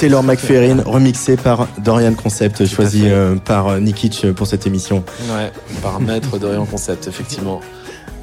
Taylor 0.01 0.23
McFerrin, 0.23 0.83
remixé 0.87 1.37
par 1.37 1.69
Dorian 1.85 2.15
Concept, 2.15 2.65
choisi 2.65 3.03
euh, 3.05 3.37
par 3.37 3.69
euh, 3.69 3.81
Nikic 3.81 4.33
pour 4.35 4.47
cette 4.47 4.67
émission. 4.67 5.05
Ouais, 5.31 5.53
par 5.83 6.01
maître 6.01 6.39
d'Orient 6.39 6.65
Concept, 6.65 7.07
effectivement. 7.07 7.61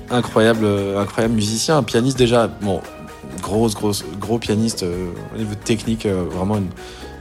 Incroyable, 0.09 0.65
euh, 0.65 0.99
incroyable 0.99 1.35
musicien, 1.35 1.77
un 1.77 1.83
pianiste 1.83 2.17
déjà. 2.17 2.47
Bon, 2.63 2.81
grosse, 3.43 3.75
grosse, 3.75 4.03
gros 4.19 4.39
pianiste 4.39 4.81
euh, 4.81 5.09
au 5.35 5.37
niveau 5.37 5.53
technique, 5.53 6.07
euh, 6.07 6.23
vraiment. 6.31 6.57
une- 6.57 6.69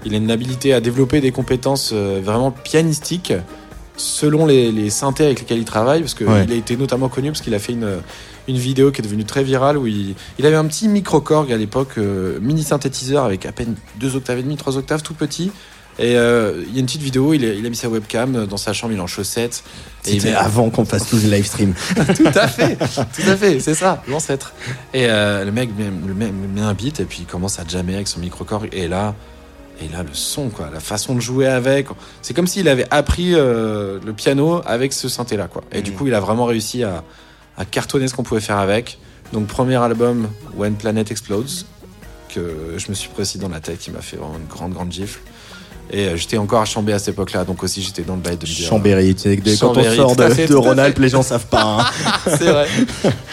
il 0.07 0.15
a 0.15 0.17
une 0.19 0.31
habilité 0.31 0.73
à 0.73 0.81
développer 0.81 1.21
des 1.21 1.33
compétences 1.33 1.91
euh, 1.93 2.21
vraiment 2.25 2.51
pianistiques 2.53 3.33
selon 3.99 4.47
les, 4.47 4.71
les 4.73 4.89
synthés 4.89 5.25
avec 5.27 5.41
lesquels 5.41 5.59
il 5.59 5.65
travaille, 5.65 6.01
parce 6.01 6.15
qu'il 6.15 6.29
Ouais. 6.29 6.47
a 6.51 6.55
été 6.55 6.77
notamment 6.79 7.09
connu 7.09 7.29
parce 7.31 7.41
qu'il 7.43 7.55
a 7.55 7.59
fait 7.59 7.73
une, 7.73 7.99
une 8.49 8.57
vidéo 8.59 8.91
qui 8.93 9.01
est 9.01 9.05
devenue 9.05 9.25
très 9.25 9.43
virale 9.43 9.77
où 9.79 9.87
il, 9.87 10.15
il 10.39 10.47
avait 10.47 10.57
un 10.57 10.67
petit 10.67 10.89
micro-corg 10.89 11.53
à 11.53 11.57
l'époque, 11.57 11.99
euh, 11.99 12.39
mini 12.41 12.63
synthétiseur 12.63 13.25
avec 13.25 13.47
à 13.47 13.53
peine 13.53 13.75
deux 13.99 14.17
octaves 14.17 14.39
et 14.39 14.43
demi, 14.43 14.57
trois 14.57 14.77
octaves, 14.77 15.03
tout 15.03 15.15
petit. 15.15 15.51
Et 15.99 16.17
euh, 16.17 16.63
il 16.69 16.75
y 16.75 16.77
a 16.77 16.81
une 16.81 16.87
petite 16.87 17.01
vidéo, 17.01 17.33
il 17.33 17.43
a, 17.43 17.55
il 17.55 17.65
a 17.65 17.71
mis 17.71 17.77
sa 17.77 17.89
webcam 17.89 18.45
dans 18.47 18.59
sa 18.59 18.75
chambre, 18.75 18.93
il 18.93 18.99
est 18.99 19.03
en 19.03 19.07
chaussettes. 19.07 19.65
Et 20.05 20.11
il 20.13 20.21
C'était 20.21 20.35
met- 20.35 20.37
avant 20.39 20.69
qu'on 20.69 20.85
fasse 20.85 21.09
tous 21.09 21.23
les 21.23 21.31
live 21.31 21.47
stream. 21.47 21.73
tout 22.17 22.25
à 22.35 22.49
fait, 22.49 22.77
tout 22.77 23.29
à 23.31 23.37
fait, 23.37 23.61
c'est 23.61 23.75
ça, 23.75 24.03
l'ancêtre. 24.07 24.53
Et 24.93 25.07
euh, 25.09 25.45
le 25.45 25.53
mec 25.53 25.71
met, 25.77 26.61
un 26.61 26.75
beat 26.75 27.01
et 27.01 27.05
puis 27.07 27.21
il 27.21 27.27
commence 27.27 27.59
à 27.59 27.65
jammer 27.67 27.95
avec 27.95 28.09
son 28.09 28.21
micro-corps. 28.21 28.67
Et 28.73 28.89
là, 28.89 29.15
et 29.81 29.89
là, 29.89 30.03
le 30.03 30.13
son, 30.13 30.51
quoi, 30.51 30.69
la 30.73 30.81
façon 30.81 31.15
de 31.15 31.21
jouer 31.21 31.47
avec. 31.47 31.87
C'est 32.21 32.35
comme 32.35 32.47
s'il 32.47 32.69
avait 32.69 32.87
appris 32.91 33.35
euh, 33.35 33.99
le 34.05 34.13
piano 34.13 34.61
avec 34.67 34.93
ce 34.93 35.09
synthé-là, 35.09 35.49
quoi. 35.49 35.63
Et 35.73 35.81
du 35.81 35.93
coup, 35.93 36.07
il 36.07 36.15
a 36.15 36.21
vraiment 36.21 36.45
réussi 36.45 36.83
à, 36.83 37.05
à 37.57 37.65
cartonner 37.65 38.09
ce 38.09 38.15
qu'on 38.15 38.23
pouvait 38.23 38.41
faire 38.41 38.59
avec. 38.59 38.99
Donc, 39.33 39.47
premier 39.47 39.77
album, 39.77 40.29
When 40.57 40.75
Planet 40.75 41.11
Explodes, 41.11 41.51
que 42.29 42.75
je 42.77 42.89
me 42.89 42.95
suis 42.95 43.09
précis 43.09 43.39
dans 43.39 43.49
la 43.49 43.61
tête, 43.61 43.79
qui 43.79 43.91
m'a 43.91 44.01
fait 44.03 44.17
vraiment 44.17 44.37
une 44.39 44.47
grande, 44.47 44.73
grande 44.73 44.93
gifle. 44.93 45.21
Et 45.89 46.07
euh, 46.09 46.17
j'étais 46.17 46.37
encore 46.37 46.61
à 46.61 46.65
Chambé 46.65 46.93
à 46.93 46.99
cette 46.99 47.15
époque-là, 47.15 47.45
donc 47.45 47.63
aussi 47.63 47.81
j'étais 47.81 48.03
dans 48.03 48.17
le 48.17 48.21
bail 48.21 48.37
de 48.37 48.45
me 48.45 48.53
dire. 48.53 48.69
Chambéry, 48.69 49.15
tu 49.15 49.23
sais, 49.23 49.37
quand 49.37 49.69
on 49.71 49.75
Chambéry, 49.75 49.97
sort 49.97 50.17
de, 50.17 50.47
de 50.49 50.55
Rhône-Alpes, 50.57 50.99
les 50.99 51.09
gens 51.09 51.23
savent 51.23 51.47
pas. 51.47 51.63
hein. 51.63 52.11
c'est 52.27 52.51
vrai. 52.51 52.67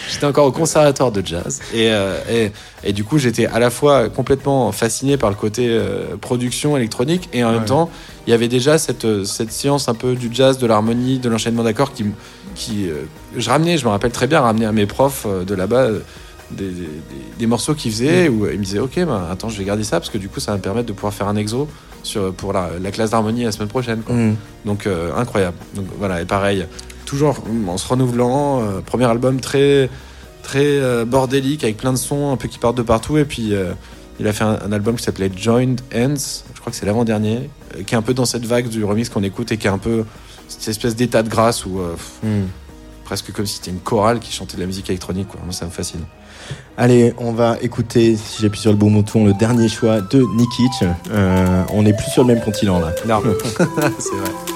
J'étais 0.08 0.24
encore 0.26 0.46
au 0.46 0.52
conservatoire 0.52 1.10
de 1.10 1.20
jazz 1.26 1.60
et, 1.74 1.90
euh, 1.90 2.16
et, 2.30 2.52
et 2.84 2.92
du 2.92 3.02
coup 3.02 3.18
j'étais 3.18 3.46
à 3.46 3.58
la 3.58 3.70
fois 3.70 4.08
complètement 4.08 4.70
fasciné 4.70 5.16
par 5.16 5.30
le 5.30 5.34
côté 5.36 5.66
euh, 5.68 6.16
production 6.20 6.76
électronique 6.76 7.28
et 7.32 7.42
en 7.42 7.50
même 7.50 7.64
temps 7.64 7.90
il 8.28 8.30
y 8.30 8.34
avait 8.34 8.46
déjà 8.46 8.78
cette, 8.78 9.04
euh, 9.04 9.24
cette 9.24 9.50
science 9.50 9.88
un 9.88 9.94
peu 9.94 10.14
du 10.14 10.28
jazz, 10.30 10.56
de 10.56 10.66
l'harmonie, 10.68 11.18
de 11.18 11.28
l'enchaînement 11.28 11.64
d'accords 11.64 11.92
qui, 11.92 12.04
qui 12.54 12.88
je 13.36 13.50
ramenais, 13.50 13.78
je 13.78 13.84
me 13.84 13.90
rappelle 13.90 14.12
très 14.12 14.26
bien, 14.26 14.40
ramener 14.40 14.66
à 14.66 14.72
mes 14.72 14.86
profs 14.86 15.26
de 15.26 15.54
là-bas 15.54 15.88
des, 16.50 16.70
des, 17.38 17.46
morceaux 17.46 17.74
qu'ils 17.74 17.90
faisaient 17.90 18.28
où 18.28 18.46
ils 18.46 18.58
me 18.58 18.64
disaient 18.64 18.78
ok 18.78 19.04
bah, 19.06 19.28
attends 19.30 19.48
je 19.48 19.58
vais 19.58 19.64
garder 19.64 19.82
ça 19.82 19.98
parce 19.98 20.10
que 20.10 20.18
du 20.18 20.28
coup 20.28 20.40
ça 20.40 20.52
va 20.52 20.58
me 20.58 20.62
permettre 20.62 20.86
de 20.86 20.92
pouvoir 20.92 21.12
faire 21.14 21.26
un 21.26 21.36
exo 21.36 21.68
sur, 22.02 22.34
pour 22.34 22.52
la, 22.52 22.68
classe 22.92 23.10
d'harmonie 23.10 23.44
la 23.44 23.50
semaine 23.50 23.68
prochaine 23.68 24.02
mm. 24.08 24.34
donc 24.66 24.88
incroyable. 25.16 25.56
Donc 25.74 25.86
voilà 25.98 26.20
et 26.20 26.26
pareil 26.26 26.66
toujours 27.06 27.42
en 27.66 27.76
se 27.76 27.88
renouvelant 27.88 28.62
premier 28.86 29.06
album 29.06 29.40
très 29.40 29.88
très 30.42 31.04
bordélique 31.06 31.64
avec 31.64 31.78
plein 31.78 31.92
de 31.92 31.98
sons 31.98 32.32
un 32.32 32.36
peu 32.36 32.48
qui 32.48 32.58
partent 32.58 32.76
de 32.76 32.82
partout 32.82 33.16
et 33.16 33.24
puis 33.24 33.54
il 34.20 34.28
a 34.28 34.32
fait 34.32 34.44
un, 34.44 34.72
album 34.72 34.96
qui 34.96 35.02
s'appelait 35.02 35.30
Joined 35.34 35.80
Hands, 35.94 36.14
je 36.54 36.60
crois 36.60 36.70
que 36.70 36.76
c'est 36.76 36.86
l'avant-dernier, 36.86 37.50
euh, 37.76 37.82
qui 37.82 37.94
est 37.94 37.98
un 37.98 38.02
peu 38.02 38.14
dans 38.14 38.24
cette 38.24 38.46
vague 38.46 38.68
du 38.68 38.84
remix 38.84 39.08
qu'on 39.08 39.22
écoute 39.22 39.50
et 39.52 39.56
qui 39.56 39.66
est 39.66 39.70
un 39.70 39.78
peu 39.78 40.04
cette 40.48 40.68
espèce 40.68 40.96
d'état 40.96 41.22
de 41.22 41.28
grâce 41.28 41.66
où 41.66 41.80
euh, 41.80 41.96
hmm. 42.22 42.46
presque 43.04 43.32
comme 43.32 43.46
si 43.46 43.56
c'était 43.56 43.70
une 43.70 43.80
chorale 43.80 44.20
qui 44.20 44.32
chantait 44.32 44.56
de 44.56 44.60
la 44.60 44.66
musique 44.66 44.88
électronique. 44.90 45.28
Quoi. 45.28 45.40
Moi, 45.44 45.52
ça 45.52 45.66
me 45.66 45.70
fascine. 45.70 46.00
Allez, 46.76 47.14
on 47.18 47.32
va 47.32 47.56
écouter, 47.62 48.16
si 48.16 48.42
j'appuie 48.42 48.60
sur 48.60 48.70
le 48.70 48.76
bon 48.76 48.90
bouton, 48.90 49.24
le 49.24 49.32
dernier 49.32 49.68
choix 49.68 50.00
de 50.00 50.24
Nikic. 50.36 50.88
Euh, 51.10 51.62
on 51.72 51.82
n'est 51.82 51.94
plus 51.94 52.10
sur 52.10 52.24
le 52.24 52.34
même 52.34 52.44
continent 52.44 52.80
là. 52.80 52.92
Non, 53.06 53.22
c'est 53.98 54.16
vrai. 54.16 54.53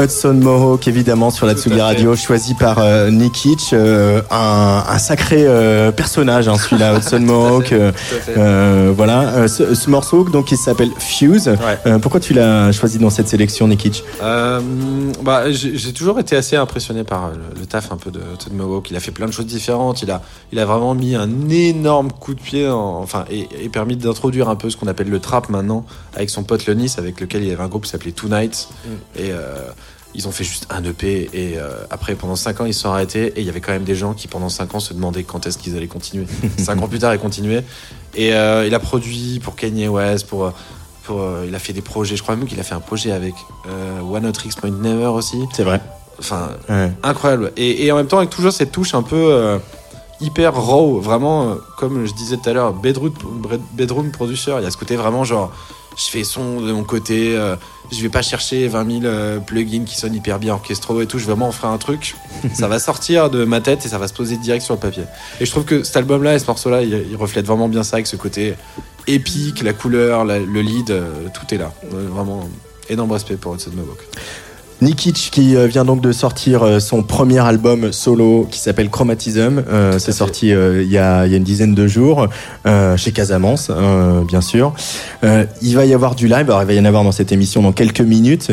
Hudson 0.00 0.32
Mohawk 0.32 0.88
évidemment 0.88 1.30
sur 1.30 1.44
la 1.44 1.54
Tsugi 1.54 1.78
Radio, 1.78 2.16
choisi 2.16 2.54
par 2.54 2.78
euh, 2.78 3.10
Nikic, 3.10 3.74
euh, 3.74 4.22
un, 4.30 4.98
sacré 4.98 5.44
euh, 5.46 5.92
personnage 5.92 6.48
hein, 6.48 6.56
celui-là, 6.56 6.94
Hudson 6.98 7.20
Mohawk. 7.20 7.74
voilà, 8.96 9.46
ce, 9.46 9.90
morceau 9.90 10.24
donc 10.24 10.46
qui 10.46 10.56
s'appelle 10.56 10.90
Fuse. 10.98 11.54
pourquoi 12.00 12.20
tu 12.20 12.32
l'as 12.32 12.72
choisi 12.72 12.98
dans 12.98 13.10
cette 13.10 13.28
sélection, 13.28 13.68
Nikic 13.68 14.02
bah, 14.20 15.50
j'ai 15.50 15.92
toujours 15.92 16.18
été 16.18 16.34
assez 16.34 16.56
impressionné 16.56 17.04
par 17.04 17.32
le, 17.58 17.66
taf 17.66 17.92
un 17.92 17.96
peu 17.96 18.10
de 18.10 18.20
Hudson 18.20 18.54
Mohawk. 18.54 18.90
Il 18.90 18.96
a 18.96 19.00
fait 19.00 19.10
plein 19.10 19.26
de 19.26 19.32
choses 19.32 19.46
différentes. 19.46 20.00
Il 20.02 20.10
a, 20.10 20.22
il 20.50 20.58
a 20.58 20.64
vraiment 20.64 20.94
mis 20.94 21.14
un 21.14 21.48
énorme 21.50 22.10
coup 22.10 22.32
de 22.32 22.40
pied, 22.40 22.68
enfin, 22.68 23.26
et, 23.30 23.68
permis 23.68 23.96
d'introduire 23.96 24.48
un 24.48 24.56
peu 24.56 24.70
ce 24.70 24.76
qu'on 24.76 24.86
appelle 24.86 25.10
le 25.10 25.20
trap 25.20 25.50
maintenant 25.50 25.84
avec 26.14 26.30
son 26.30 26.42
pote 26.42 26.66
Lenis, 26.66 26.94
avec 26.96 27.20
lequel 27.20 27.42
il 27.42 27.48
y 27.48 27.52
avait 27.52 27.62
un 27.62 27.68
groupe 27.68 27.84
qui 27.84 27.90
s'appelait 27.90 28.12
Tonight. 28.12 28.68
Mm. 28.86 29.20
Et 29.20 29.32
ils 30.14 30.26
ont 30.28 30.32
fait 30.32 30.44
juste 30.44 30.66
un 30.70 30.82
EP 30.84 31.30
et 31.32 31.58
euh, 31.58 31.84
après 31.90 32.14
pendant 32.14 32.36
5 32.36 32.60
ans 32.60 32.64
ils 32.64 32.74
se 32.74 32.80
sont 32.80 32.90
arrêtés 32.90 33.28
et 33.36 33.40
il 33.40 33.46
y 33.46 33.48
avait 33.48 33.60
quand 33.60 33.72
même 33.72 33.84
des 33.84 33.94
gens 33.94 34.14
qui 34.14 34.28
pendant 34.28 34.48
5 34.48 34.74
ans 34.74 34.80
se 34.80 34.92
demandaient 34.92 35.22
quand 35.22 35.46
est-ce 35.46 35.58
qu'ils 35.58 35.76
allaient 35.76 35.86
continuer. 35.86 36.26
5 36.58 36.82
ans 36.82 36.88
plus 36.88 36.98
tard 36.98 37.14
ils 37.14 37.20
continuaient 37.20 37.64
et 38.14 38.34
euh, 38.34 38.66
il 38.66 38.74
a 38.74 38.80
produit 38.80 39.40
pour 39.42 39.54
Kanye 39.54 39.88
West, 39.88 40.26
pour, 40.26 40.52
pour 41.04 41.20
euh, 41.20 41.44
il 41.46 41.54
a 41.54 41.58
fait 41.58 41.72
des 41.72 41.82
projets, 41.82 42.16
je 42.16 42.22
crois 42.22 42.36
même 42.36 42.46
qu'il 42.46 42.58
a 42.58 42.64
fait 42.64 42.74
un 42.74 42.80
projet 42.80 43.12
avec 43.12 43.34
One 44.02 44.32
Point 44.60 44.70
Never 44.70 45.06
aussi. 45.06 45.38
C'est 45.52 45.64
vrai. 45.64 45.80
Enfin 46.18 46.50
incroyable 47.02 47.52
et, 47.56 47.86
et, 47.86 47.92
en 47.92 47.96
même 47.96 48.06
temps 48.06 48.18
avec 48.18 48.28
toujours 48.28 48.52
cette 48.52 48.72
touche 48.72 48.94
un 48.94 49.02
peu 49.02 49.58
hyper 50.20 50.54
raw, 50.54 51.00
vraiment 51.00 51.56
comme 51.78 52.04
je 52.04 52.12
disais 52.12 52.36
tout 52.36 52.50
à 52.50 52.52
l'heure 52.52 52.74
bedroom, 52.74 53.14
bedroom 53.72 54.10
producer, 54.10 54.52
il 54.58 54.64
y 54.64 54.66
a 54.66 54.70
ce 54.70 54.76
côté 54.76 54.96
vraiment 54.96 55.24
genre 55.24 55.50
je 56.00 56.10
fais 56.10 56.24
son 56.24 56.60
de 56.60 56.72
mon 56.72 56.84
côté, 56.84 57.36
euh, 57.36 57.56
je 57.92 58.00
vais 58.00 58.08
pas 58.08 58.22
chercher 58.22 58.68
20 58.68 59.00
000 59.00 59.04
euh, 59.04 59.38
plugins 59.38 59.84
qui 59.84 59.96
sonnent 59.96 60.14
hyper 60.14 60.38
bien 60.38 60.54
orchestraux 60.54 61.00
et 61.00 61.06
tout, 61.06 61.18
je 61.18 61.24
vais 61.24 61.32
vraiment 61.32 61.48
en 61.48 61.52
faire 61.52 61.70
un 61.70 61.78
truc, 61.78 62.16
ça 62.54 62.68
va 62.68 62.78
sortir 62.78 63.28
de 63.28 63.44
ma 63.44 63.60
tête 63.60 63.84
et 63.84 63.88
ça 63.88 63.98
va 63.98 64.08
se 64.08 64.14
poser 64.14 64.36
direct 64.36 64.64
sur 64.64 64.74
le 64.74 64.80
papier. 64.80 65.04
Et 65.40 65.46
je 65.46 65.50
trouve 65.50 65.64
que 65.64 65.82
cet 65.82 65.96
album-là 65.96 66.34
et 66.34 66.38
ce 66.38 66.46
morceau-là, 66.46 66.82
il, 66.82 67.16
reflète 67.16 67.46
vraiment 67.46 67.68
bien 67.68 67.82
ça 67.82 67.96
avec 67.96 68.06
ce 68.06 68.16
côté 68.16 68.54
épique, 69.06 69.62
la 69.62 69.74
couleur, 69.74 70.24
le 70.24 70.60
lead, 70.60 70.90
euh, 70.90 71.26
tout 71.34 71.54
est 71.54 71.58
là. 71.58 71.72
vraiment 71.90 72.48
énorme 72.88 73.12
respect 73.12 73.36
pour 73.36 73.54
Hudson 73.54 73.72
Mohawk. 73.74 73.98
Nikic 74.82 75.28
qui 75.30 75.56
euh, 75.56 75.66
vient 75.66 75.84
donc 75.84 76.00
de 76.00 76.10
sortir 76.10 76.62
euh, 76.62 76.80
son 76.80 77.02
premier 77.02 77.38
album 77.38 77.92
solo 77.92 78.48
qui 78.50 78.58
s'appelle 78.58 78.88
Chromatism. 78.88 79.62
Euh, 79.68 79.98
c'est 79.98 80.12
sorti 80.12 80.48
il 80.48 80.90
y, 80.90 80.98
a, 80.98 81.26
y, 81.26 81.34
a, 81.34 81.36
une 81.36 81.44
dizaine 81.44 81.74
de 81.74 81.86
jours 81.86 82.28
chez 82.96 83.12
Casamance, 83.12 83.70
bien 84.26 84.40
sûr. 84.40 84.72
il 85.22 85.74
va 85.74 85.84
y 85.84 85.94
avoir 85.94 86.14
du 86.14 86.26
live. 86.26 86.48
Alors, 86.48 86.62
il 86.62 86.66
va 86.66 86.72
y 86.72 86.80
en 86.80 86.84
avoir 86.84 87.04
dans 87.04 87.12
cette 87.12 87.32
émission 87.32 87.62
dans 87.62 87.72
quelques 87.72 88.00
minutes. 88.00 88.50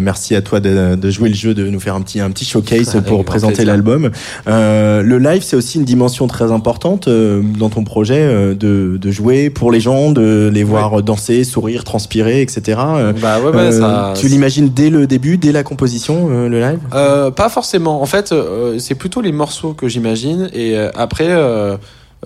merci 0.00 0.34
à 0.34 0.42
toi 0.42 0.60
de, 0.60 0.94
de, 0.94 1.10
jouer 1.10 1.28
le 1.28 1.34
jeu, 1.34 1.54
de 1.54 1.68
nous 1.68 1.80
faire 1.80 1.94
un 1.94 2.00
petit 2.00 2.20
un 2.20 2.30
petit 2.30 2.44
showcase 2.44 3.00
pour 3.06 3.24
présenter 3.24 3.64
l'album. 3.64 4.10
le 4.46 5.18
live, 5.18 5.42
c'est 5.42 5.56
aussi 5.56 5.78
une 5.78 5.84
dimension 5.84 6.26
très 6.26 6.52
importante 6.52 7.08
dans 7.08 7.70
ton 7.70 7.84
projet 7.84 8.54
de, 8.54 8.98
de, 9.00 9.10
jouer 9.10 9.50
pour 9.50 9.72
les 9.72 9.80
gens, 9.80 10.12
de 10.12 10.50
les 10.52 10.64
voir 10.64 11.02
danser, 11.02 11.44
sourire, 11.44 11.84
transpirer, 11.84 12.42
etc. 12.42 12.78
Bah 13.20 13.40
ouais, 13.40 13.56
ouais, 13.56 13.72
ça... 13.72 14.14
Tu 14.16 14.28
l'imagines 14.28 14.70
dès 14.74 14.90
le 14.90 15.06
début 15.06 15.37
dès 15.38 15.52
la 15.52 15.62
composition, 15.62 16.28
euh, 16.30 16.48
le 16.48 16.60
live? 16.60 16.80
Euh, 16.94 17.30
Pas 17.30 17.48
forcément. 17.48 18.02
En 18.02 18.06
fait, 18.06 18.32
euh, 18.32 18.78
c'est 18.78 18.94
plutôt 18.94 19.20
les 19.20 19.32
morceaux 19.32 19.72
que 19.72 19.88
j'imagine. 19.88 20.48
Et 20.52 20.76
après, 20.94 21.28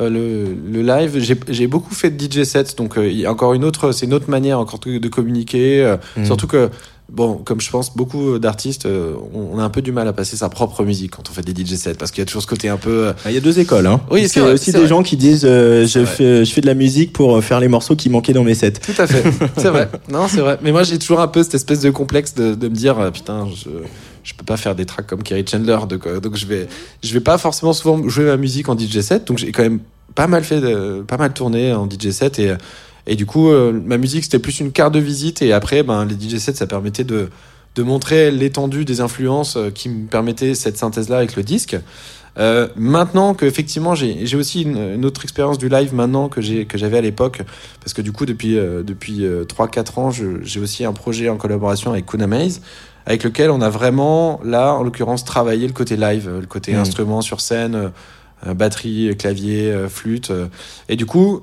le, 0.01 0.82
live, 0.82 1.18
j'ai 1.49 1.66
beaucoup 1.66 1.95
fait 1.95 2.11
de 2.11 2.22
DJ 2.22 2.45
sets. 2.45 2.76
Donc, 2.76 2.95
il 2.97 3.18
y 3.18 3.26
a 3.26 3.32
encore 3.32 3.55
une 3.55 3.64
autre, 3.64 3.93
c'est 3.93 4.07
une 4.07 4.14
autre 4.14 4.30
manière 4.30 4.59
encore 4.59 4.80
de, 4.80 5.09
communiquer. 5.09 5.97
Mm. 6.16 6.24
Surtout 6.24 6.47
que 6.47 6.70
bon, 7.09 7.34
comme 7.34 7.61
je 7.61 7.70
pense 7.70 7.95
beaucoup 7.95 8.38
d'artistes, 8.38 8.88
on 9.34 9.59
a 9.59 9.62
un 9.62 9.68
peu 9.68 9.82
du 9.82 9.93
mal 9.93 10.09
à 10.09 10.12
passer 10.12 10.36
sa 10.36 10.49
propre 10.49 10.84
musique 10.84 11.12
quand 11.16 11.28
on 11.28 11.32
fait 11.32 11.43
des 11.43 11.64
DJ 11.64 11.74
sets 11.74 11.95
parce 11.95 12.11
qu'il 12.11 12.20
y 12.20 12.22
a 12.22 12.26
toujours 12.26 12.43
ce 12.43 12.47
côté 12.47 12.68
un 12.68 12.78
peu. 12.78 13.12
Ah, 13.24 13.30
il 13.30 13.34
y 13.34 13.36
a 13.36 13.40
deux 13.40 13.59
écoles, 13.59 13.86
hein. 13.86 14.01
Oui, 14.11 14.28
c'est 14.28 14.40
aussi 14.40 14.72
des 14.72 14.86
gens 14.86 15.03
qui 15.03 15.16
disent 15.16 15.43
je 15.43 16.05
fais 16.07 16.45
je 16.45 16.53
fais 16.53 16.61
de 16.61 16.66
la 16.66 16.74
musique 16.74 17.12
pour 17.12 17.43
faire 17.45 17.61
les 17.61 17.68
morceaux 17.68 17.97
qui 17.97 18.09
manquaient 18.09 18.32
dans 18.32 18.45
mes 18.45 18.55
sets. 18.55 18.72
Tout 18.72 19.01
à 19.01 19.07
fait, 19.07 19.22
c'est 19.57 19.68
vrai. 19.68 19.90
Non, 20.11 20.26
c'est 20.28 20.40
vrai. 20.40 20.59
Mais 20.62 20.72
moi, 20.72 20.82
j'ai 20.84 20.99
toujours 20.99 21.20
un 21.20 21.28
peu 21.28 21.43
cette 21.43 21.55
espèce 21.55 21.80
de 21.80 21.90
complexe 21.90 22.34
de, 22.34 22.55
de 22.55 22.68
me 22.68 22.74
dire 22.74 23.11
putain, 23.12 23.47
je 23.55 23.68
je 24.25 24.35
peux 24.35 24.45
pas 24.45 24.57
faire 24.57 24.75
des 24.75 24.87
tracks 24.87 25.07
comme 25.07 25.23
Kerry 25.23 25.45
Chandler, 25.47 25.79
donc 25.89 26.37
je 26.37 26.47
vais 26.47 26.68
je 27.03 27.12
vais 27.12 27.20
pas 27.20 27.39
forcément 27.39 27.73
souvent 27.73 28.09
jouer 28.09 28.27
ma 28.27 28.37
musique 28.37 28.68
en 28.68 28.79
DJ 28.79 29.01
set. 29.01 29.27
Donc 29.27 29.39
j'ai 29.39 29.53
quand 29.53 29.62
même 29.62 29.81
pas 30.14 30.27
mal 30.27 30.45
fait, 30.45 30.61
pas 31.07 31.16
mal 31.16 31.33
tourné 31.33 31.73
en 31.73 31.89
DJ 31.89 32.11
set 32.11 32.39
et 32.39 32.55
et 33.07 33.16
du 33.16 33.27
coup, 33.27 33.51
euh, 33.51 33.73
ma 33.73 33.99
musique, 33.99 34.25
c'était 34.25 34.39
plus 34.39 34.61
une 34.61 34.73
carte 34.73 34.95
de 34.95 35.01
visite. 35.01 35.43
Et 35.43 35.53
après, 35.53 35.83
ben, 35.83 36.05
les 36.05 36.14
DJ 36.14 36.39
sets, 36.39 36.55
ça 36.55 36.66
permettait 36.66 37.05
de, 37.05 37.29
de 37.75 37.83
montrer 37.83 38.31
l'étendue 38.31 38.85
des 38.85 39.01
influences 39.01 39.57
euh, 39.57 39.70
qui 39.70 39.89
me 39.89 40.07
permettaient 40.07 40.55
cette 40.55 40.77
synthèse-là 40.77 41.18
avec 41.18 41.37
le 41.37 41.43
disque. 41.43 41.77
Euh, 42.39 42.68
maintenant 42.77 43.35
que 43.35 43.45
effectivement 43.45 43.95
j'ai 43.95 44.37
aussi 44.39 44.62
une, 44.62 45.05
autre 45.05 45.23
expérience 45.23 45.59
du 45.59 45.68
live 45.68 45.95
maintenant 45.95 46.31
que 46.31 46.41
j'ai 46.41 46.64
que 46.64 46.79
j'avais 46.79 46.97
à 46.97 47.03
l'époque 47.03 47.43
parce 47.81 47.93
que 47.93 48.01
du 48.01 48.11
coup 48.11 48.25
depuis 48.25 48.55
depuis 48.55 49.23
3 49.47 49.68
4 49.68 49.99
ans 49.99 50.11
j'ai 50.11 50.59
aussi 50.59 50.87
un 50.87 50.95
projet 50.95 51.29
en 51.29 51.37
collaboration 51.37 51.91
avec 51.91 52.07
Kuna 52.07 52.27
Maze 52.27 52.62
avec 53.07 53.25
lequel 53.25 53.51
on 53.51 53.61
a 53.61 53.69
vraiment 53.69 54.41
là 54.45 54.75
en 54.75 54.83
l'occurrence 54.83 55.25
travaillé 55.25 55.67
le 55.67 55.73
côté 55.73 55.97
live 55.97 56.31
le 56.41 56.47
côté 56.47 56.73
mmh. 56.73 56.79
instrument 56.79 57.21
sur 57.21 57.41
scène 57.41 57.93
euh, 58.47 58.55
batterie, 58.55 59.17
clavier, 59.17 59.71
euh, 59.71 59.89
flûte. 59.89 60.33
Euh. 60.33 60.49
Et 60.89 60.97
du 60.97 61.07
coup, 61.07 61.43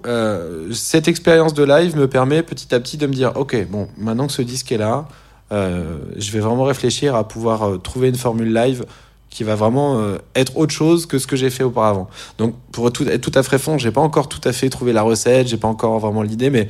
cette 0.74 1.08
expérience 1.08 1.54
de 1.54 1.64
live 1.64 1.96
me 1.96 2.10
permet 2.10 2.44
petit 2.44 2.76
à 2.76 2.80
petit 2.82 2.98
de 2.98 3.08
me 3.08 3.14
dire, 3.14 3.32
ok, 3.36 3.68
bon, 3.70 3.88
maintenant 3.98 4.28
que 4.28 4.34
ce 4.34 4.42
disque 4.42 4.72
est 4.74 4.78
là, 4.78 5.08
je 5.52 6.32
vais 6.32 6.40
vraiment 6.40 6.66
réfléchir 6.66 7.16
à 7.16 7.28
pouvoir 7.28 7.82
trouver 7.82 8.10
une 8.10 8.16
formule 8.16 8.54
live 8.54 8.86
qui 9.30 9.44
va 9.44 9.56
vraiment 9.56 10.00
euh, 10.00 10.18
être 10.36 10.58
autre 10.58 10.74
chose 10.74 11.06
que 11.06 11.20
ce 11.20 11.28
que 11.28 11.36
j'ai 11.36 11.50
fait 11.50 11.64
auparavant. 11.64 12.10
Donc 12.38 12.56
pour 12.72 12.92
tout, 12.92 13.08
être 13.08 13.22
tout 13.22 13.38
à 13.38 13.44
fait 13.44 13.58
franc, 13.58 13.78
j'ai 13.78 13.92
pas 13.92 14.02
encore 14.02 14.28
tout 14.28 14.42
à 14.44 14.52
fait 14.52 14.70
trouvé 14.70 14.92
la 14.92 15.02
recette, 15.02 15.48
j'ai 15.48 15.58
pas 15.58 15.68
encore 15.68 16.00
vraiment 16.00 16.24
l'idée, 16.24 16.50
mais 16.50 16.68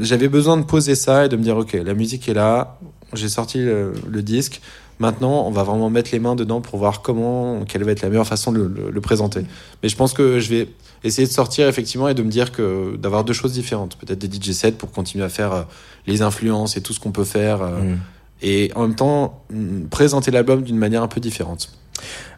j'avais 0.00 0.28
besoin 0.28 0.56
de 0.56 0.62
poser 0.62 0.94
ça 0.94 1.24
et 1.24 1.28
de 1.28 1.36
me 1.36 1.42
dire 1.42 1.56
ok, 1.56 1.72
la 1.72 1.94
musique 1.94 2.28
est 2.28 2.34
là, 2.34 2.78
j'ai 3.14 3.28
sorti 3.28 3.58
le, 3.58 4.22
disque. 4.22 4.60
Maintenant, 4.98 5.46
on 5.46 5.50
va 5.50 5.62
vraiment 5.62 5.88
mettre 5.88 6.10
les 6.12 6.18
mains 6.18 6.36
dedans 6.36 6.60
pour 6.60 6.78
voir 6.78 7.00
comment, 7.00 7.64
quelle 7.64 7.84
va 7.84 7.92
être 7.92 8.02
la 8.02 8.10
meilleure 8.10 8.26
façon 8.26 8.52
de 8.52 8.90
le, 8.92 9.00
présenter. 9.00 9.42
Mais 9.82 9.88
je 9.88 9.96
pense 9.96 10.12
que 10.12 10.40
je 10.40 10.50
vais 10.50 10.68
essayer 11.04 11.26
de 11.26 11.32
sortir 11.32 11.68
effectivement 11.68 12.08
et 12.08 12.14
de 12.14 12.22
me 12.22 12.30
dire 12.30 12.52
que 12.52 12.96
d'avoir 12.96 13.24
deux 13.24 13.32
choses 13.32 13.52
différentes. 13.52 13.96
Peut-être 13.96 14.18
des 14.18 14.30
DJ 14.30 14.52
sets 14.52 14.72
pour 14.72 14.92
continuer 14.92 15.24
à 15.24 15.30
faire 15.30 15.52
euh, 15.52 15.62
les 16.06 16.20
influences 16.20 16.76
et 16.76 16.82
tout 16.82 16.92
ce 16.92 17.00
qu'on 17.00 17.12
peut 17.12 17.24
faire. 17.24 17.62
Euh, 17.62 17.80
mm 17.80 17.98
et 18.42 18.70
en 18.74 18.82
même 18.82 18.94
temps 18.94 19.44
présenter 19.90 20.30
l'album 20.30 20.62
d'une 20.62 20.78
manière 20.78 21.02
un 21.02 21.08
peu 21.08 21.20
différente. 21.20 21.72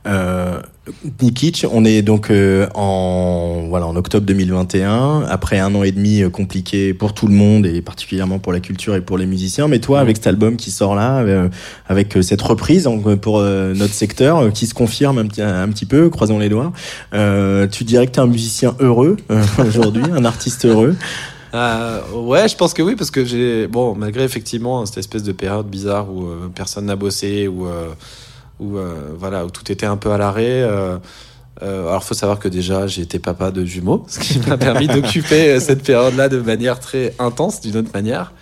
Euh, 0.06 0.60
Nikic, 1.20 1.64
on 1.70 1.84
est 1.84 2.02
donc 2.02 2.30
euh, 2.30 2.66
en 2.74 3.66
voilà 3.68 3.86
en 3.86 3.94
octobre 3.94 4.26
2021 4.26 5.26
après 5.28 5.60
un 5.60 5.72
an 5.76 5.84
et 5.84 5.92
demi 5.92 6.22
euh, 6.22 6.28
compliqué 6.28 6.92
pour 6.92 7.14
tout 7.14 7.28
le 7.28 7.34
monde 7.34 7.66
et 7.66 7.80
particulièrement 7.82 8.40
pour 8.40 8.52
la 8.52 8.58
culture 8.58 8.96
et 8.96 9.00
pour 9.00 9.16
les 9.16 9.26
musiciens. 9.26 9.68
Mais 9.68 9.78
toi, 9.78 10.00
avec 10.00 10.16
cet 10.16 10.26
album 10.26 10.56
qui 10.56 10.72
sort 10.72 10.96
là, 10.96 11.24
avec 11.88 12.16
cette 12.22 12.42
reprise 12.42 12.88
pour 13.20 13.42
notre 13.42 13.94
secteur 13.94 14.52
qui 14.52 14.66
se 14.66 14.74
confirme 14.74 15.18
un, 15.18 15.26
petit, 15.26 15.42
un 15.42 15.68
petit 15.68 15.86
peu, 15.86 16.10
croisons 16.10 16.38
les 16.38 16.48
doigts, 16.48 16.72
tu 17.12 17.84
dirais 17.84 18.06
que 18.06 18.12
tu 18.12 18.18
es 18.18 18.22
un 18.22 18.26
musicien 18.26 18.74
heureux 18.80 19.16
aujourd'hui, 19.58 20.04
un 20.12 20.24
artiste 20.24 20.64
heureux? 20.64 20.96
Euh, 21.54 22.00
ouais, 22.14 22.48
je 22.48 22.56
pense 22.56 22.72
que 22.72 22.82
oui, 22.82 22.96
parce 22.96 23.10
que 23.10 23.24
j'ai. 23.24 23.66
Bon, 23.66 23.94
malgré 23.94 24.24
effectivement 24.24 24.86
cette 24.86 24.98
espèce 24.98 25.22
de 25.22 25.32
période 25.32 25.66
bizarre 25.66 26.10
où 26.10 26.26
euh, 26.26 26.48
personne 26.54 26.86
n'a 26.86 26.96
bossé, 26.96 27.46
où, 27.46 27.66
euh, 27.66 27.88
où, 28.62 28.78
euh, 28.78 29.12
voilà, 29.18 29.44
où 29.44 29.50
tout 29.50 29.70
était 29.70 29.86
un 29.86 29.96
peu 29.96 30.12
à 30.12 30.18
l'arrêt. 30.18 30.62
alors, 31.60 32.02
faut 32.02 32.14
savoir 32.14 32.38
que 32.38 32.48
déjà, 32.48 32.86
j'ai 32.86 33.02
été 33.02 33.18
papa 33.18 33.50
de 33.50 33.64
jumeaux, 33.64 34.04
ce 34.08 34.18
qui 34.18 34.38
m'a 34.48 34.56
permis 34.56 34.86
d'occuper 34.94 35.60
cette 35.60 35.82
période-là 35.82 36.28
de 36.28 36.40
manière 36.40 36.80
très 36.80 37.14
intense, 37.18 37.60
d'une 37.60 37.76
autre 37.76 37.90
manière. 37.94 38.32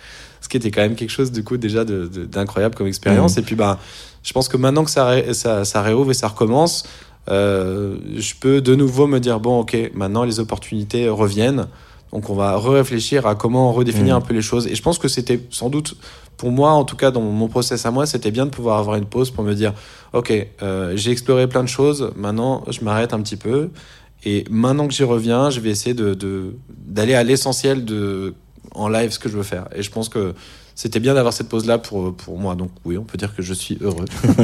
Ce 0.41 0.49
qui 0.49 0.57
était 0.57 0.71
quand 0.71 0.81
même 0.81 0.95
quelque 0.95 1.11
chose, 1.11 1.31
du 1.31 1.43
coup, 1.43 1.57
déjà 1.57 1.85
d'incroyable 1.85 2.75
comme 2.75 2.87
expérience. 2.87 3.35
Mmh. 3.35 3.39
Et 3.39 3.43
puis, 3.43 3.55
bah, 3.55 3.79
je 4.23 4.33
pense 4.33 4.47
que 4.47 4.57
maintenant 4.57 4.83
que 4.83 4.89
ça, 4.91 5.33
ça, 5.33 5.65
ça 5.65 5.81
réouvre 5.81 6.11
et 6.11 6.15
ça 6.15 6.27
recommence, 6.29 6.83
je 7.27 8.33
peux 8.39 8.61
de 8.61 8.75
nouveau 8.75 9.07
me 9.07 9.19
dire 9.19 9.39
bon, 9.39 9.59
ok, 9.59 9.91
maintenant 9.93 10.23
les 10.23 10.39
opportunités 10.39 11.07
reviennent. 11.09 11.67
Donc 12.11 12.29
on 12.29 12.35
va 12.35 12.57
réfléchir 12.57 13.25
à 13.25 13.35
comment 13.35 13.71
redéfinir 13.71 14.15
mm. 14.15 14.17
un 14.17 14.21
peu 14.21 14.33
les 14.33 14.41
choses. 14.41 14.67
Et 14.67 14.75
je 14.75 14.81
pense 14.81 14.97
que 14.97 15.07
c'était 15.07 15.39
sans 15.49 15.69
doute, 15.69 15.95
pour 16.37 16.51
moi, 16.51 16.71
en 16.71 16.83
tout 16.83 16.95
cas 16.95 17.11
dans 17.11 17.21
mon 17.21 17.47
process 17.47 17.85
à 17.85 17.91
moi, 17.91 18.05
c'était 18.05 18.31
bien 18.31 18.45
de 18.45 18.51
pouvoir 18.51 18.79
avoir 18.79 18.97
une 18.97 19.05
pause 19.05 19.31
pour 19.31 19.43
me 19.43 19.53
dire, 19.53 19.73
ok, 20.13 20.33
euh, 20.61 20.93
j'ai 20.95 21.11
exploré 21.11 21.47
plein 21.47 21.63
de 21.63 21.69
choses, 21.69 22.11
maintenant 22.15 22.63
je 22.69 22.81
m'arrête 22.81 23.13
un 23.13 23.21
petit 23.21 23.37
peu. 23.37 23.69
Et 24.23 24.43
maintenant 24.49 24.87
que 24.87 24.93
j'y 24.93 25.03
reviens, 25.03 25.49
je 25.49 25.59
vais 25.59 25.69
essayer 25.69 25.95
de 25.95 26.55
d'aller 26.69 27.15
à 27.15 27.23
l'essentiel 27.23 27.85
de 27.85 28.35
en 28.73 28.87
live 28.87 29.11
ce 29.11 29.19
que 29.19 29.29
je 29.29 29.37
veux 29.37 29.43
faire. 29.43 29.67
Et 29.75 29.83
je 29.83 29.91
pense 29.91 30.09
que 30.09 30.33
c'était 30.81 30.99
bien 30.99 31.13
d'avoir 31.13 31.31
cette 31.31 31.47
pause 31.47 31.67
là 31.67 31.77
pour, 31.77 32.11
pour 32.15 32.39
moi. 32.39 32.55
Donc 32.55 32.71
oui, 32.85 32.97
on 32.97 33.03
peut 33.03 33.15
dire 33.15 33.35
que 33.35 33.43
je 33.43 33.53
suis 33.53 33.77
heureux. 33.81 34.05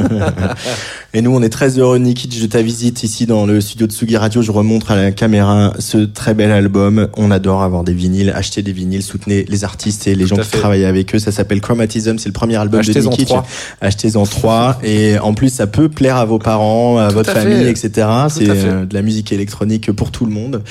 et 1.12 1.20
nous, 1.20 1.34
on 1.34 1.42
est 1.42 1.48
très 1.48 1.80
heureux, 1.80 1.98
Nikic, 1.98 2.40
de 2.40 2.46
ta 2.46 2.62
visite 2.62 3.02
ici 3.02 3.26
dans 3.26 3.44
le 3.44 3.60
studio 3.60 3.88
de 3.88 3.92
Sugi 3.92 4.16
Radio. 4.16 4.40
Je 4.40 4.52
remontre 4.52 4.92
à 4.92 4.96
la 4.96 5.10
caméra 5.10 5.72
ce 5.80 5.98
très 5.98 6.34
bel 6.34 6.52
album. 6.52 7.08
On 7.16 7.32
adore 7.32 7.64
avoir 7.64 7.82
des 7.82 7.92
vinyles, 7.92 8.30
acheter 8.30 8.62
des 8.62 8.70
vinyles, 8.70 9.02
soutenez 9.02 9.46
les 9.48 9.64
artistes 9.64 10.06
et 10.06 10.14
les 10.14 10.28
gens 10.28 10.36
qui 10.36 10.48
travaillent 10.50 10.84
avec 10.84 11.12
eux. 11.12 11.18
Ça 11.18 11.32
s'appelle 11.32 11.60
Chromatism, 11.60 12.18
c'est 12.18 12.28
le 12.28 12.32
premier 12.32 12.54
album 12.54 12.82
de 12.82 13.00
Nikic. 13.00 13.32
Achetez-en 13.80 14.24
trois. 14.24 14.78
Et 14.84 15.18
en 15.18 15.34
plus, 15.34 15.52
ça 15.52 15.66
peut 15.66 15.88
plaire 15.88 16.18
à 16.18 16.24
vos 16.24 16.38
parents, 16.38 16.98
à 16.98 17.08
votre 17.08 17.32
famille, 17.32 17.66
etc. 17.66 18.06
C'est 18.28 18.48
euh, 18.48 18.84
de 18.84 18.94
la 18.94 19.02
musique 19.02 19.32
électronique 19.32 19.90
pour 19.90 20.12
tout 20.12 20.24
le 20.24 20.30
monde. 20.30 20.62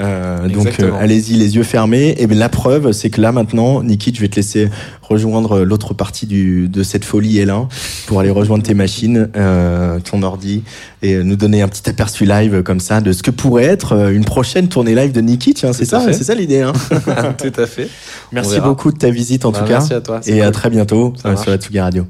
Euh, 0.00 0.48
donc 0.48 0.80
euh, 0.80 0.92
allez-y 1.00 1.32
les 1.32 1.56
yeux 1.56 1.62
fermés. 1.62 2.14
Et 2.18 2.26
la 2.26 2.50
preuve, 2.50 2.92
c'est 2.92 3.08
que 3.08 3.22
là 3.22 3.32
maintenant, 3.32 3.82
Nikic, 3.82 4.16
je 4.16 4.20
vais 4.20 4.28
te 4.28 4.36
laisser 4.36 4.68
rejoindre 5.14 5.60
l'autre 5.60 5.94
partie 5.94 6.26
du, 6.26 6.68
de 6.68 6.82
cette 6.82 7.04
folie 7.04 7.38
L1 7.38 7.68
pour 8.06 8.20
aller 8.20 8.30
rejoindre 8.30 8.64
tes 8.64 8.74
machines, 8.74 9.28
euh, 9.36 10.00
ton 10.00 10.22
ordi 10.22 10.62
et 11.02 11.22
nous 11.22 11.36
donner 11.36 11.62
un 11.62 11.68
petit 11.68 11.88
aperçu 11.88 12.24
live 12.24 12.62
comme 12.62 12.80
ça 12.80 13.00
de 13.00 13.12
ce 13.12 13.22
que 13.22 13.30
pourrait 13.30 13.64
être 13.64 13.92
euh, 13.92 14.10
une 14.10 14.24
prochaine 14.24 14.68
tournée 14.68 14.94
live 14.94 15.12
de 15.12 15.20
Niki. 15.20 15.54
Tiens, 15.54 15.72
c'est 15.72 15.84
ça, 15.84 16.00
c'est 16.12 16.24
ça 16.24 16.34
l'idée. 16.34 16.62
Hein 16.62 16.72
Tout 17.38 17.60
à 17.60 17.66
fait. 17.66 17.88
Merci 18.32 18.60
beaucoup 18.60 18.90
de 18.90 18.98
ta 18.98 19.10
visite 19.10 19.44
en 19.44 19.52
bah, 19.52 19.60
tout 19.60 19.66
cas. 19.66 19.78
Merci 19.78 19.94
à 19.94 20.00
toi. 20.00 20.20
Et 20.26 20.42
à 20.42 20.50
très 20.50 20.70
bientôt 20.70 21.12
euh, 21.24 21.36
sur 21.36 21.50
la 21.50 21.58
Tsugi 21.58 21.80
Radio. 21.80 22.06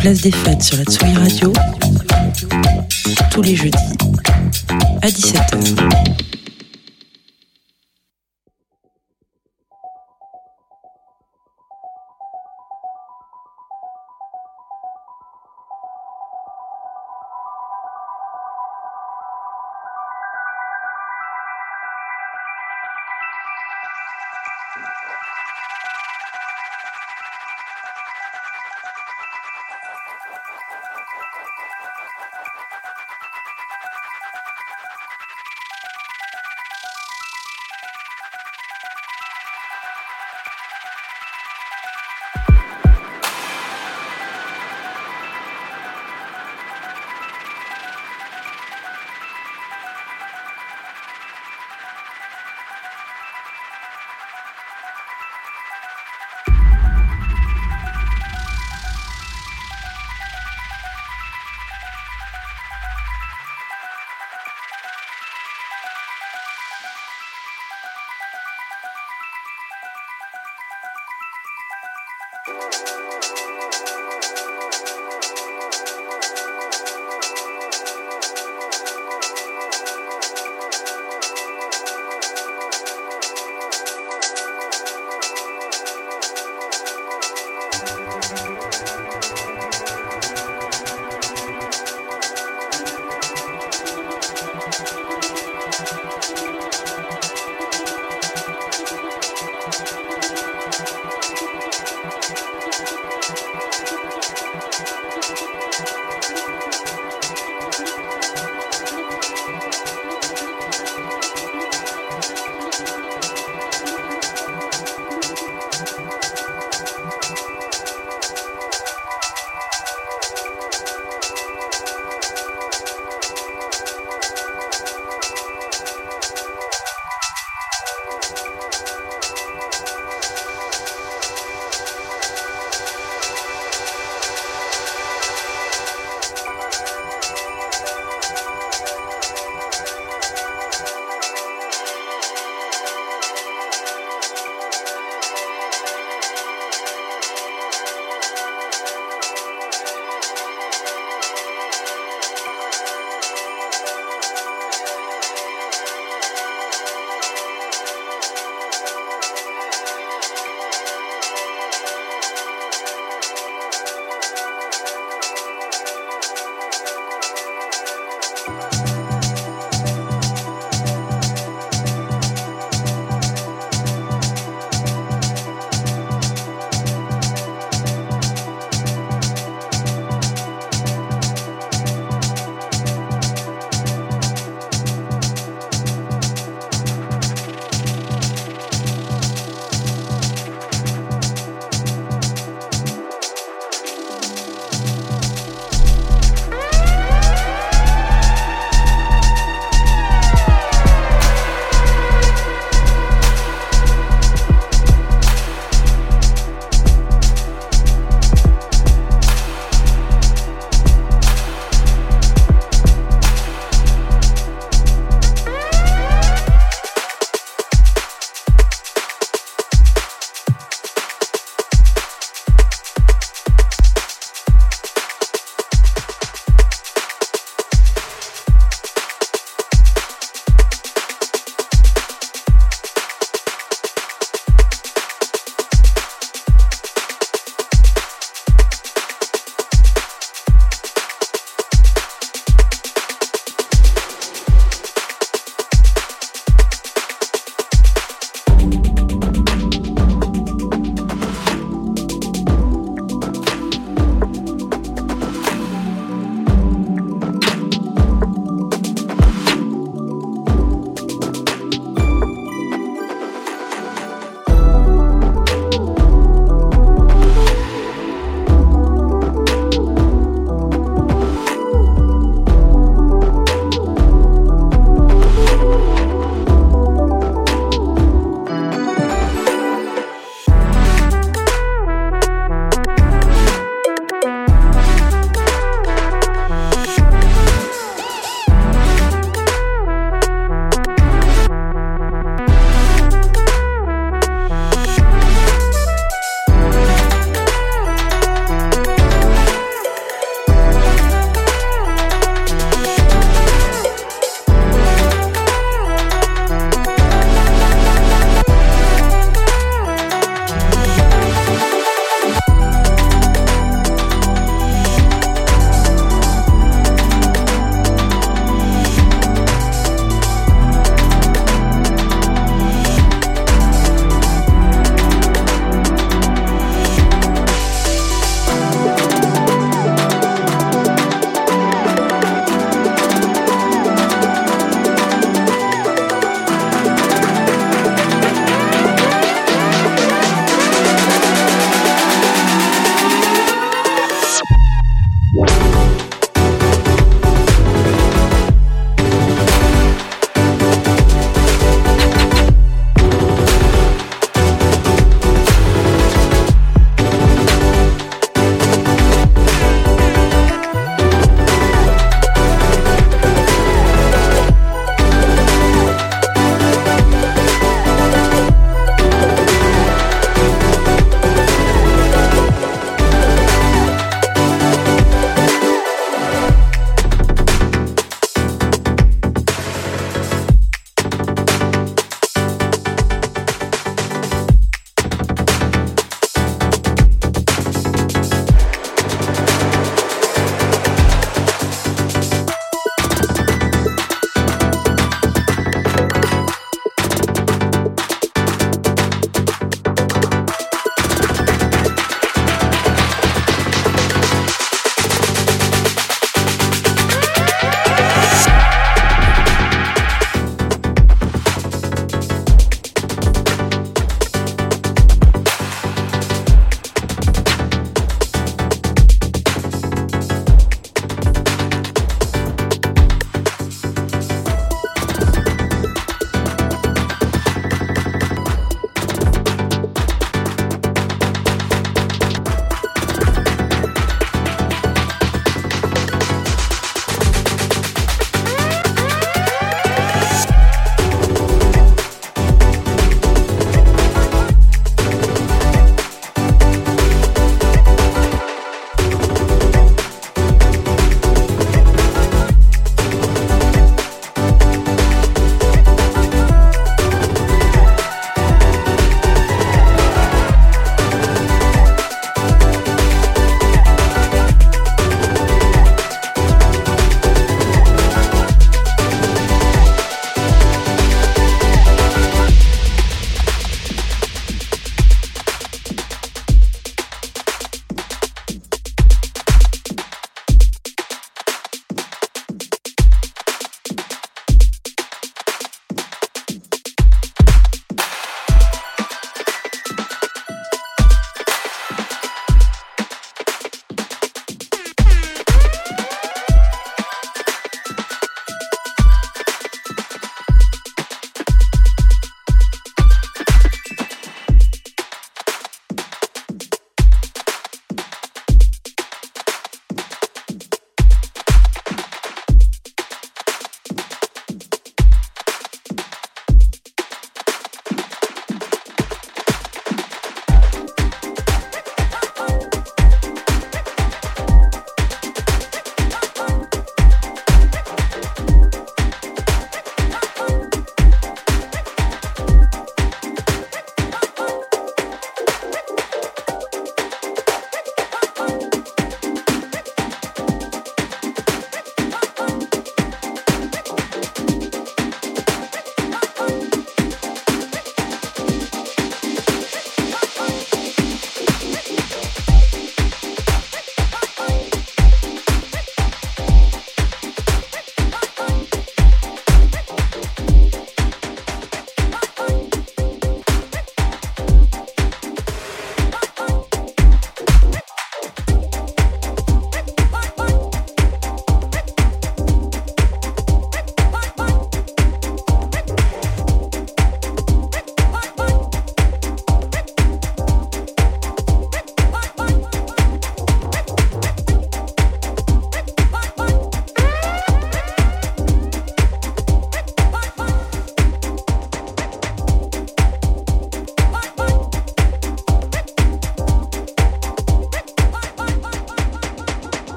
Place 0.00 0.20
des 0.20 0.32
fêtes 0.32 0.62
sur 0.62 0.76
la 0.76 0.84
Tsugi 0.84 1.14
Radio 1.14 1.52
tous 3.30 3.42
les 3.42 3.56
jeudis 3.56 3.78
à 5.02 5.08
17h. 5.08 6.12